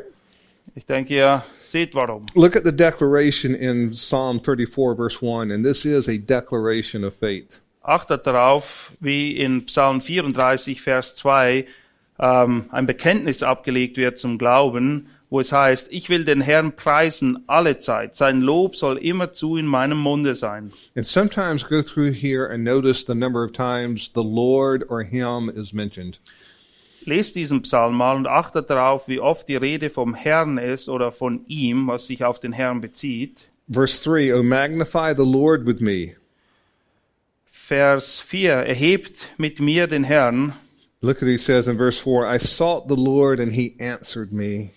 Ich 0.75 0.85
denke, 0.85 1.13
ihr 1.13 1.43
seht 1.63 1.93
warum. 1.93 2.23
Look 2.33 2.55
at 2.55 2.63
the 2.65 2.75
declaration 2.75 3.53
in 3.53 3.91
Psalm 3.91 4.39
34, 4.39 4.95
verse 4.95 5.21
1, 5.21 5.51
and 5.51 5.63
this 5.63 5.85
is 5.85 6.07
a 6.07 6.17
declaration 6.17 7.03
of 7.03 7.13
faith. 7.13 7.61
Achtet 7.83 8.25
darauf, 8.25 8.91
wie 8.99 9.31
in 9.31 9.65
Psalm 9.65 10.01
34, 10.01 10.81
Vers 10.81 11.15
2 11.15 11.65
ähm, 12.19 12.65
ein 12.71 12.87
Bekenntnis 12.87 13.43
abgelegt 13.43 13.97
wird 13.97 14.17
zum 14.17 14.37
Glauben, 14.37 15.07
wo 15.29 15.39
es 15.39 15.51
heißt, 15.51 15.91
ich 15.91 16.09
will 16.09 16.25
den 16.25 16.41
Herrn 16.41 16.75
preisen 16.75 17.43
alle 17.47 17.79
Zeit, 17.79 18.15
sein 18.15 18.41
Lob 18.41 18.75
soll 18.75 18.97
immerzu 18.97 19.57
in 19.57 19.65
meinem 19.65 19.97
Munde 19.97 20.35
sein. 20.35 20.71
And 20.95 21.05
sometimes 21.05 21.67
go 21.67 21.81
through 21.81 22.13
here 22.13 22.47
and 22.49 22.63
notice 22.63 23.03
the 23.05 23.15
number 23.15 23.43
of 23.43 23.51
times 23.51 24.11
the 24.13 24.23
Lord 24.23 24.85
or 24.89 25.03
Him 25.03 25.51
is 25.53 25.73
mentioned. 25.73 26.19
Lest 27.05 27.35
diesen 27.35 27.61
Psalm 27.61 27.95
mal 27.95 28.15
und 28.15 28.27
achtet 28.27 28.69
darauf, 28.69 29.07
wie 29.07 29.19
oft 29.19 29.47
die 29.47 29.55
Rede 29.55 29.89
vom 29.89 30.15
Herrn 30.15 30.57
ist 30.57 30.89
oder 30.89 31.11
von 31.11 31.45
ihm, 31.47 31.87
was 31.87 32.07
sich 32.07 32.23
auf 32.23 32.39
den 32.39 32.53
Herrn 32.53 32.81
bezieht. 32.81 33.49
Verse 33.69 34.03
3 34.03 34.35
O 34.35 34.43
magnify 34.43 35.13
the 35.15 35.25
Lord 35.25 35.65
with 35.65 35.79
me. 35.79 36.15
Vers 37.51 38.19
4, 38.19 38.53
erhebt 38.53 39.27
mit 39.37 39.59
mir 39.59 39.87
den 39.87 40.03
Herrn 40.03 40.53
Look 41.01 41.21
at 41.21 41.27
he 41.27 41.37
says 41.37 41.67
in 41.67 41.77
verse 41.77 42.01
4 42.01 42.25
I 42.25 42.39
sought 42.39 42.87
the 42.87 42.95
Lord 42.95 43.39
and 43.39 43.51
he 43.51 43.75
answered 43.79 44.31
me 44.31 44.71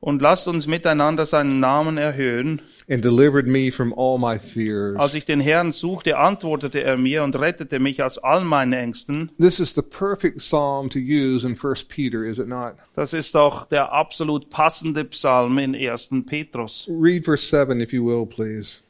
und 0.00 0.22
lasst 0.22 0.46
uns 0.46 0.66
miteinander 0.66 1.26
seinen 1.26 1.58
Namen 1.58 1.98
erhöhen. 1.98 2.62
And 2.88 3.02
delivered 3.02 3.46
me 3.48 3.70
from 3.70 3.92
all 3.92 4.18
my 4.18 4.38
fears. 4.38 4.96
Als 4.98 5.14
ich 5.14 5.24
den 5.24 5.40
Herrn 5.40 5.72
suchte, 5.72 6.18
antwortete 6.18 6.82
er 6.82 6.96
mir 6.96 7.24
und 7.24 7.38
rettete 7.38 7.78
mich 7.78 8.02
aus 8.02 8.18
all 8.18 8.44
meinen 8.44 8.72
Ängsten. 8.72 9.30
This 9.38 9.58
is 9.58 9.74
the 9.74 9.82
perfect 9.82 10.38
psalm 10.38 10.88
to 10.90 10.98
use 10.98 11.46
in 11.46 11.56
1 11.56 11.84
Peter, 11.84 12.24
is 12.24 12.38
it 12.38 12.48
not? 12.48 12.74
Das 12.94 13.12
ist 13.12 13.34
doch 13.34 13.66
der 13.66 13.92
absolut 13.92 14.50
passende 14.50 15.04
Psalm 15.04 15.58
in 15.58 15.74
1. 15.74 16.10
Petrus. 16.26 16.88
Read 16.88 17.24
verse 17.24 17.44
7, 17.44 17.80
if 17.80 17.92
you 17.92 18.04
will, 18.04 18.26
please. 18.26 18.80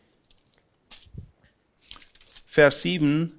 Vers 2.46 2.82
7 2.82 3.32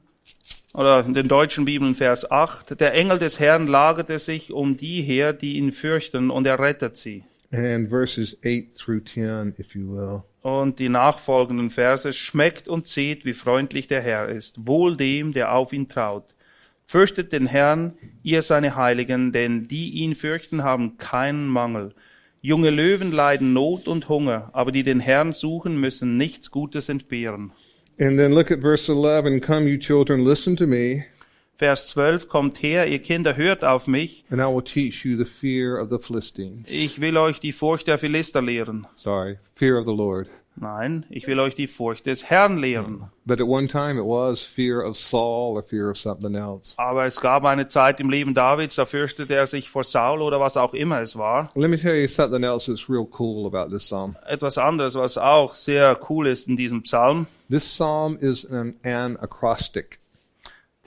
oder 0.73 1.03
in 1.03 1.15
den 1.15 1.27
deutschen 1.27 1.65
Bibeln 1.65 1.95
Vers 1.95 2.29
8. 2.29 2.79
Der 2.79 2.93
Engel 2.93 3.17
des 3.17 3.39
Herrn 3.39 3.65
lagerte 3.65 4.19
sich 4.19 4.51
um 4.51 4.77
die 4.77 5.01
her, 5.01 5.33
die 5.33 5.57
ihn 5.57 5.71
fürchten, 5.71 6.29
und 6.29 6.45
er 6.45 6.59
rettet 6.59 6.97
sie. 6.97 7.23
And 7.51 7.89
verses 7.89 8.37
8 8.43 8.75
through 8.75 9.05
10, 9.05 9.55
if 9.57 9.73
you 9.73 9.89
will. 9.89 10.23
Und 10.41 10.79
die 10.79 10.89
nachfolgenden 10.89 11.71
Verse, 11.71 12.11
schmeckt 12.13 12.67
und 12.67 12.87
seht, 12.87 13.25
wie 13.25 13.33
freundlich 13.33 13.87
der 13.87 14.01
Herr 14.01 14.29
ist, 14.29 14.67
wohl 14.67 14.97
dem, 14.97 15.33
der 15.33 15.53
auf 15.53 15.73
ihn 15.73 15.87
traut. 15.87 16.35
Fürchtet 16.85 17.33
den 17.33 17.47
Herrn, 17.47 17.97
ihr 18.23 18.41
seine 18.41 18.75
Heiligen, 18.75 19.31
denn 19.31 19.67
die 19.67 19.89
ihn 19.91 20.15
fürchten, 20.15 20.63
haben 20.63 20.97
keinen 20.97 21.47
Mangel. 21.47 21.93
Junge 22.41 22.69
Löwen 22.69 23.11
leiden 23.11 23.51
Not 23.51 23.87
und 23.87 24.07
Hunger, 24.07 24.49
aber 24.53 24.71
die 24.71 24.83
den 24.83 24.99
Herrn 24.99 25.33
suchen, 25.33 25.79
müssen 25.79 26.15
nichts 26.17 26.51
Gutes 26.51 26.87
entbehren. 26.87 27.51
And 27.99 28.17
then 28.17 28.31
look 28.31 28.51
at 28.51 28.61
verse 28.61 28.91
11 28.91 29.41
Come, 29.41 29.67
you 29.67 29.77
children, 29.77 30.23
listen 30.23 30.55
to 30.55 30.67
me. 30.67 31.05
Vers 31.57 31.87
12, 31.87 32.27
kommt 32.29 32.61
her, 32.61 32.87
ihr 32.87 32.99
Kinder, 32.99 33.35
hört 33.35 33.63
auf 33.63 33.87
mich. 33.87 34.23
and 34.29 34.39
I 34.39 34.45
will 34.45 34.61
teach 34.63 35.03
you 35.03 35.17
the 35.17 35.25
fear 35.25 35.81
of 35.81 35.89
the 35.89 35.97
Philistines. 35.97 36.67
Ich 36.69 37.01
will 37.01 37.17
euch 37.17 37.39
die 37.39 37.51
Furcht 37.51 37.87
der 37.87 37.97
Philister 37.97 38.41
lehren. 38.43 38.85
Sorry, 38.93 39.39
fear 39.55 39.79
of 39.79 39.85
the 39.85 39.93
Lord. 39.93 40.29
Nein, 40.59 41.05
ich 41.09 41.27
will 41.27 41.39
euch 41.39 41.53
die 41.53 41.67
Furcht 41.67 42.07
des 42.07 42.31
Herrn 42.31 42.57
lehren. 42.57 43.11
But 43.25 43.39
at 43.39 43.47
one 43.47 43.67
time 43.67 43.99
it 43.99 44.05
was 44.05 44.43
fear 44.43 44.83
of 44.83 44.97
Saul 44.97 45.55
or 45.55 45.63
fear 45.63 45.89
of 45.91 45.97
something 45.97 46.33
else. 46.35 46.73
Aber 46.77 47.05
es 47.05 47.21
gab 47.21 47.45
eine 47.45 47.67
Zeit 47.67 47.99
im 47.99 48.09
Leben 48.09 48.33
Davids, 48.33 48.75
da 48.75 48.85
fürchtete 48.85 49.35
er 49.35 49.45
sich 49.47 49.69
vor 49.69 49.83
Saul 49.83 50.21
oder 50.21 50.39
was 50.39 50.57
auch 50.57 50.73
immer 50.73 50.99
es 51.01 51.15
war. 51.15 51.51
Let 51.55 51.69
me 51.69 51.77
tell 51.77 51.95
you 51.95 52.07
something 52.07 52.43
else 52.43 52.71
that's 52.71 52.89
real 52.89 53.07
cool 53.19 53.45
about 53.45 53.71
this 53.71 53.85
psalm. 53.85 54.15
Etwas 54.27 54.57
anderes, 54.57 54.95
was 54.95 55.17
auch 55.19 55.53
sehr 55.53 55.99
cool 56.09 56.27
ist 56.27 56.47
in 56.47 56.55
diesem 56.57 56.81
Psalm. 56.83 57.27
This 57.51 57.63
psalm 57.65 58.17
is 58.19 58.43
an, 58.45 58.75
an 58.83 59.17
acrostic. 59.17 59.99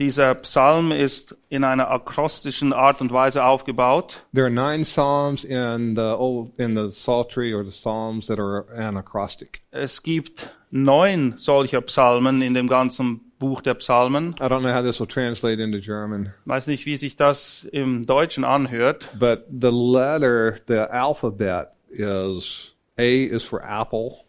Dieser 0.01 0.35
Psalm 0.37 0.93
ist 0.93 1.37
in 1.51 1.63
einer 1.63 1.91
akrostischen 1.91 2.73
Art 2.73 3.03
und 3.03 3.13
Weise 3.13 3.45
aufgebaut. 3.45 4.23
There 4.33 4.47
are 4.47 4.51
nine 4.51 4.83
psalms 4.87 5.45
in 5.45 5.95
the 5.95 6.01
old 6.17 6.59
in 6.59 6.75
the 6.75 6.89
Psaltery 6.89 7.53
or 7.53 7.63
the 7.63 7.71
Psalms 7.71 8.27
that 8.29 8.39
are 8.39 8.65
an 8.75 8.97
acrostic. 8.97 9.61
Es 9.71 10.03
gibt 10.03 10.49
neun 10.71 11.35
solcher 11.37 11.83
Psalmen 11.83 12.41
in 12.41 12.55
dem 12.55 12.67
ganzen 12.67 13.21
Buch 13.39 13.61
der 13.61 13.75
Psalmen. 13.75 14.35
I 14.41 14.45
don't 14.45 14.63
know 14.63 14.73
how 14.73 14.83
this 14.83 15.01
will 15.01 15.07
translate 15.07 15.61
into 15.63 15.81
German, 15.81 16.33
Weiß 16.47 16.67
nicht, 16.67 16.87
wie 16.87 16.97
sich 16.97 17.17
das 17.17 17.65
im 17.71 18.07
Deutschen 18.07 18.45
anhört. 18.45 19.07
but 19.19 19.45
the 19.51 19.71
letter, 19.71 20.57
the 20.67 20.91
alphabet 20.91 21.73
is 21.91 22.73
A 22.97 23.25
is 23.25 23.45
for 23.45 23.61
apple. 23.63 24.25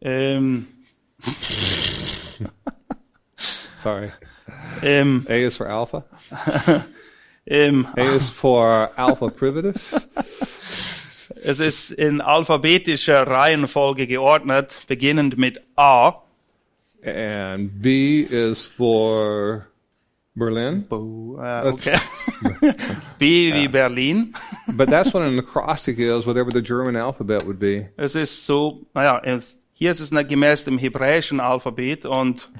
Ähm, 0.00 0.68
Sorry, 3.82 4.12
ähm, 4.82 5.26
A 5.28 5.34
is 5.34 5.56
for 5.56 5.66
alpha. 5.66 6.04
ähm, 7.46 7.86
A 7.96 8.02
is 8.02 8.30
for 8.30 8.90
alpha 8.96 9.28
privative. 9.28 9.80
es 11.36 11.60
ist 11.60 11.90
in 11.90 12.20
alphabetischer 12.20 13.26
Reihenfolge 13.26 14.06
geordnet, 14.06 14.80
beginnend 14.88 15.38
mit 15.38 15.60
A. 15.76 16.22
And 17.04 17.80
B 17.80 18.22
is 18.22 18.66
for 18.66 19.68
Berlin. 20.38 20.84
Äh, 20.90 21.68
okay. 21.68 21.96
B 23.18 23.52
wie 23.52 23.68
Berlin. 23.68 24.34
But 24.76 24.90
that's 24.90 25.12
what 25.12 25.22
an 25.22 25.38
acrostic 25.38 25.98
is, 25.98 26.26
whatever 26.26 26.50
the 26.50 26.62
German 26.62 26.96
alphabet 26.96 27.44
would 27.44 27.58
be. 27.58 27.88
Es 27.96 28.14
ist 28.14 28.46
so, 28.46 28.86
naja, 28.94 29.20
es, 29.24 29.60
hier 29.72 29.92
ist 29.92 30.00
es 30.00 30.10
gemäß 30.10 30.64
dem 30.64 30.78
hebräischen 30.78 31.40
Alphabet 31.40 32.06
und 32.06 32.50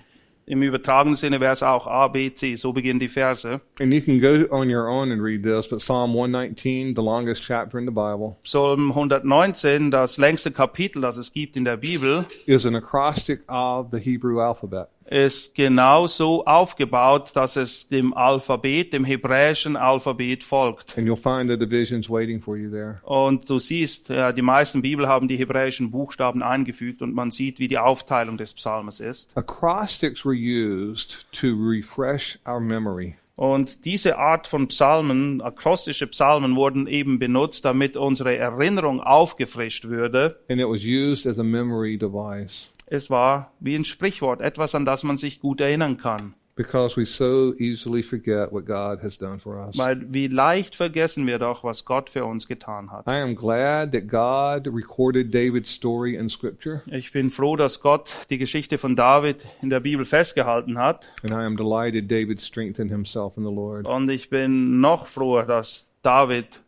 im 0.48 0.62
übertragenen 0.62 1.16
Sinne 1.16 1.40
wäre 1.40 1.52
es 1.52 1.62
auch 1.62 1.86
A, 1.86 2.08
B, 2.08 2.32
C. 2.34 2.54
So 2.54 2.72
beginnen 2.72 2.98
die 2.98 3.08
Verse. 3.08 3.60
And 3.78 3.92
you 3.92 4.00
can 4.00 4.20
go 4.20 4.46
on 4.50 4.70
your 4.70 4.88
own 4.88 5.12
and 5.12 5.22
read 5.22 5.42
this, 5.42 5.68
but 5.68 5.80
Psalm 5.80 6.14
119, 6.14 6.94
the 6.94 7.02
longest 7.02 7.42
chapter 7.42 7.78
in 7.78 7.84
the 7.84 7.92
Bible, 7.92 8.38
Psalm 8.42 8.90
119, 8.90 9.90
das 9.90 10.16
längste 10.16 10.50
Kapitel, 10.50 11.02
das 11.02 11.18
es 11.18 11.32
gibt 11.32 11.56
in 11.56 11.64
der 11.64 11.76
Bibel, 11.76 12.24
is 12.46 12.64
an 12.64 12.74
acrostic 12.74 13.40
of 13.48 13.88
the 13.92 13.98
Hebrew 13.98 14.40
alphabet. 14.40 14.88
Ist 15.10 15.54
genau 15.54 16.06
so 16.06 16.44
aufgebaut, 16.44 17.30
dass 17.34 17.56
es 17.56 17.88
dem 17.88 18.14
Alphabet, 18.14 18.92
dem 18.92 19.04
hebräischen 19.04 19.76
Alphabet 19.76 20.44
folgt. 20.44 20.96
And 20.98 21.08
you'll 21.08 21.16
find 21.16 21.50
the 21.50 21.58
divisions 21.58 22.10
waiting 22.10 22.40
for 22.40 22.56
you 22.56 22.70
there. 22.70 23.00
Und 23.02 23.48
du 23.48 23.58
siehst, 23.58 24.08
die 24.08 24.42
meisten 24.42 24.82
Bibel 24.82 25.08
haben 25.08 25.28
die 25.28 25.36
hebräischen 25.36 25.90
Buchstaben 25.90 26.42
eingefügt 26.42 27.02
und 27.02 27.14
man 27.14 27.30
sieht, 27.30 27.58
wie 27.58 27.68
die 27.68 27.78
Aufteilung 27.78 28.36
des 28.36 28.54
Psalmes 28.54 29.00
ist. 29.00 29.36
Acrostics 29.36 30.24
were 30.24 30.34
used 30.34 31.26
to 31.32 31.48
refresh 31.48 32.38
our 32.46 32.60
memory. 32.60 33.16
Und 33.38 33.84
diese 33.84 34.18
Art 34.18 34.48
von 34.48 34.66
Psalmen, 34.66 35.40
akrostische 35.40 36.08
Psalmen, 36.08 36.56
wurden 36.56 36.88
eben 36.88 37.20
benutzt, 37.20 37.64
damit 37.64 37.96
unsere 37.96 38.36
Erinnerung 38.36 39.00
aufgefrischt 39.00 39.84
würde. 39.84 40.40
And 40.48 40.60
it 40.60 40.66
was 40.66 40.84
used 40.84 41.24
as 41.24 41.38
a 41.38 41.44
memory 41.44 41.96
device 41.96 42.72
Es 42.86 43.10
war 43.10 43.52
wie 43.60 43.76
ein 43.76 43.84
Sprichwort, 43.84 44.40
etwas, 44.40 44.74
an 44.74 44.84
das 44.84 45.04
man 45.04 45.18
sich 45.18 45.38
gut 45.38 45.60
erinnern 45.60 45.98
kann. 45.98 46.34
Because 46.58 46.96
we 47.00 47.06
so 47.06 47.54
easily 47.58 48.02
forget 48.02 48.52
what 48.52 48.66
God 48.66 49.02
has 49.02 49.16
done 49.16 49.38
for 49.38 49.56
us. 49.66 49.78
Weil 49.78 50.04
wie 50.12 50.26
leicht 50.26 50.74
vergessen 50.74 51.26
wir 51.26 51.38
doch, 51.38 51.64
was 51.64 51.84
Gott 51.86 52.10
für 52.10 52.24
uns 52.26 52.46
getan 52.46 52.90
hat. 52.90 53.06
I 53.06 53.20
am 53.22 53.34
glad 53.34 53.92
that 53.92 54.08
God 54.08 54.66
recorded 54.74 55.32
David's 55.32 55.70
story 55.70 56.16
in 56.16 56.28
Scripture, 56.28 56.82
Ich 56.86 57.12
bin 57.12 57.30
froh, 57.30 57.56
dass 57.56 57.80
Gott 57.80 58.12
die 58.28 58.38
Geschichte 58.38 58.76
von 58.76 58.96
David 58.96 59.46
in 59.62 59.70
der 59.70 59.80
Bibel 59.80 60.04
festgehalten 60.04 60.76
hat. 60.78 61.08
and 61.22 61.30
I 61.32 61.44
am 61.46 61.56
delighted 61.56 62.10
David 62.10 62.40
strengthened 62.40 62.90
himself 62.90 63.36
in 63.38 63.44
the 63.44 63.50
Lord. 63.54 63.86
Und 63.86 64.10
ich 64.10 64.28
bin 64.28 64.80
noch 64.80 65.06
froher, 65.06 65.44
dass 65.44 65.86
David 66.02 66.60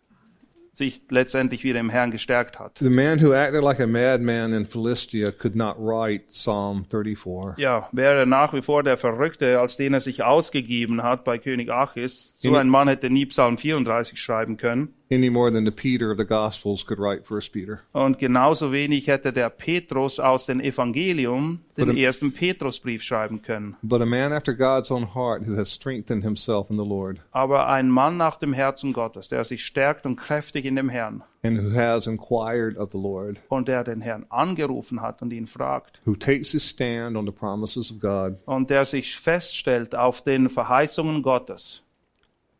sich 0.72 1.02
letztendlich 1.10 1.64
wieder 1.64 1.80
im 1.80 1.90
Herrn 1.90 2.10
gestärkt 2.10 2.58
hat. 2.58 2.78
The 2.78 2.88
man 2.90 3.20
who 3.22 3.32
acted 3.32 3.62
like 3.62 3.80
a 3.80 3.86
madman 3.86 4.52
in 4.52 4.66
Philistia 4.66 5.32
could 5.32 5.56
not 5.56 5.76
write 5.78 6.24
Psalm 6.30 6.84
34. 6.90 7.58
Ja, 7.62 7.88
wäre 7.92 8.26
nach 8.26 8.52
wie 8.52 8.62
vor 8.62 8.82
der 8.82 8.96
Verrückte, 8.96 9.58
als 9.60 9.76
den 9.76 9.94
er 9.94 10.00
sich 10.00 10.22
ausgegeben 10.22 11.02
hat 11.02 11.24
bei 11.24 11.38
König 11.38 11.70
Achis. 11.70 12.34
So 12.36 12.50
In- 12.50 12.56
ein 12.56 12.68
Mann 12.68 12.88
hätte 12.88 13.10
nie 13.10 13.26
Psalm 13.26 13.58
34 13.58 14.20
schreiben 14.20 14.56
können. 14.56 14.94
Any 15.12 15.28
more 15.28 15.50
than 15.50 15.64
the 15.64 15.70
Peter 15.70 16.10
of 16.10 16.18
the 16.18 16.24
Gospels 16.24 16.84
could 16.84 16.98
write 16.98 17.26
First 17.26 17.52
Peter. 17.52 17.80
Und 17.92 18.18
genauso 18.18 18.72
wenig 18.72 19.08
hätte 19.08 19.32
der 19.32 19.50
Petrus 19.50 20.20
aus 20.20 20.46
dem 20.46 20.60
Evangelium 20.60 21.60
den 21.76 21.90
Oder- 21.90 21.98
ersten 21.98 22.32
Petrusbrief 22.32 23.02
schreiben 23.02 23.42
können. 23.42 23.76
But 23.82 24.00
a 24.02 24.06
man 24.06 24.32
after 24.32 24.54
God's 24.54 24.90
own 24.90 25.14
heart 25.14 25.46
who 25.46 25.56
has 25.56 25.72
strengthened 25.72 26.22
himself 26.22 26.70
in 26.70 26.76
the 26.76 26.84
Lord 26.84 27.20
Aber 27.32 27.68
ein 27.68 27.88
Mann 27.88 28.16
nach 28.16 28.36
dem 28.36 28.52
Herzen 28.52 28.92
Gottes, 28.92 29.28
der 29.28 29.44
sich 29.44 29.64
stärkt 29.64 30.06
und 30.06 30.16
kräftig 30.16 30.64
in 30.64 30.76
dem 30.76 30.88
Herrn 30.88 31.22
and 31.42 31.58
who 31.58 31.74
has 31.74 32.06
inquired 32.06 32.76
of 32.76 32.90
the 32.92 32.98
Lord, 32.98 33.38
und 33.48 33.66
der 33.66 33.82
den 33.82 34.00
Herrn 34.00 34.26
angerufen 34.28 35.00
hat 35.00 35.22
und 35.22 35.32
ihn 35.32 35.46
fragt 35.46 36.00
who 36.04 36.14
takes 36.14 36.52
his 36.52 36.68
stand 36.68 37.16
on 37.16 37.26
the 37.26 37.32
promises 37.32 37.90
of 37.90 37.98
God, 37.98 38.36
und 38.44 38.70
der 38.70 38.86
sich 38.86 39.16
feststellt 39.16 39.94
auf 39.94 40.22
den 40.22 40.48
Verheißungen 40.48 41.22
Gottes, 41.22 41.82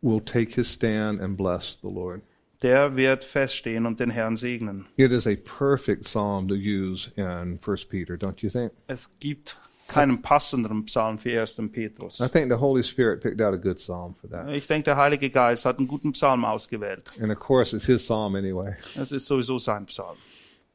will 0.03 0.21
take 0.21 0.55
his 0.55 0.73
stand 0.73 1.21
and 1.21 1.37
bless 1.37 1.79
the 1.83 1.89
Lord. 1.89 2.23
Der 2.63 2.97
wird 2.97 3.25
feststehen 3.25 3.87
und 3.87 4.01
den 4.01 4.11
Herrn 4.11 4.37
segnen. 4.37 4.87
It 4.97 5.13
is 5.13 5.27
a 5.27 5.37
perfect 5.37 6.05
psalm 6.05 6.49
to 6.49 6.55
use 6.55 7.11
in 7.17 7.59
First 7.59 7.89
Peter, 7.89 8.15
don't 8.15 8.43
you 8.43 8.51
think? 8.51 8.73
Es 8.87 9.11
gibt 9.21 9.57
keinen 9.89 10.23
passenderen 10.23 10.85
Psalm 10.85 11.19
für 11.19 11.41
1. 11.41 11.61
Petrus. 11.73 12.21
I 12.21 12.29
think 12.29 12.49
the 12.49 12.59
Holy 12.59 12.83
Spirit 12.83 13.21
picked 13.21 13.41
out 13.41 13.55
a 13.55 13.57
good 13.57 13.79
psalm 13.79 14.15
for 14.15 14.29
that. 14.29 14.49
Ich 14.49 14.67
denke, 14.67 14.85
der 14.85 14.97
Heilige 14.97 15.31
Geist 15.31 15.65
hat 15.65 15.79
einen 15.79 15.89
guten 15.89 16.13
Psalm 16.13 16.45
ausgewählt. 16.45 17.11
And 17.21 17.33
of 17.33 17.41
course, 17.41 17.75
it's 17.75 17.87
his 17.87 18.03
psalm 18.05 18.37
anyway. 18.37 18.77
Es 18.97 19.11
ist 19.11 19.27
sowieso 19.27 19.59
sein 19.59 19.87
Psalm. 19.87 20.17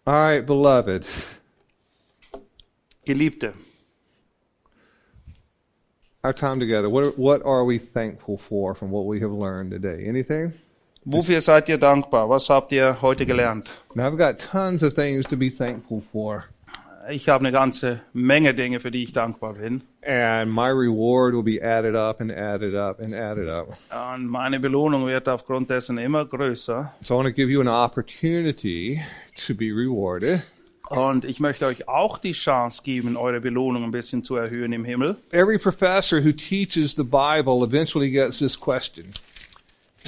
All 0.06 0.14
right, 0.14 0.46
beloved. 0.46 1.06
Geliebte, 3.06 3.54
Our 6.24 6.34
time 6.34 6.60
together. 6.60 6.90
What, 6.90 7.20
what 7.20 7.46
are 7.46 7.64
we 7.64 7.78
thankful 7.78 8.36
for 8.36 8.74
from 8.74 8.90
what 8.90 9.06
we 9.06 9.20
have 9.20 9.32
learned 9.32 9.70
today? 9.70 10.06
Anything? 10.08 10.54
Wofür 11.06 11.40
seid 11.42 11.70
ihr 11.70 11.78
dankbar? 11.78 12.30
Was 12.30 12.50
habt 12.50 12.72
ihr 12.72 12.98
heute 13.02 13.26
gelernt? 13.26 13.70
I've 13.96 14.18
got 14.18 14.40
tons 14.40 14.84
of 14.84 14.94
things 14.94 15.26
to 15.28 15.38
be 15.38 15.50
thankful 15.50 16.02
for. 16.02 16.46
Ich 17.10 17.30
habe 17.30 17.46
eine 17.46 17.52
ganze 17.52 18.02
Menge 18.14 18.56
Dinge, 18.56 18.80
für 18.80 18.90
die 18.90 19.04
ich 19.04 19.14
dankbar 19.14 19.54
bin. 19.54 19.84
And 20.04 20.52
my 20.52 20.70
reward 20.70 21.36
will 21.36 21.44
be 21.44 21.64
added 21.64 21.96
up 21.96 22.20
and 22.20 22.32
added 22.32 22.74
up 22.74 23.00
and 23.00 23.14
added 23.14 23.48
up. 23.48 23.78
Und 24.14 24.28
meine 24.28 24.60
Belohnung 24.60 25.06
wird 25.06 25.30
aufgrund 25.30 25.70
dessen 25.70 26.00
immer 26.00 26.26
größer. 26.26 26.94
So 27.02 27.14
I 27.14 27.18
want 27.18 27.28
to 27.28 27.34
give 27.34 27.52
you 27.52 27.62
an 27.62 27.68
opportunity 27.68 29.02
to 29.48 29.54
be 29.54 29.66
rewarded. 29.66 30.42
Und 30.90 31.26
ich 31.26 31.40
möchte 31.40 31.66
euch 31.66 31.88
auch 31.88 32.18
die 32.18 32.34
Chance 32.34 32.82
geben, 32.84 33.18
eure 33.18 33.42
Belohnung 33.42 33.84
ein 33.84 33.92
bisschen 33.92 34.24
zu 34.24 34.36
erhöhen 34.36 34.72
im 34.74 34.86
Himmel. 34.86 35.18
Every 35.32 35.58
professor 35.58 36.24
who 36.24 36.32
teaches 36.32 36.96
the 36.96 37.04
Bible 37.04 37.64
eventually 37.64 38.12
gets 38.12 38.40
this 38.40 38.60
question. 38.60 39.06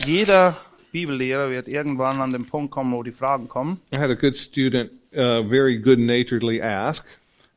Jeder 0.05 0.55
Bibellehrer 0.97 1.51
wird 1.51 1.67
irgendwann 1.67 2.19
an 2.21 2.31
den 2.31 2.45
Punkt 2.45 2.71
kommen, 2.71 2.91
wo 2.91 3.03
die 3.03 3.11
Fragen 3.11 3.47
kommen. 3.47 3.79
I 3.93 3.97
had 3.97 4.09
a 4.09 4.15
good 4.15 4.35
student 4.35 4.89
uh, 5.13 5.47
very 5.47 5.77
good 5.77 5.99
naturedly 5.99 6.59
ask, 6.59 7.05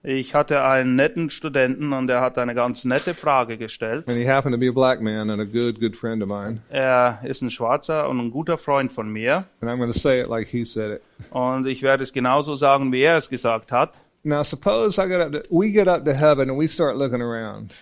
Ich 0.03 0.35
hatte 0.35 0.63
einen 0.63 0.95
netten 0.97 1.31
Studenten 1.31 1.93
und 1.95 2.07
der 2.07 2.21
hat 2.21 2.37
eine 2.39 2.55
ganz 2.55 2.85
nette 2.85 3.15
Frage 3.15 3.57
gestellt. 3.57 4.07
and 4.09 4.17
he 4.19 4.27
happened 4.29 4.55
to 4.55 4.59
be 4.59 4.69
a 4.69 4.73
black 4.73 5.01
man 5.01 5.31
and 5.31 5.41
a 5.41 5.45
good, 5.45 5.81
good 5.81 5.97
friend 5.97 6.23
of 6.23 6.29
mine. 6.29 6.61
Er 6.71 7.21
ist 7.23 7.41
ein 7.43 7.51
Schwarzer 7.51 8.09
und 8.11 8.19
ein 8.19 8.31
guter 8.31 8.59
Freund 8.59 8.93
von 8.93 9.11
mir. 9.11 9.45
And 9.63 9.71
I'm 9.71 9.79
going 9.79 9.91
to 9.93 9.99
say 9.99 10.21
it 10.21 10.29
like 10.29 10.49
he 10.49 10.65
said 10.67 10.97
it. 10.97 11.03
Und 11.31 11.67
ich 11.67 11.81
werde 11.83 12.03
es 12.03 12.13
genauso 12.13 12.57
sagen, 12.57 12.93
wie 12.93 13.01
er 13.03 13.17
es 13.17 13.29
gesagt 13.31 13.73
hat. 13.73 14.01
Now, 14.23 14.43
suppose 14.43 15.01
I 15.03 15.09
get 15.09 15.21
up 15.21 15.33
to, 15.33 15.41
we 15.51 15.71
get 15.71 15.89
up 15.89 16.05
to 16.05 16.13
heaven 16.13 16.51
and 16.51 16.59
we 16.61 16.69
start 16.69 16.97
looking 16.99 17.23
around, 17.23 17.75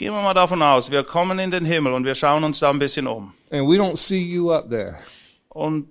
Gehen 0.00 0.14
wir 0.14 0.22
mal 0.22 0.32
davon 0.32 0.62
aus, 0.62 0.90
wir 0.90 1.04
kommen 1.04 1.38
in 1.38 1.50
den 1.50 1.66
Himmel 1.66 1.92
und 1.92 2.06
wir 2.06 2.14
schauen 2.14 2.42
uns 2.42 2.58
da 2.60 2.70
ein 2.70 2.78
bisschen 2.78 3.06
um. 3.06 3.34
and 3.50 3.68
we 3.68 3.76
don't 3.76 3.98
see 3.98 4.16
you 4.18 4.50
up 4.50 4.70
there. 4.70 4.96
Und 5.50 5.90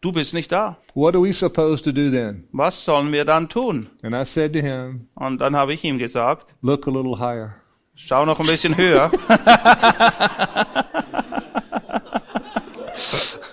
du 0.00 0.10
bist 0.10 0.34
nicht 0.34 0.50
da. 0.50 0.78
What 0.94 1.14
are 1.14 1.22
we 1.22 1.32
supposed 1.32 1.84
to 1.84 1.92
do 1.92 2.10
then? 2.10 2.48
Was 2.50 2.84
sollen 2.84 3.12
wir 3.12 3.24
dann 3.24 3.48
tun? 3.48 3.88
And 4.02 4.16
I 4.16 4.24
said 4.24 4.52
to 4.54 4.58
him, 4.58 5.06
Und 5.14 5.40
dann 5.40 5.54
habe 5.54 5.72
ich 5.74 5.84
ihm 5.84 5.96
gesagt, 5.98 6.56
Look 6.60 6.88
a 6.88 6.90
little 6.90 7.20
higher. 7.20 7.54
Schau 7.94 8.24
noch 8.24 8.40
ein 8.40 8.46
bisschen 8.46 8.76
höher. 8.76 9.12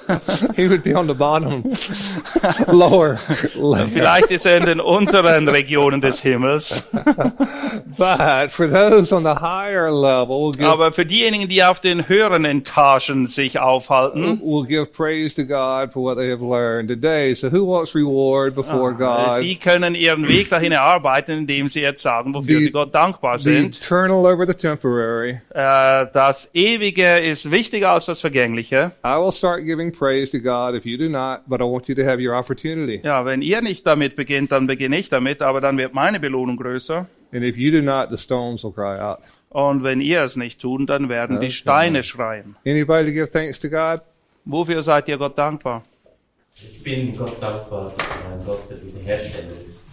he 0.57 0.67
would 0.67 0.83
be 0.83 0.93
on 0.93 1.07
the 1.07 1.13
bottom, 1.13 1.63
lower 2.67 3.17
layer. 3.55 3.87
Vielleicht 3.87 4.31
ist 4.31 4.45
er 4.45 4.57
in 4.57 4.65
den 4.65 4.79
unteren 4.81 5.47
Regionen 5.47 6.01
des 6.01 6.19
Himmels. 6.21 6.83
But 7.97 8.51
for 8.51 8.67
those 8.67 9.13
on 9.13 9.23
the 9.23 9.35
higher 9.35 9.91
level, 9.91 10.51
we'll 10.57 10.65
Aber 10.67 10.91
für 10.91 11.05
diejenigen, 11.05 11.47
die 11.47 11.63
auf 11.63 11.79
den 11.79 12.07
höheren 12.09 12.45
Etagen 12.45 13.27
sich 13.27 13.59
aufhalten, 13.59 14.41
we'll 14.43 14.65
give 14.67 14.87
praise 14.87 15.33
to 15.35 15.43
God 15.45 15.93
for 15.93 16.03
what 16.03 16.17
they 16.17 16.29
have 16.29 16.41
learned 16.43 16.89
today. 16.89 17.33
So 17.33 17.49
who 17.49 17.65
wants 17.65 17.95
reward 17.95 18.55
before 18.55 18.93
God? 18.93 19.41
die 19.41 19.55
können 19.57 19.95
ihren 19.95 20.27
Weg 20.27 20.49
dahin 20.49 20.71
erarbeiten, 20.71 21.37
indem 21.39 21.69
sie 21.69 21.81
jetzt 21.81 22.01
sagen, 22.01 22.33
wofür 22.33 22.57
Die- 22.59 22.65
sie 22.65 22.71
Gott 22.71 22.93
dankbar 22.93 23.37
The 23.39 23.43
sind. 23.43 23.77
eternal 23.77 24.25
over 24.25 24.45
the 24.47 24.53
temporary. 24.53 25.39
Äh, 25.53 26.05
Das 26.13 26.49
Ewige 26.53 27.17
ist 27.19 27.51
wichtiger 27.51 27.91
als 27.91 28.05
das 28.05 28.21
Vergängliche. 28.21 28.91
I 29.05 29.09
will 29.19 29.31
start 29.31 29.63
giving 29.63 29.91
praise 29.91 30.31
to 30.31 30.39
God 30.39 30.46
if 30.75 30.85
you 30.85 30.97
do 30.97 31.09
not, 31.09 31.41
but 31.47 31.61
I 31.61 31.63
want 31.65 31.87
you 31.87 31.95
to 31.95 32.03
have 32.03 32.21
your 32.21 32.35
opportunity. 32.35 33.01
Ja, 33.03 33.25
wenn 33.25 33.41
ihr 33.41 33.61
nicht 33.61 33.85
damit 33.85 34.15
beginnt, 34.15 34.51
dann 34.51 34.67
beginne 34.67 34.97
ich 34.97 35.09
damit, 35.09 35.41
aber 35.41 35.61
dann 35.61 35.77
wird 35.77 35.93
meine 35.93 36.19
Belohnung 36.19 36.57
größer. 36.57 37.07
And 37.31 37.43
if 37.43 37.57
you 37.57 37.71
do 37.71 37.81
not, 37.81 38.09
the 38.09 38.17
stones 38.17 38.63
will 38.63 38.71
cry 38.71 38.99
out. 38.99 39.19
Und 39.49 39.83
wenn 39.83 40.01
ihr 40.01 40.23
es 40.23 40.35
nicht 40.35 40.59
tun, 40.61 40.87
dann 40.87 41.09
werden 41.09 41.39
die 41.39 41.47
Okay. 41.47 41.55
Steine 41.55 42.03
schreien. 42.03 42.55
Anybody 42.65 43.07
to 43.07 43.11
give 43.13 43.31
thanks 43.31 43.59
to 43.59 43.69
God? 43.69 44.01
Wofür 44.45 44.81
seid 44.83 45.07
ihr 45.09 45.17
Gott 45.17 45.37
dankbar? 45.37 45.83
Ich 46.53 46.81
bin 46.83 47.15
Gott 47.17 47.41
dankbar, 47.41 47.93
dass 47.97 48.07
mein 48.29 48.45
Gott 48.45 48.69
der 48.69 48.81
Wiederhersteller 48.81 49.51
ist. 49.65 49.83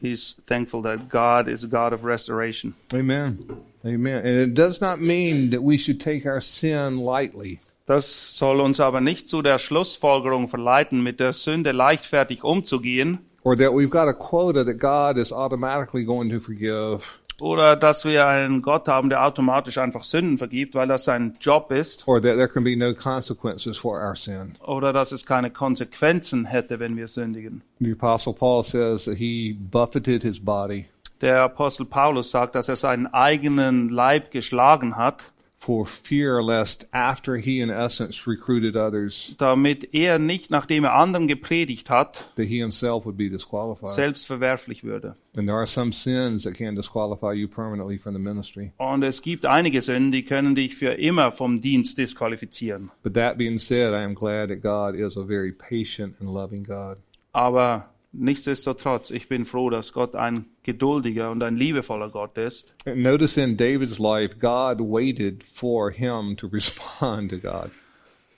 He's 0.00 0.36
thankful 0.46 0.82
that 0.82 1.08
God 1.08 1.46
is 1.46 1.62
a 1.62 1.68
God 1.68 1.92
of 1.92 2.04
restoration. 2.04 2.74
Amen. 2.92 3.38
Amen. 3.84 4.16
And 4.24 4.50
it 4.50 4.54
does 4.54 4.80
not 4.80 5.00
mean 5.00 5.50
that 5.50 5.62
we 5.62 5.78
should 5.78 6.00
take 6.00 6.26
our 6.26 6.40
sin 6.40 6.98
lightly. 6.98 7.60
Das 7.92 8.38
soll 8.38 8.62
uns 8.62 8.80
aber 8.80 9.02
nicht 9.02 9.28
zu 9.28 9.42
der 9.42 9.58
Schlussfolgerung 9.58 10.48
verleiten, 10.48 11.02
mit 11.02 11.20
der 11.20 11.34
Sünde 11.34 11.72
leichtfertig 11.72 12.42
umzugehen 12.42 13.18
or 13.42 13.54
that 13.54 13.68
we've 13.68 13.90
got 13.90 14.08
a 14.08 14.14
quota 14.14 14.64
that 14.64 14.78
God 14.78 15.18
is 15.20 15.30
automatically 15.30 16.02
going 16.02 16.30
to 16.30 16.40
forgive. 16.40 17.02
oder 17.42 17.76
dass 17.76 18.06
wir 18.06 18.26
einen 18.26 18.62
Gott 18.62 18.88
haben, 18.88 19.10
der 19.10 19.22
automatisch 19.26 19.76
einfach 19.76 20.04
Sünden 20.04 20.38
vergibt, 20.38 20.74
weil 20.74 20.88
das 20.88 21.04
sein 21.04 21.36
Job 21.38 21.70
ist 21.70 22.08
or 22.08 22.22
that 22.22 22.36
there 22.36 22.48
can 22.48 22.64
be 22.64 22.74
no 22.78 22.94
consequences 22.94 23.76
for 23.76 24.00
our 24.00 24.16
sin. 24.16 24.56
oder 24.66 24.94
dass 24.94 25.12
es 25.12 25.26
keine 25.26 25.50
Konsequenzen 25.50 26.46
hätte, 26.46 26.80
wenn 26.80 26.96
wir 26.96 27.08
sündigen. 27.08 27.60
The 27.80 27.92
Apostle 27.92 28.32
Paul 28.32 28.62
says 28.64 29.04
that 29.04 29.16
he 29.18 29.52
buffeted 29.52 30.22
his 30.22 30.42
body 30.42 30.86
Der 31.20 31.42
Apostel 31.42 31.84
Paulus 31.84 32.30
sagt, 32.30 32.54
dass 32.54 32.68
er 32.68 32.76
seinen 32.76 33.06
eigenen 33.06 33.90
Leib 33.90 34.30
geschlagen 34.32 34.96
hat, 34.96 35.31
for 35.62 35.86
fear 35.86 36.42
lest 36.42 36.86
after 36.92 37.36
he, 37.36 37.60
in 37.60 37.70
essence, 37.70 38.26
recruited 38.26 38.76
others, 38.76 39.36
damit 39.38 39.94
er 39.94 40.18
nicht, 40.18 40.50
nachdem 40.50 40.82
er 40.82 40.94
anderen 40.94 41.28
gepredigt 41.28 41.88
hat, 41.88 42.24
that 42.34 42.46
he 42.46 42.58
himself 42.58 43.04
would 43.04 43.16
be 43.16 43.28
disqualified. 43.28 43.90
selbst 43.90 44.26
verwerflich 44.26 44.82
würde. 44.82 45.14
And 45.36 45.46
there 45.46 45.56
are 45.56 45.66
some 45.66 45.92
sins 45.92 46.42
that 46.42 46.54
can 46.54 46.74
disqualify 46.74 47.32
you 47.32 47.46
permanently 47.46 47.96
from 47.96 48.12
the 48.12 48.18
ministry. 48.18 48.72
Und 48.76 49.04
es 49.04 49.22
gibt 49.22 49.46
einige 49.46 49.80
Sünden, 49.82 50.10
die 50.10 50.24
können 50.24 50.56
dich 50.56 50.74
für 50.74 50.94
immer 50.94 51.30
vom 51.30 51.60
Dienst 51.60 51.96
disqualifizieren. 51.96 52.90
But 53.04 53.14
that 53.14 53.38
being 53.38 53.58
said, 53.58 53.92
I 53.92 54.02
am 54.02 54.16
glad 54.16 54.48
that 54.48 54.62
God 54.62 54.96
is 54.96 55.16
a 55.16 55.22
very 55.24 55.52
patient 55.52 56.16
and 56.20 56.28
loving 56.28 56.64
God. 56.64 56.96
Aber 57.32 57.91
nichtsdestotrotz, 58.12 59.10
ich 59.10 59.28
bin 59.28 59.46
froh, 59.46 59.70
dass 59.70 59.92
Gott 59.92 60.14
ein 60.14 60.46
geduldiger 60.62 61.30
und 61.30 61.42
ein 61.42 61.56
liebevoller 61.56 62.10
Gott 62.10 62.38
ist. 62.38 62.74
Notice 62.84 63.36
in 63.36 63.56
David's 63.56 63.98
life, 63.98 64.36
God 64.38 64.78
waited 64.78 65.42
for 65.42 65.90
him 65.90 66.36
to 66.36 66.46
respond 66.46 67.30
to 67.30 67.38
God. 67.38 67.70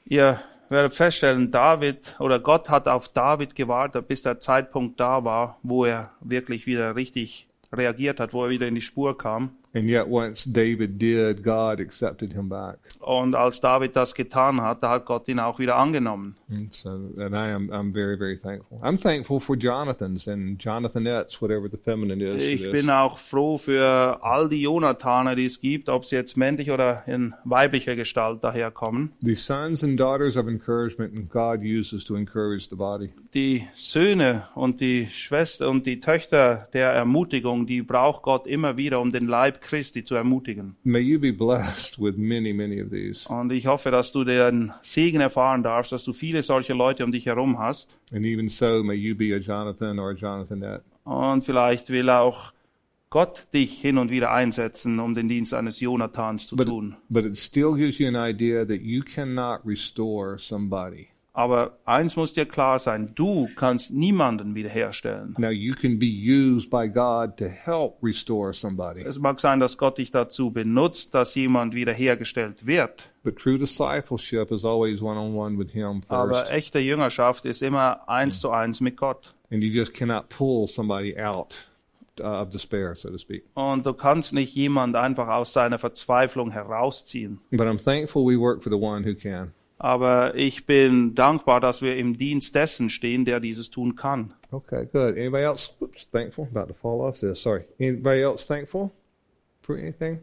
Ihr 0.06 0.40
werdet 0.68 0.94
feststellen, 0.94 1.50
David 1.50 2.16
oder 2.18 2.38
Gott 2.38 2.68
hat 2.68 2.88
auf 2.88 3.08
David 3.08 3.54
gewartet, 3.54 4.08
bis 4.08 4.22
der 4.22 4.40
Zeitpunkt 4.40 5.00
da 5.00 5.24
war, 5.24 5.58
wo 5.62 5.84
er 5.84 6.12
wirklich 6.20 6.66
wieder 6.66 6.96
richtig 6.96 7.48
reagiert 7.72 8.20
hat, 8.20 8.32
wo 8.32 8.44
er 8.44 8.50
wieder 8.50 8.68
in 8.68 8.74
die 8.74 8.80
Spur 8.80 9.16
kam. 9.18 9.56
And 9.74 9.88
yet, 9.88 10.06
once 10.08 10.44
David 10.44 11.00
did, 11.00 11.42
God 11.42 11.80
accepted 11.80 12.32
him 12.32 12.48
back. 12.48 12.78
Und 13.00 13.34
als 13.34 13.60
David 13.60 13.96
das 13.96 14.14
getan 14.14 14.60
hat, 14.60 14.84
da 14.84 14.90
hat 14.90 15.04
Gott 15.04 15.26
ihn 15.26 15.40
auch 15.40 15.58
wieder 15.58 15.74
angenommen. 15.74 16.36
And 16.48 16.72
so, 16.72 16.90
and 16.90 17.34
I 17.34 17.50
am, 17.52 17.68
I'm 17.70 17.92
very, 17.92 18.16
very 18.16 18.38
thankful. 18.38 18.78
I'm 18.82 19.00
thankful 19.00 19.40
for 19.40 19.56
Jonathan's 19.56 20.28
and 20.28 20.62
Jonathanettes, 20.62 21.42
whatever 21.42 21.68
the 21.68 21.76
feminine 21.76 22.22
is. 22.22 22.46
Ich 22.46 22.70
bin 22.70 22.88
auch 22.88 23.18
froh 23.18 23.58
für 23.58 24.20
all 24.22 24.48
die 24.48 24.62
Jonathaner, 24.62 25.34
die 25.34 25.46
es 25.46 25.60
gibt, 25.60 25.88
ob 25.88 26.04
sie 26.04 26.14
jetzt 26.14 26.36
männlich 26.36 26.70
oder 26.70 27.02
in 27.08 27.34
weiblicher 27.44 27.96
Gestalt 27.96 28.44
daherkommen. 28.44 29.12
The 29.22 29.34
sons 29.34 29.82
and 29.82 29.98
daughters 29.98 30.36
of 30.36 30.46
encouragement 30.46 31.28
God 31.30 31.62
uses 31.62 32.04
to 32.04 32.14
encourage 32.14 32.68
the 32.70 32.76
body. 32.76 33.10
Die 33.34 33.66
Söhne 33.74 34.44
und 34.54 34.80
die 34.80 35.08
Schwester 35.10 35.68
und 35.68 35.84
die 35.84 35.98
Töchter 35.98 36.68
der 36.72 36.92
Ermutigung, 36.92 37.66
die 37.66 37.82
braucht 37.82 38.22
Gott 38.22 38.46
immer 38.46 38.76
wieder, 38.76 39.00
um 39.00 39.10
den 39.10 39.26
Leib 39.26 39.63
Christi 39.64 40.04
zu 40.04 40.14
ermutigen. 40.14 40.76
May 40.84 41.00
you 41.00 41.18
be 41.18 41.32
blessed 41.32 41.98
with 41.98 42.16
many, 42.16 42.52
many 42.52 42.80
of 42.82 42.90
these. 42.90 43.28
Und 43.28 43.52
ich 43.52 43.66
hoffe, 43.66 43.90
dass 43.90 44.12
du 44.12 44.24
den 44.24 44.72
Segen 44.82 45.20
erfahren 45.20 45.62
darfst, 45.62 45.90
dass 45.92 46.04
du 46.04 46.12
viele 46.12 46.42
solche 46.42 46.72
Leute 46.74 47.04
um 47.04 47.10
dich 47.12 47.26
herum 47.26 47.58
hast. 47.58 47.98
And 48.12 48.24
even 48.24 48.48
so, 48.48 48.82
may 48.84 48.94
you 48.94 49.14
be 49.16 49.34
a 49.34 49.38
Jonathan 49.38 49.98
or 49.98 50.10
a 50.10 50.14
Jonathanette. 50.14 50.82
Und 51.04 51.44
vielleicht 51.44 51.90
will 51.90 52.08
auch 52.10 52.52
Gott 53.10 53.46
dich 53.54 53.80
hin 53.80 53.98
und 53.98 54.10
wieder 54.10 54.32
einsetzen, 54.32 54.98
um 54.98 55.14
den 55.14 55.28
Dienst 55.28 55.54
eines 55.54 55.78
Jonathans 55.80 56.48
zu 56.48 56.56
But, 56.56 56.66
tun. 56.66 56.96
but 57.08 57.24
it 57.24 57.38
still 57.38 57.74
gives 57.74 57.98
you 57.98 58.08
an 58.08 58.16
idea 58.16 58.64
that 58.66 58.80
you 58.80 59.02
cannot 59.02 59.60
restore 59.64 60.36
somebody. 60.38 61.08
Aber 61.36 61.78
eins 61.84 62.14
muss 62.14 62.32
dir 62.32 62.46
klar 62.46 62.78
sein, 62.78 63.12
du 63.16 63.48
kannst 63.56 63.90
niemanden 63.90 64.54
wiederherstellen. 64.54 65.34
Now, 65.36 65.50
you 65.50 65.74
can 65.74 65.98
be 65.98 66.06
used 66.06 66.70
by 66.70 66.88
God 66.88 67.36
to 67.38 67.46
help 67.46 68.00
restore 68.00 68.52
somebody. 68.52 69.02
Es 69.02 69.18
mag 69.18 69.40
sein, 69.40 69.58
dass 69.58 69.76
Gott 69.76 69.98
dich 69.98 70.12
dazu 70.12 70.52
benutzt, 70.52 71.12
dass 71.12 71.34
jemand 71.34 71.74
wiederhergestellt 71.74 72.66
wird. 72.66 73.10
But 73.24 73.36
true 73.36 73.58
discipleship 73.58 74.52
is 74.52 74.64
always 74.64 75.02
one 75.02 75.18
on 75.18 75.34
one 75.34 75.58
with 75.58 75.72
Him 75.72 76.02
Aber 76.08 76.34
first. 76.34 76.52
echte 76.52 76.78
Jüngerschaft 76.78 77.44
ist 77.46 77.64
immer 77.64 78.08
eins 78.08 78.38
zu 78.40 78.52
eins 78.52 78.80
mit 78.80 78.96
Gott. 78.96 79.34
And 79.50 79.60
you 79.64 79.70
just 79.70 79.92
cannot 79.92 80.28
pull 80.28 80.68
somebody 80.68 81.18
out 81.18 81.68
uh, 82.20 82.42
of 82.42 82.50
despair, 82.50 82.94
so 82.94 83.10
to 83.10 83.18
speak. 83.18 83.42
Und 83.54 83.84
du 83.86 83.92
kannst 83.92 84.32
nicht 84.34 84.54
jemand 84.54 84.94
einfach 84.94 85.26
aus 85.26 85.52
seiner 85.52 85.80
Verzweiflung 85.80 86.52
herausziehen. 86.52 87.40
But 87.50 87.66
I'm 87.66 87.82
thankful 87.82 88.24
we 88.24 88.38
work 88.38 88.62
for 88.62 88.70
the 88.70 88.78
one 88.78 89.04
who 89.04 89.16
can. 89.16 89.52
Aber 89.84 90.34
ich 90.34 90.64
bin 90.64 91.14
dankbar, 91.14 91.60
dass 91.60 91.82
wir 91.82 91.98
im 91.98 92.16
Dienst 92.16 92.54
dessen 92.54 92.88
stehen, 92.88 93.26
der 93.26 93.38
dieses 93.38 93.68
tun 93.68 93.96
kann. 93.96 94.32
Okay, 94.50 94.86
good. 94.90 95.14
Anybody 95.18 95.44
else 95.44 95.72
whoops, 95.78 96.08
thankful? 96.10 96.48
About 96.54 96.72
to 96.72 96.74
fall 96.80 97.02
off 97.02 97.20
this. 97.20 97.42
Sorry. 97.42 97.64
Anybody 97.78 98.22
else 98.22 98.46
thankful 98.46 98.90
for 99.60 99.76
anything? 99.76 100.20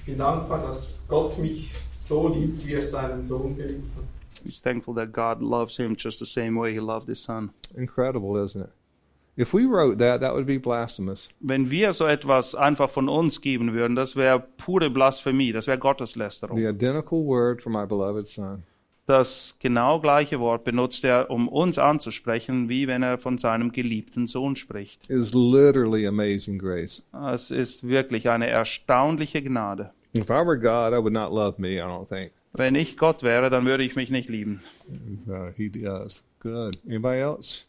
Ich 0.00 0.04
bin 0.04 0.18
dankbar, 0.18 0.60
dass 0.60 1.06
Gott 1.08 1.38
mich 1.38 1.72
so 1.90 2.28
liebt, 2.28 2.66
wie 2.66 2.74
er 2.74 2.82
seinen 2.82 3.22
Sohn 3.22 3.56
geliebt 3.56 3.90
hat. 3.96 4.04
He's 4.44 4.60
thankful 4.60 4.94
that 4.96 5.14
God 5.14 5.40
loves 5.40 5.78
him 5.78 5.96
just 5.96 6.18
the 6.18 6.26
same 6.26 6.60
way 6.60 6.74
he 6.74 6.80
loved 6.80 7.08
his 7.08 7.22
son. 7.22 7.54
Incredible, 7.74 8.36
isn't 8.44 8.60
it? 8.60 8.70
If 9.38 9.54
we 9.54 9.66
wrote 9.66 9.98
that, 9.98 10.20
that 10.20 10.34
would 10.34 10.46
be 10.46 10.58
blasphemous. 10.58 11.28
Wenn 11.38 11.70
wir 11.70 11.92
so 11.92 12.06
etwas 12.06 12.56
einfach 12.56 12.90
von 12.90 13.08
uns 13.08 13.40
geben 13.40 13.72
würden, 13.72 13.94
das 13.94 14.16
wäre 14.16 14.40
pure 14.56 14.90
Blasphemie, 14.90 15.52
das 15.52 15.68
wäre 15.68 15.78
Gotteslästerung. 15.78 16.58
The 16.58 16.66
identical 16.66 17.24
word 17.24 17.62
for 17.62 17.70
my 17.70 17.86
beloved 17.86 18.26
son. 18.26 18.64
Das 19.06 19.56
genau 19.58 20.00
gleiche 20.00 20.38
Wort 20.38 20.64
benutzt 20.64 21.02
er, 21.04 21.30
um 21.30 21.48
uns 21.48 21.78
anzusprechen, 21.78 22.68
wie 22.68 22.88
wenn 22.88 23.02
er 23.02 23.16
von 23.16 23.38
seinem 23.38 23.72
geliebten 23.72 24.26
Sohn 24.26 24.56
spricht. 24.56 25.08
is 25.08 25.32
literally 25.34 26.06
amazing 26.06 26.58
grace. 26.58 27.02
Es 27.32 27.50
ist 27.50 27.86
wirklich 27.86 28.28
eine 28.28 28.48
erstaunliche 28.48 29.40
Gnade. 29.40 29.92
If 30.14 30.30
I 30.30 30.44
were 30.44 30.58
God, 30.58 30.92
I 30.92 31.02
would 31.02 31.12
not 31.12 31.32
love 31.32 31.58
me, 31.58 31.76
I 31.76 31.82
don't 31.82 32.08
think. 32.08 32.32
Wenn 32.54 32.74
ich 32.74 32.96
Gott 32.98 33.22
wäre, 33.22 33.50
dann 33.50 33.64
würde 33.66 33.84
ich 33.84 33.94
mich 33.94 34.10
nicht 34.10 34.28
lieben. 34.28 34.60
Uh, 35.28 35.52
he 35.56 35.68
does. 35.68 36.22
Good. 36.40 36.76
Anybody 36.86 37.20
else? 37.20 37.66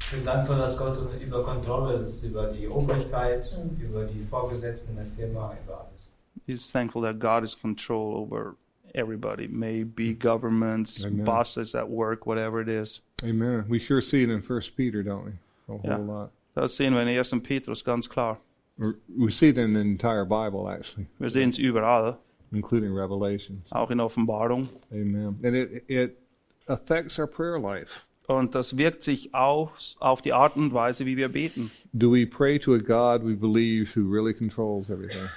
Ich 0.00 0.10
bin 0.16 0.24
dankbar, 0.24 0.58
dass 0.58 0.76
Gott 0.76 0.98
über 1.20 1.44
Kontrolle 1.44 1.94
ist, 1.94 2.24
über 2.24 2.48
die 2.48 2.66
Obrigkeit, 2.68 3.44
mhm. 3.56 3.80
über 3.84 4.04
die 4.04 4.18
Vorgesetzten 4.20 4.96
der 4.96 5.06
Firma, 5.06 5.56
über 5.64 5.80
alles. 5.86 6.08
He's 6.46 6.70
thankful 6.72 7.02
that 7.02 7.20
God 7.20 7.44
is 7.44 7.54
control 7.54 8.16
over 8.16 8.56
everybody, 8.94 9.46
maybe 9.46 10.12
governments, 10.14 11.04
Amen. 11.04 11.24
bosses 11.24 11.74
at 11.76 11.88
work, 11.88 12.26
whatever 12.26 12.60
it 12.60 12.68
is. 12.68 13.02
Amen. 13.22 13.64
We 13.68 13.78
sure 13.78 14.00
see 14.00 14.22
it 14.24 14.30
in 14.30 14.42
First 14.42 14.76
Peter, 14.76 15.02
don't 15.04 15.24
we? 15.24 15.32
A 15.68 15.78
whole 15.78 15.80
Yeah. 15.84 15.96
lot. 15.98 16.30
Das 16.56 16.76
sehen 16.76 16.94
wir 16.94 17.02
in 17.02 17.08
1. 17.08 17.40
Petrus 17.42 17.84
ganz 17.84 18.08
klar. 18.08 18.38
Or- 18.80 18.96
We 19.16 19.30
see 19.30 19.50
it 19.50 19.58
in 19.58 19.74
the 19.74 19.80
entire 19.80 20.24
Bible, 20.24 20.66
actually, 20.68 21.06
Wir 21.20 21.30
sehen 21.30 21.50
es 21.50 21.58
überall, 21.58 22.16
including 22.50 22.92
Revelations. 22.92 23.70
auch 23.70 23.90
in 23.92 24.00
Offenbarung. 24.00 24.68
Amen. 24.90 25.38
And 25.44 25.54
it 25.54 25.84
it 25.86 26.16
affects 26.66 27.18
our 27.20 27.28
prayer 27.28 27.60
life. 27.60 28.06
Und 28.30 28.54
das 28.54 28.78
wirkt 28.78 29.02
sich 29.02 29.34
aus 29.34 29.96
auf 29.98 30.22
die 30.22 30.32
Art 30.32 30.54
und 30.54 30.72
Weise, 30.72 31.04
wie 31.04 31.16
wir 31.16 31.28
beten. 31.30 31.68
Do 31.92 32.12
we 32.12 32.26
pray 32.28 32.60
to 32.60 32.74
a 32.74 32.78
God 32.78 33.26
we 33.26 33.34
believe 33.34 33.96
who 33.96 34.08
really 34.08 34.32
controls 34.32 34.88
everything? 34.88 35.28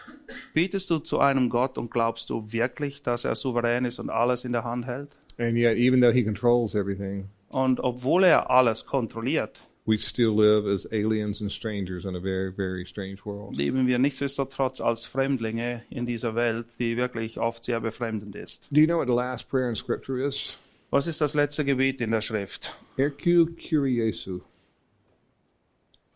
Betest 0.54 0.92
du 0.92 1.00
zu 1.00 1.18
einem 1.18 1.50
Gott 1.50 1.80
und 1.80 1.90
glaubst 1.90 2.30
du 2.30 2.52
wirklich, 2.52 3.02
dass 3.02 3.26
er 3.26 3.34
souverän 3.34 3.86
ist 3.86 3.98
und 3.98 4.12
alles 4.12 4.46
in 4.46 4.52
der 4.52 4.64
Hand 4.64 4.86
hält? 4.86 5.18
And 5.40 5.58
yet, 5.58 5.76
even 5.78 6.02
though 6.02 6.14
He 6.14 6.24
controls 6.24 6.76
everything, 6.76 7.30
Und 7.50 7.80
obwohl 7.80 8.26
er 8.26 8.52
alles 8.52 8.86
kontrolliert, 8.86 9.60
we 9.86 9.98
still 9.98 10.36
live 10.36 10.68
as 10.68 10.86
aliens 10.92 11.42
and 11.42 11.52
strangers 11.52 12.06
in 12.06 12.16
a 12.16 12.20
very, 12.20 12.52
very 12.54 12.86
strange 12.86 13.18
world. 13.26 13.58
leben 13.58 13.88
wir 13.88 13.98
nichtsdestotrotz 13.98 14.80
als 14.80 15.06
Fremdlinge 15.06 15.82
in 15.90 16.06
dieser 16.06 16.36
Welt, 16.36 16.68
die 16.78 16.96
wirklich 16.96 17.40
oft 17.40 17.64
sehr 17.64 17.82
befremdend 17.82 18.36
ist. 18.36 18.68
Do 18.70 18.82
you 18.82 18.86
know 18.86 19.00
what 19.00 19.08
the 19.08 19.16
last 19.16 19.50
prayer 19.50 19.70
in 19.70 19.76
Scripture 19.76 20.24
is? 20.24 20.60
Was 20.94 21.08
ist 21.08 21.22
das 21.22 21.34
letzte 21.34 21.66
Gebet 21.66 22.02
in 22.02 22.12
der 22.12 22.22
Schrift? 22.22 22.72
Kuriesu. 22.96 24.42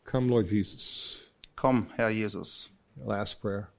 Come, 0.04 0.28
Lord 0.28 0.52
Jesus. 0.52 1.32
Komm, 1.56 1.88
Herr 1.96 2.10
Jesus. 2.10 2.70
Last 2.96 3.42
prayer. 3.42 3.70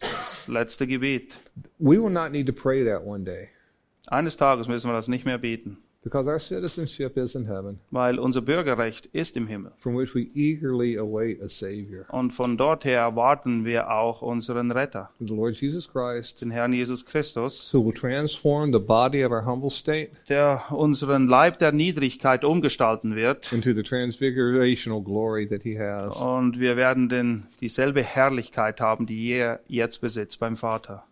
Das 0.00 0.48
letzte 0.48 0.88
Gebet. 0.88 1.36
We 1.78 2.02
will 2.02 2.10
not 2.10 2.32
need 2.32 2.48
to 2.48 2.52
pray 2.52 2.84
that 2.84 3.04
one 3.04 3.22
day 3.22 3.50
Eines 4.08 4.36
Tages 4.36 4.66
müssen 4.66 4.90
wir 4.90 4.94
das 4.94 5.06
nicht 5.06 5.24
mehr 5.24 5.38
beten, 5.38 5.78
because 6.08 6.28
our 6.28 6.38
citizenship 6.38 7.16
is 7.16 7.34
in 7.34 7.46
heaven, 7.46 7.78
weil 7.90 8.18
unser 8.18 8.40
Bürgerrecht 8.40 9.06
ist 9.12 9.36
im 9.36 9.46
Himmel. 9.46 9.72
from 9.78 9.94
which 9.96 10.14
we 10.14 10.28
eagerly 10.34 10.96
await 10.98 11.42
a 11.42 11.48
Savior, 11.48 12.04
Und 12.10 12.32
von 12.32 12.56
dort 12.56 12.84
her 12.84 13.00
erwarten 13.00 13.64
wir 13.64 13.90
auch 13.90 14.22
unseren 14.22 14.70
Retter, 14.70 15.10
the 15.20 15.34
Lord 15.34 15.56
Jesus 15.60 15.88
Christ, 15.92 16.40
den 16.42 16.50
Herrn 16.50 16.72
Jesus 16.72 17.04
Christus, 17.04 17.72
who 17.72 17.84
will 17.84 17.92
transform 17.94 18.72
the 18.72 18.78
body 18.78 19.24
of 19.24 19.32
our 19.32 19.44
humble 19.44 19.70
state 19.70 20.10
der 20.28 20.62
unseren 20.70 21.28
Leib 21.28 21.58
der 21.58 21.72
Niedrigkeit 21.72 22.44
umgestalten 22.44 23.14
wird. 23.14 23.52
into 23.52 23.72
the 23.74 23.82
transfigurational 23.82 25.02
glory 25.02 25.46
that 25.48 25.62
He 25.62 25.78
has. 25.78 26.16
Und 26.20 26.58
wir 26.60 26.76
werden 26.76 27.08
denn 27.08 27.44
dieselbe 27.60 28.02
Herrlichkeit 28.02 28.80
haben, 28.80 29.06
die 29.06 29.28
er 29.30 29.60
jetzt 29.68 30.00
besitzt 30.00 30.40
beim 30.40 30.56
Vater. 30.56 31.04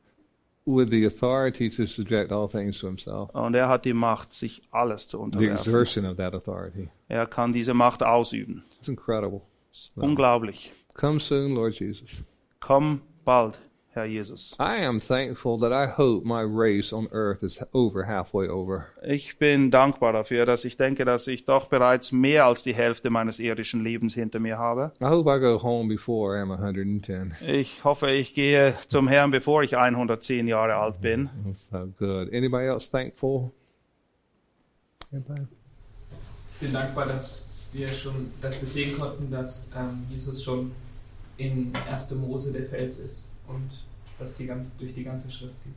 With 0.66 0.90
the 0.90 1.06
authority 1.06 1.70
to 1.70 1.86
subject 1.86 2.32
all 2.32 2.48
things 2.48 2.78
to 2.80 2.86
himself. 2.88 3.30
Und 3.34 3.54
er 3.54 3.68
hat 3.68 3.84
die 3.84 3.94
Macht, 3.94 4.32
sich 4.34 4.62
alles 4.72 5.08
zu 5.08 5.18
The 5.18 5.22
unterwerfen. 5.24 5.54
exertion 5.54 6.04
of 6.06 6.16
that 6.16 6.34
authority. 6.34 6.88
Er 7.08 7.26
kann 7.26 7.52
diese 7.52 7.72
Macht 7.72 8.02
ausüben. 8.02 8.64
It's 8.78 8.88
incredible. 8.88 9.42
Das 9.70 9.80
ist 9.82 9.92
unglaublich. 9.96 10.72
Come 10.94 11.20
soon, 11.20 11.54
Lord 11.54 11.78
Jesus. 11.78 12.24
Komm 12.60 13.02
bald, 13.24 13.58
Herr 13.96 14.04
Jesus. 14.04 14.54
I 14.60 14.84
am 14.84 15.00
thankful 15.00 15.58
that 15.60 15.72
I 15.72 15.86
hope 15.86 16.26
my 16.26 16.42
race 16.42 16.92
on 16.92 17.08
earth 17.12 17.42
is 17.42 17.62
over 17.72 18.04
halfway 18.04 18.46
over. 18.46 18.88
Ich 19.02 19.38
bin 19.38 19.70
dankbar 19.70 20.12
dafür, 20.12 20.44
dass 20.44 20.66
ich 20.66 20.76
denke, 20.76 21.06
dass 21.06 21.26
ich 21.26 21.46
doch 21.46 21.68
bereits 21.68 22.12
mehr 22.12 22.44
als 22.44 22.62
die 22.62 22.74
Hälfte 22.74 23.08
meines 23.08 23.38
irdischen 23.38 23.82
Lebens 23.82 24.12
hinter 24.12 24.38
mir 24.38 24.58
habe. 24.58 24.92
I 25.00 25.06
hope 25.06 25.30
I 25.30 25.40
go 25.40 25.62
home 25.62 25.88
before 25.88 26.36
I'm 26.36 26.52
110. 26.52 27.36
Ich 27.46 27.84
hoffe, 27.84 28.10
ich 28.10 28.34
gehe 28.34 28.74
zum 28.88 29.08
Herrn, 29.08 29.30
bevor 29.30 29.62
ich 29.62 29.78
110 29.78 30.46
Jahre 30.46 30.74
alt 30.74 31.00
bin. 31.00 31.30
That's 31.46 31.70
so 31.70 31.86
good. 31.98 32.30
Anybody 32.34 32.66
else 32.66 32.90
thankful? 32.90 33.50
Anybody? 35.10 35.46
Ich 36.52 36.60
bin 36.60 36.74
dankbar, 36.74 37.06
dass 37.06 37.48
wir 37.72 37.88
schon, 37.88 38.30
dass 38.42 38.60
wir 38.60 38.68
sehen 38.68 38.98
konnten, 38.98 39.30
dass 39.30 39.70
ähm, 39.74 40.04
Jesus 40.10 40.44
schon 40.44 40.72
in 41.38 41.72
1. 41.90 42.10
Mose 42.16 42.52
der 42.52 42.64
Fels 42.64 42.98
ist 42.98 43.28
und 43.48 43.85
dass 44.18 44.36
die 44.36 44.46
gan- 44.46 44.70
durch 44.78 44.94
die 44.94 45.04
ganze 45.04 45.30
Schrift 45.30 45.54
geht. 45.64 45.74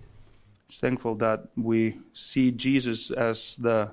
Thankful 0.80 1.18
that 1.18 1.50
we 1.56 1.96
see 2.14 2.52
Jesus 2.56 3.12
as 3.12 3.56
the 3.56 3.88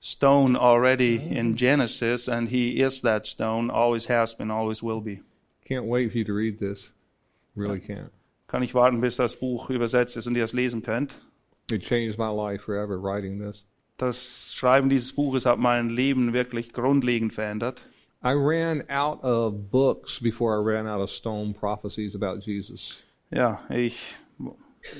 stone 0.00 0.56
already 0.56 1.16
in 1.16 1.54
Genesis, 1.54 2.28
and 2.28 2.48
he 2.48 2.80
is 2.80 3.02
that 3.02 3.26
stone, 3.26 3.70
always 3.70 4.08
has 4.08 4.34
been, 4.34 4.50
always 4.50 4.82
will 4.82 5.00
be. 5.00 5.20
Can't 5.68 5.84
wait 5.86 6.10
for 6.12 6.18
you 6.18 6.24
to 6.24 6.34
read 6.34 6.58
this. 6.58 6.92
Really 7.56 7.80
can't. 7.80 8.10
Kann 8.46 8.62
ich 8.62 8.74
warten, 8.74 9.00
bis 9.00 9.16
das 9.16 9.36
Buch 9.36 9.70
übersetzt 9.70 10.16
ist 10.16 10.26
und 10.26 10.36
ihr 10.36 10.44
es 10.44 10.52
lesen 10.52 10.82
könnt. 10.82 11.14
It 11.70 11.82
changed 11.82 12.18
my 12.18 12.28
life 12.30 12.64
forever 12.64 12.98
writing 13.02 13.38
this. 13.38 13.64
Das 13.96 14.52
Schreiben 14.54 14.88
dieses 14.90 15.12
Buches 15.12 15.46
hat 15.46 15.58
mein 15.58 15.88
Leben 15.88 16.32
wirklich 16.32 16.72
grundlegend 16.72 17.32
verändert. 17.32 17.86
I 18.24 18.32
ran 18.32 18.82
out 18.90 19.22
of 19.22 19.70
books 19.70 20.20
before 20.20 20.58
I 20.58 20.64
ran 20.64 20.86
out 20.86 21.00
of 21.02 21.10
stone 21.10 21.52
prophecies 21.54 22.14
about 22.14 22.40
Jesus. 22.40 23.02
Ja, 23.34 23.60
ich, 23.68 24.14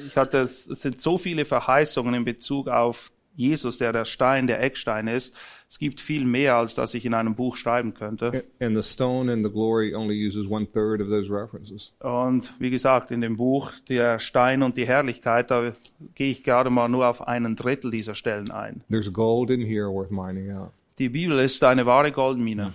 ich 0.07 0.16
hatte, 0.16 0.39
es 0.39 0.66
es 0.66 0.82
sind 0.82 1.01
so 1.01 1.18
viele 1.18 1.45
Verheißungen 1.45 2.14
in 2.14 2.24
Bezug 2.24 2.68
auf 2.68 3.12
Jesus, 3.37 3.78
der 3.78 3.93
der 3.93 4.05
Stein, 4.05 4.47
der 4.47 4.62
Eckstein 4.62 5.09
ist. 5.09 5.37
Es 5.68 5.78
gibt 5.78 6.01
viel 6.01 6.24
mehr, 6.24 6.57
als 6.57 6.76
das 6.76 6.95
ich 6.95 7.05
in 7.05 7.14
einem 7.14 7.35
Buch 7.35 7.57
schreiben 7.57 7.95
könnte. 7.95 8.45
And 8.61 8.80
the 8.80 8.82
stone 8.82 9.32
and 9.32 9.45
the 9.45 9.51
glory 9.51 9.95
only 9.95 10.14
uses 10.14 10.47
one 10.49 10.66
third 10.66 11.01
of 11.01 11.09
those 11.09 11.28
references. 11.28 11.93
Und 12.01 12.53
wie 12.61 12.70
gesagt, 12.70 13.11
in 13.11 13.20
dem 13.20 13.37
Buch 13.37 13.72
Der 13.89 14.18
Stein 14.20 14.62
und 14.62 14.76
die 14.76 14.87
Herrlichkeit, 14.87 15.51
da 15.51 15.72
gehe 16.14 16.30
ich 16.30 16.45
gerade 16.45 16.70
mal 16.70 16.89
nur 16.89 17.09
auf 17.09 17.26
einen 17.26 17.57
Drittel 17.57 17.91
dieser 17.91 18.14
Stellen 18.14 18.51
ein. 18.51 18.82
There's 18.89 19.12
gold 19.12 19.51
in 19.51 19.61
here 19.61 19.91
worth 19.91 20.12
mining 20.12 20.53
out. 20.53 20.70
Die 20.99 21.09
Bibel 21.09 21.41
ist 21.41 21.62
eine 21.64 21.87
wahre 21.87 22.12
Goldmine. 22.12 22.72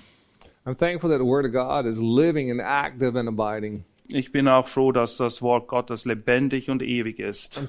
I'm 0.66 0.76
thankful 0.76 1.10
that 1.10 1.20
the 1.20 1.26
Word 1.26 1.45
of 1.45 1.53
God 1.53 1.86
is 1.86 1.99
living 1.99 2.51
and 2.51 2.60
active 2.60 3.18
and 3.18 3.30
abiding. 3.30 3.86
Ich 4.12 4.32
bin 4.32 4.47
auch 4.47 4.68
froh, 4.68 4.91
dass 4.91 5.18
das 5.18 5.41
Wort 5.43 5.68
Gottes 5.68 6.03
lebendig 6.05 6.70
und 6.72 6.82
ewig 6.82 7.20
ist. 7.20 7.62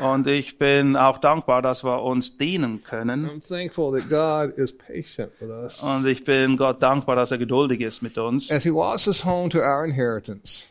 Und 0.00 0.26
ich 0.26 0.58
bin 0.58 0.96
auch 0.96 1.18
dankbar, 1.18 1.62
dass 1.62 1.84
wir 1.84 2.02
uns 2.02 2.36
dehnen 2.36 2.82
können. 2.82 3.28
I'm 3.30 3.46
thankful 3.48 3.92
that 3.98 4.08
God 4.08 4.58
is 4.58 4.72
patient 4.76 5.30
with 5.40 5.50
us 5.50 5.82
Und 5.82 6.06
ich 6.06 6.24
bin 6.24 6.56
Gott 6.56 6.82
dankbar, 6.82 7.14
dass 7.16 7.30
er 7.30 7.38
geduldig 7.38 7.80
ist 7.80 8.02
mit 8.02 8.18
uns. 8.18 8.50
as 8.50 8.64
He 8.64 8.70
walks 8.72 9.06
us 9.06 9.24
home 9.24 9.48
to 9.50 9.58
our 9.60 9.84
inheritance. 9.84 10.66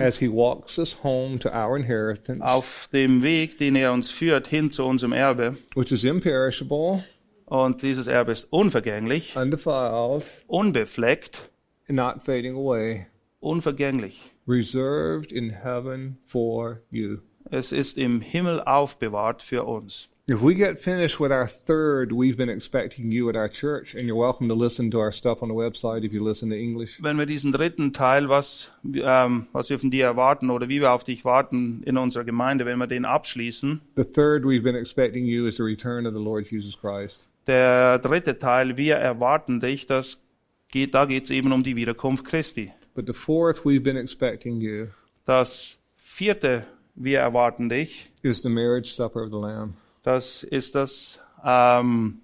As 0.00 0.18
He 0.18 0.28
walks 0.28 0.78
us 0.78 1.02
home 1.02 1.38
to 1.40 1.48
our 1.50 1.76
inheritance, 1.76 2.42
Auf 2.44 2.88
dem 2.92 3.22
Weg, 3.22 3.58
den 3.58 3.74
er 3.76 3.92
uns 3.92 4.08
führt 4.10 4.46
hin 4.46 4.70
zu 4.70 4.84
unserem 4.86 5.12
Erbe. 5.12 5.56
which 5.74 5.90
is 5.92 6.04
imperishable, 6.04 7.02
Und 7.44 7.82
dieses 7.82 8.06
Erbe 8.06 8.32
ist 8.32 8.44
unvergänglich, 8.52 9.34
undefiled, 9.36 10.22
unbefleckt, 10.46 11.50
not 11.88 12.24
fading 12.24 12.54
away, 12.56 13.06
unvergänglich. 13.40 14.32
reserved 14.46 15.32
in 15.32 15.50
heaven 15.50 16.18
for 16.24 16.80
you. 16.90 17.18
Es 17.50 17.72
ist 17.72 17.96
im 17.98 18.20
Himmel 18.20 18.60
aufbewahrt 18.60 19.42
für 19.42 19.64
uns. 19.64 20.08
If 20.30 20.42
we 20.42 20.54
get 20.54 20.78
finished 20.78 21.18
with 21.18 21.30
our 21.32 21.46
third, 21.46 22.12
we've 22.12 22.36
been 22.36 22.50
expecting 22.50 23.10
you 23.10 23.30
at 23.30 23.34
our 23.36 23.48
church, 23.48 23.94
and 23.94 24.06
you're 24.06 24.14
welcome 24.20 24.46
to 24.48 24.54
listen 24.54 24.90
to 24.90 24.98
our 24.98 25.10
stuff 25.10 25.40
on 25.42 25.48
the 25.48 25.54
website 25.54 26.04
if 26.04 26.12
you 26.12 26.22
listen 26.22 26.50
to 26.50 26.54
English. 26.56 27.02
Wenn 27.02 27.16
wir 27.16 27.24
diesen 27.24 27.50
dritten 27.50 27.94
Teil, 27.94 28.28
was, 28.28 28.70
ähm, 28.94 29.46
was 29.52 29.70
wir 29.70 29.78
von 29.78 29.90
dir 29.90 30.04
erwarten 30.04 30.50
oder 30.50 30.68
wie 30.68 30.82
wir 30.82 30.92
auf 30.92 31.02
dich 31.04 31.24
warten 31.24 31.82
in 31.86 31.96
unserer 31.96 32.24
Gemeinde, 32.24 32.66
wenn 32.66 32.76
wir 32.78 32.86
den 32.86 33.06
abschließen, 33.06 33.80
The 33.96 34.04
third 34.04 34.44
we've 34.44 34.62
been 34.62 34.76
expecting 34.76 35.24
you 35.24 35.46
is 35.46 35.56
the 35.56 35.62
return 35.62 36.06
of 36.06 36.12
the 36.12 36.20
Lord 36.22 36.46
Jesus 36.50 36.78
Christ. 36.78 37.26
der 37.46 37.98
dritte 37.98 38.38
Teil, 38.38 38.76
wir 38.76 38.96
erwarten 38.96 39.60
dich, 39.60 39.86
das 39.86 40.22
geht, 40.70 40.94
da 40.94 41.04
geht 41.04 41.24
es 41.24 41.30
eben 41.30 41.52
um 41.52 41.62
die 41.62 41.76
Wiederkunft 41.76 42.24
Christi. 42.24 42.72
But 42.94 43.06
the 43.06 43.12
fourth 43.12 43.64
we've 43.64 43.82
been 43.82 43.96
expecting 43.96 44.60
you 44.60 44.88
Das 45.24 45.78
vierte, 45.96 46.66
wir 46.94 47.20
erwarten 47.20 47.68
dich, 47.68 48.10
is 48.22 48.42
the 48.42 48.48
marriage 48.48 48.90
supper 48.92 49.22
of 49.24 49.30
the 49.30 49.38
Lamb. 49.38 49.74
das 50.02 50.42
ist 50.42 50.74
das 50.74 51.20
ähm, 51.44 52.20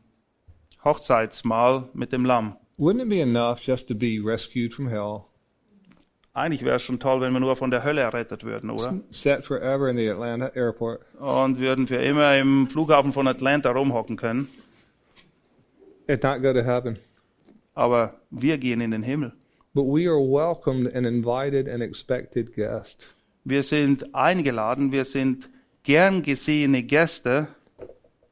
Hochzeitsmahl 0.84 1.88
mit 1.94 2.12
dem 2.12 2.24
Lamm. 2.24 2.56
Wouldn't 2.78 3.02
it 3.02 3.08
be 3.08 3.20
enough 3.20 3.60
just 3.60 3.86
to 3.88 3.94
be 3.94 4.20
rescued 4.24 4.74
from 4.74 4.88
hell, 4.88 5.24
Eigentlich 6.36 6.64
wäre 6.64 6.74
es 6.76 6.82
schon 6.82 6.98
toll, 6.98 7.20
wenn 7.20 7.32
wir 7.32 7.38
nur 7.38 7.54
von 7.54 7.70
der 7.70 7.84
Hölle 7.84 8.00
errettet 8.00 8.42
würden, 8.42 8.70
oder? 8.70 8.98
set 9.10 9.44
forever 9.44 9.88
in 9.88 9.96
the 9.96 10.10
Atlanta 10.10 10.48
airport, 10.48 11.02
Und 11.20 11.60
würden 11.60 11.86
für 11.86 11.94
immer 12.02 12.36
im 12.36 12.68
Flughafen 12.68 13.12
von 13.12 13.28
Atlanta 13.28 13.70
rumhocken 13.70 14.16
können. 14.16 14.48
and 16.08 16.22
not 16.24 16.42
go 16.42 16.52
to 16.52 16.64
heaven? 16.64 16.98
Aber 17.74 18.14
wir 18.30 18.58
gehen 18.58 18.80
in 18.80 18.90
den 18.92 19.02
Himmel. 19.02 19.32
But 19.74 19.84
we 19.86 20.06
are 20.08 20.18
welcomed 20.20 20.94
and 20.94 21.04
invited 21.06 21.68
and 21.68 21.82
expected 21.82 22.54
guests. 22.54 23.14
Wir 23.44 23.62
sind 23.62 24.14
eingeladen, 24.14 24.92
wir 24.92 25.04
sind 25.04 25.50
gern 25.82 26.22
gesehene 26.22 26.82
Gäste, 26.82 27.48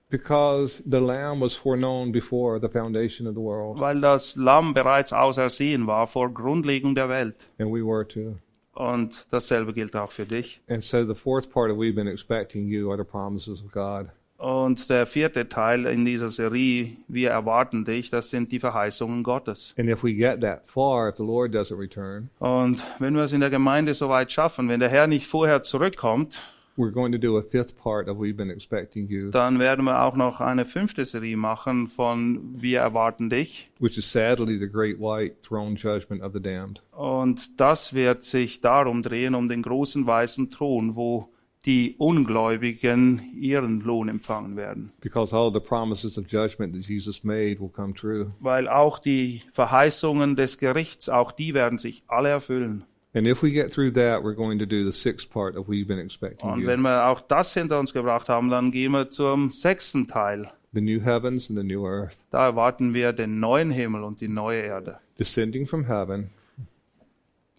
Because 0.09 0.83
the 0.85 0.99
Lamb 1.01 1.41
was 1.41 1.55
foreknown 1.55 2.13
before 2.13 2.61
the 2.61 2.69
foundation 2.69 3.27
of 3.27 3.35
the 3.35 3.41
world, 3.41 3.81
weil 3.81 3.99
das 4.03 4.37
Lamm 4.37 4.75
bereits 4.75 5.11
ausersehen 5.15 5.87
war 5.87 6.07
vor 6.07 6.33
Grundlegung 6.33 6.95
der 6.95 7.09
Welt. 7.09 7.35
and 7.59 7.71
we 7.73 7.83
were 7.83 8.07
too. 8.07 8.37
Und 8.75 9.27
dasselbe 9.31 9.73
gilt 9.73 9.97
auch 9.97 10.13
für 10.13 10.27
dich. 10.27 10.61
And 10.69 10.85
so 10.85 11.05
the 11.07 11.15
fourth 11.15 11.51
part 11.51 11.71
of 11.71 11.79
we've 11.79 11.95
been 11.95 12.07
expecting 12.09 12.67
you 12.69 12.91
are 12.91 12.99
the 12.99 13.09
promises 13.11 13.63
of 13.63 13.73
God. 13.73 14.11
Und 14.43 14.91
der 14.91 15.07
vierte 15.07 15.49
Teil 15.49 15.87
in 15.87 16.05
dieser 16.05 16.29
Serie, 16.29 16.97
wir 17.07 17.31
erwarten 17.31 17.85
dich, 17.85 18.11
das 18.11 18.31
sind 18.31 18.51
die 18.51 18.59
Verheißungen 18.59 19.23
Gottes. 19.23 19.73
And 19.79 19.89
if 19.89 20.03
we 20.03 20.13
get 20.15 20.41
that 20.41 20.63
far, 20.67 21.09
if 21.09 21.17
the 21.17 21.23
Lord 21.23 21.55
doesn't 21.55 21.79
return, 21.79 22.29
Und 22.41 22.83
wenn 22.99 23.15
wir 23.15 23.23
es 23.23 23.33
in 23.33 23.41
der 23.41 23.51
Gemeinde 23.51 23.95
so 23.95 24.09
weit 24.09 24.33
schaffen, 24.33 24.69
wenn 24.69 24.81
der 24.81 24.89
Herr 24.89 25.07
nicht 25.07 25.29
vorher 25.29 25.63
zurückkommt, 25.63 26.41
we're 26.77 26.91
going 26.91 27.13
to 27.13 27.19
do 27.19 27.39
a 27.39 27.43
fifth 27.43 27.77
part 27.79 28.09
of 28.09 28.19
We've 28.19 28.35
Been 28.35 28.51
Expecting 28.51 29.07
You, 29.07 29.31
dann 29.31 29.61
werden 29.61 29.85
wir 29.85 30.03
auch 30.03 30.17
noch 30.17 30.41
eine 30.41 30.65
fünfte 30.65 31.05
Serie 31.05 31.37
machen 31.37 31.87
von 31.87 32.61
Wir 32.61 32.81
erwarten 32.81 33.31
dich. 33.31 33.71
which 33.79 33.97
is 33.97 34.11
sadly 34.11 34.59
the 34.59 34.69
great 34.69 34.99
white 34.99 35.37
throne 35.47 35.77
judgment 35.77 36.21
of 36.21 36.33
the 36.33 36.41
damned. 36.41 36.83
Und 36.91 37.61
das 37.61 37.95
wird 37.95 38.25
sich 38.25 38.61
darum 38.61 39.03
drehen, 39.05 39.37
um 39.37 39.49
den 39.49 39.63
großen 39.63 40.05
weißen 40.05 40.51
Thron, 40.51 40.97
wo 40.97 41.29
die 41.65 41.95
Ungläubigen 41.99 43.33
ihren 43.35 43.81
Lohn 43.81 44.09
empfangen 44.09 44.57
werden. 44.57 44.93
Because 45.01 45.35
all 45.35 45.53
the 45.53 45.61
promises 45.61 46.19
of 46.19 46.27
judgment 46.27 46.75
that 46.75 46.83
Jesus 46.83 47.23
made 47.23 47.61
will 47.61 47.69
come 47.69 47.95
true. 47.95 48.33
Weil 48.41 48.69
auch 48.69 48.99
die 48.99 49.43
Verheißungen 49.53 50.37
des 50.37 50.59
Gerichts, 50.59 51.09
auch 51.09 51.33
die 51.33 51.55
werden 51.55 51.79
sich 51.79 52.03
alle 52.09 52.31
erfüllen. 52.31 52.85
And 53.15 53.27
if 53.27 53.43
we 53.43 53.51
get 53.51 53.71
through 53.71 53.93
that, 53.93 54.23
we're 54.23 54.35
going 54.35 54.59
to 54.59 54.65
do 54.65 54.85
the 54.85 54.93
sixth 54.93 55.31
part 55.31 55.55
of 55.55 55.69
We've 55.69 55.87
Been 55.87 55.99
Expecting 55.99 56.49
Und 56.49 56.67
wenn 56.67 56.81
wir 56.81 57.07
auch 57.07 57.21
das 57.21 57.53
hinter 57.53 57.79
uns 57.79 57.93
gebracht 57.93 58.29
haben, 58.31 58.49
dann 58.49 58.71
gehen 58.71 58.93
wir 58.93 59.11
zum 59.11 59.51
sechsten 59.51 60.09
Teil. 60.09 60.51
The 60.73 60.81
new 60.81 61.03
heavens 61.05 61.51
and 61.51 61.59
the 61.59 61.65
new 61.65 61.87
earth. 61.87 62.25
Da 62.31 62.47
erwarten 62.47 62.95
wir 62.95 63.13
den 63.13 63.39
neuen 63.39 63.71
Himmel 63.71 64.03
und 64.03 64.23
die 64.23 64.29
neue 64.29 64.63
Erde. 64.63 64.99
Descending 65.19 65.67
from 65.67 65.85
heaven 65.85 66.31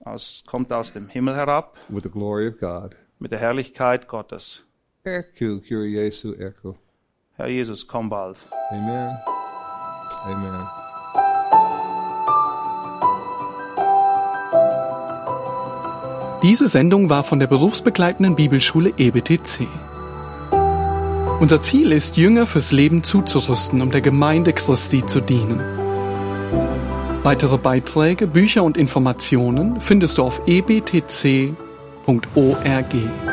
Es 0.06 0.44
kommt 0.46 0.74
aus 0.74 0.92
dem 0.92 1.08
Himmel 1.08 1.36
herab 1.36 1.78
with 1.90 2.04
the 2.04 2.10
glory 2.10 2.48
of 2.48 2.58
God. 2.58 2.96
Mit 3.24 3.32
der 3.32 3.40
Herrlichkeit 3.40 4.10
Gottes. 4.10 4.66
Erku 5.06 5.62
Kuriesu 5.62 6.34
Erku. 6.34 6.74
Herr 7.38 7.48
Jesus, 7.48 7.88
komm 7.88 8.10
bald. 8.10 8.38
Amen. 8.70 9.18
Amen. 10.26 10.68
Diese 16.44 16.68
Sendung 16.68 17.10
war 17.10 17.24
von 17.24 17.40
der 17.40 17.48
berufsbegleitenden 17.48 18.36
Bibelschule 18.36 18.92
EBTC. 18.98 19.70
Unser 21.40 21.62
Ziel 21.62 21.94
ist, 21.94 22.18
Jünger 22.18 22.46
fürs 22.46 22.74
Leben 22.74 23.04
zuzurüsten, 23.06 23.82
um 23.82 23.90
der 23.90 24.02
Gemeinde 24.02 24.52
Christi 24.52 25.06
zu 25.06 25.22
dienen. 25.22 25.62
Weitere 27.24 27.58
Beiträge, 27.58 28.28
Bücher 28.28 28.64
und 28.64 28.76
Informationen 28.76 29.80
findest 29.80 30.18
du 30.18 30.24
auf 30.24 30.46
ebtc.org. 32.08 33.33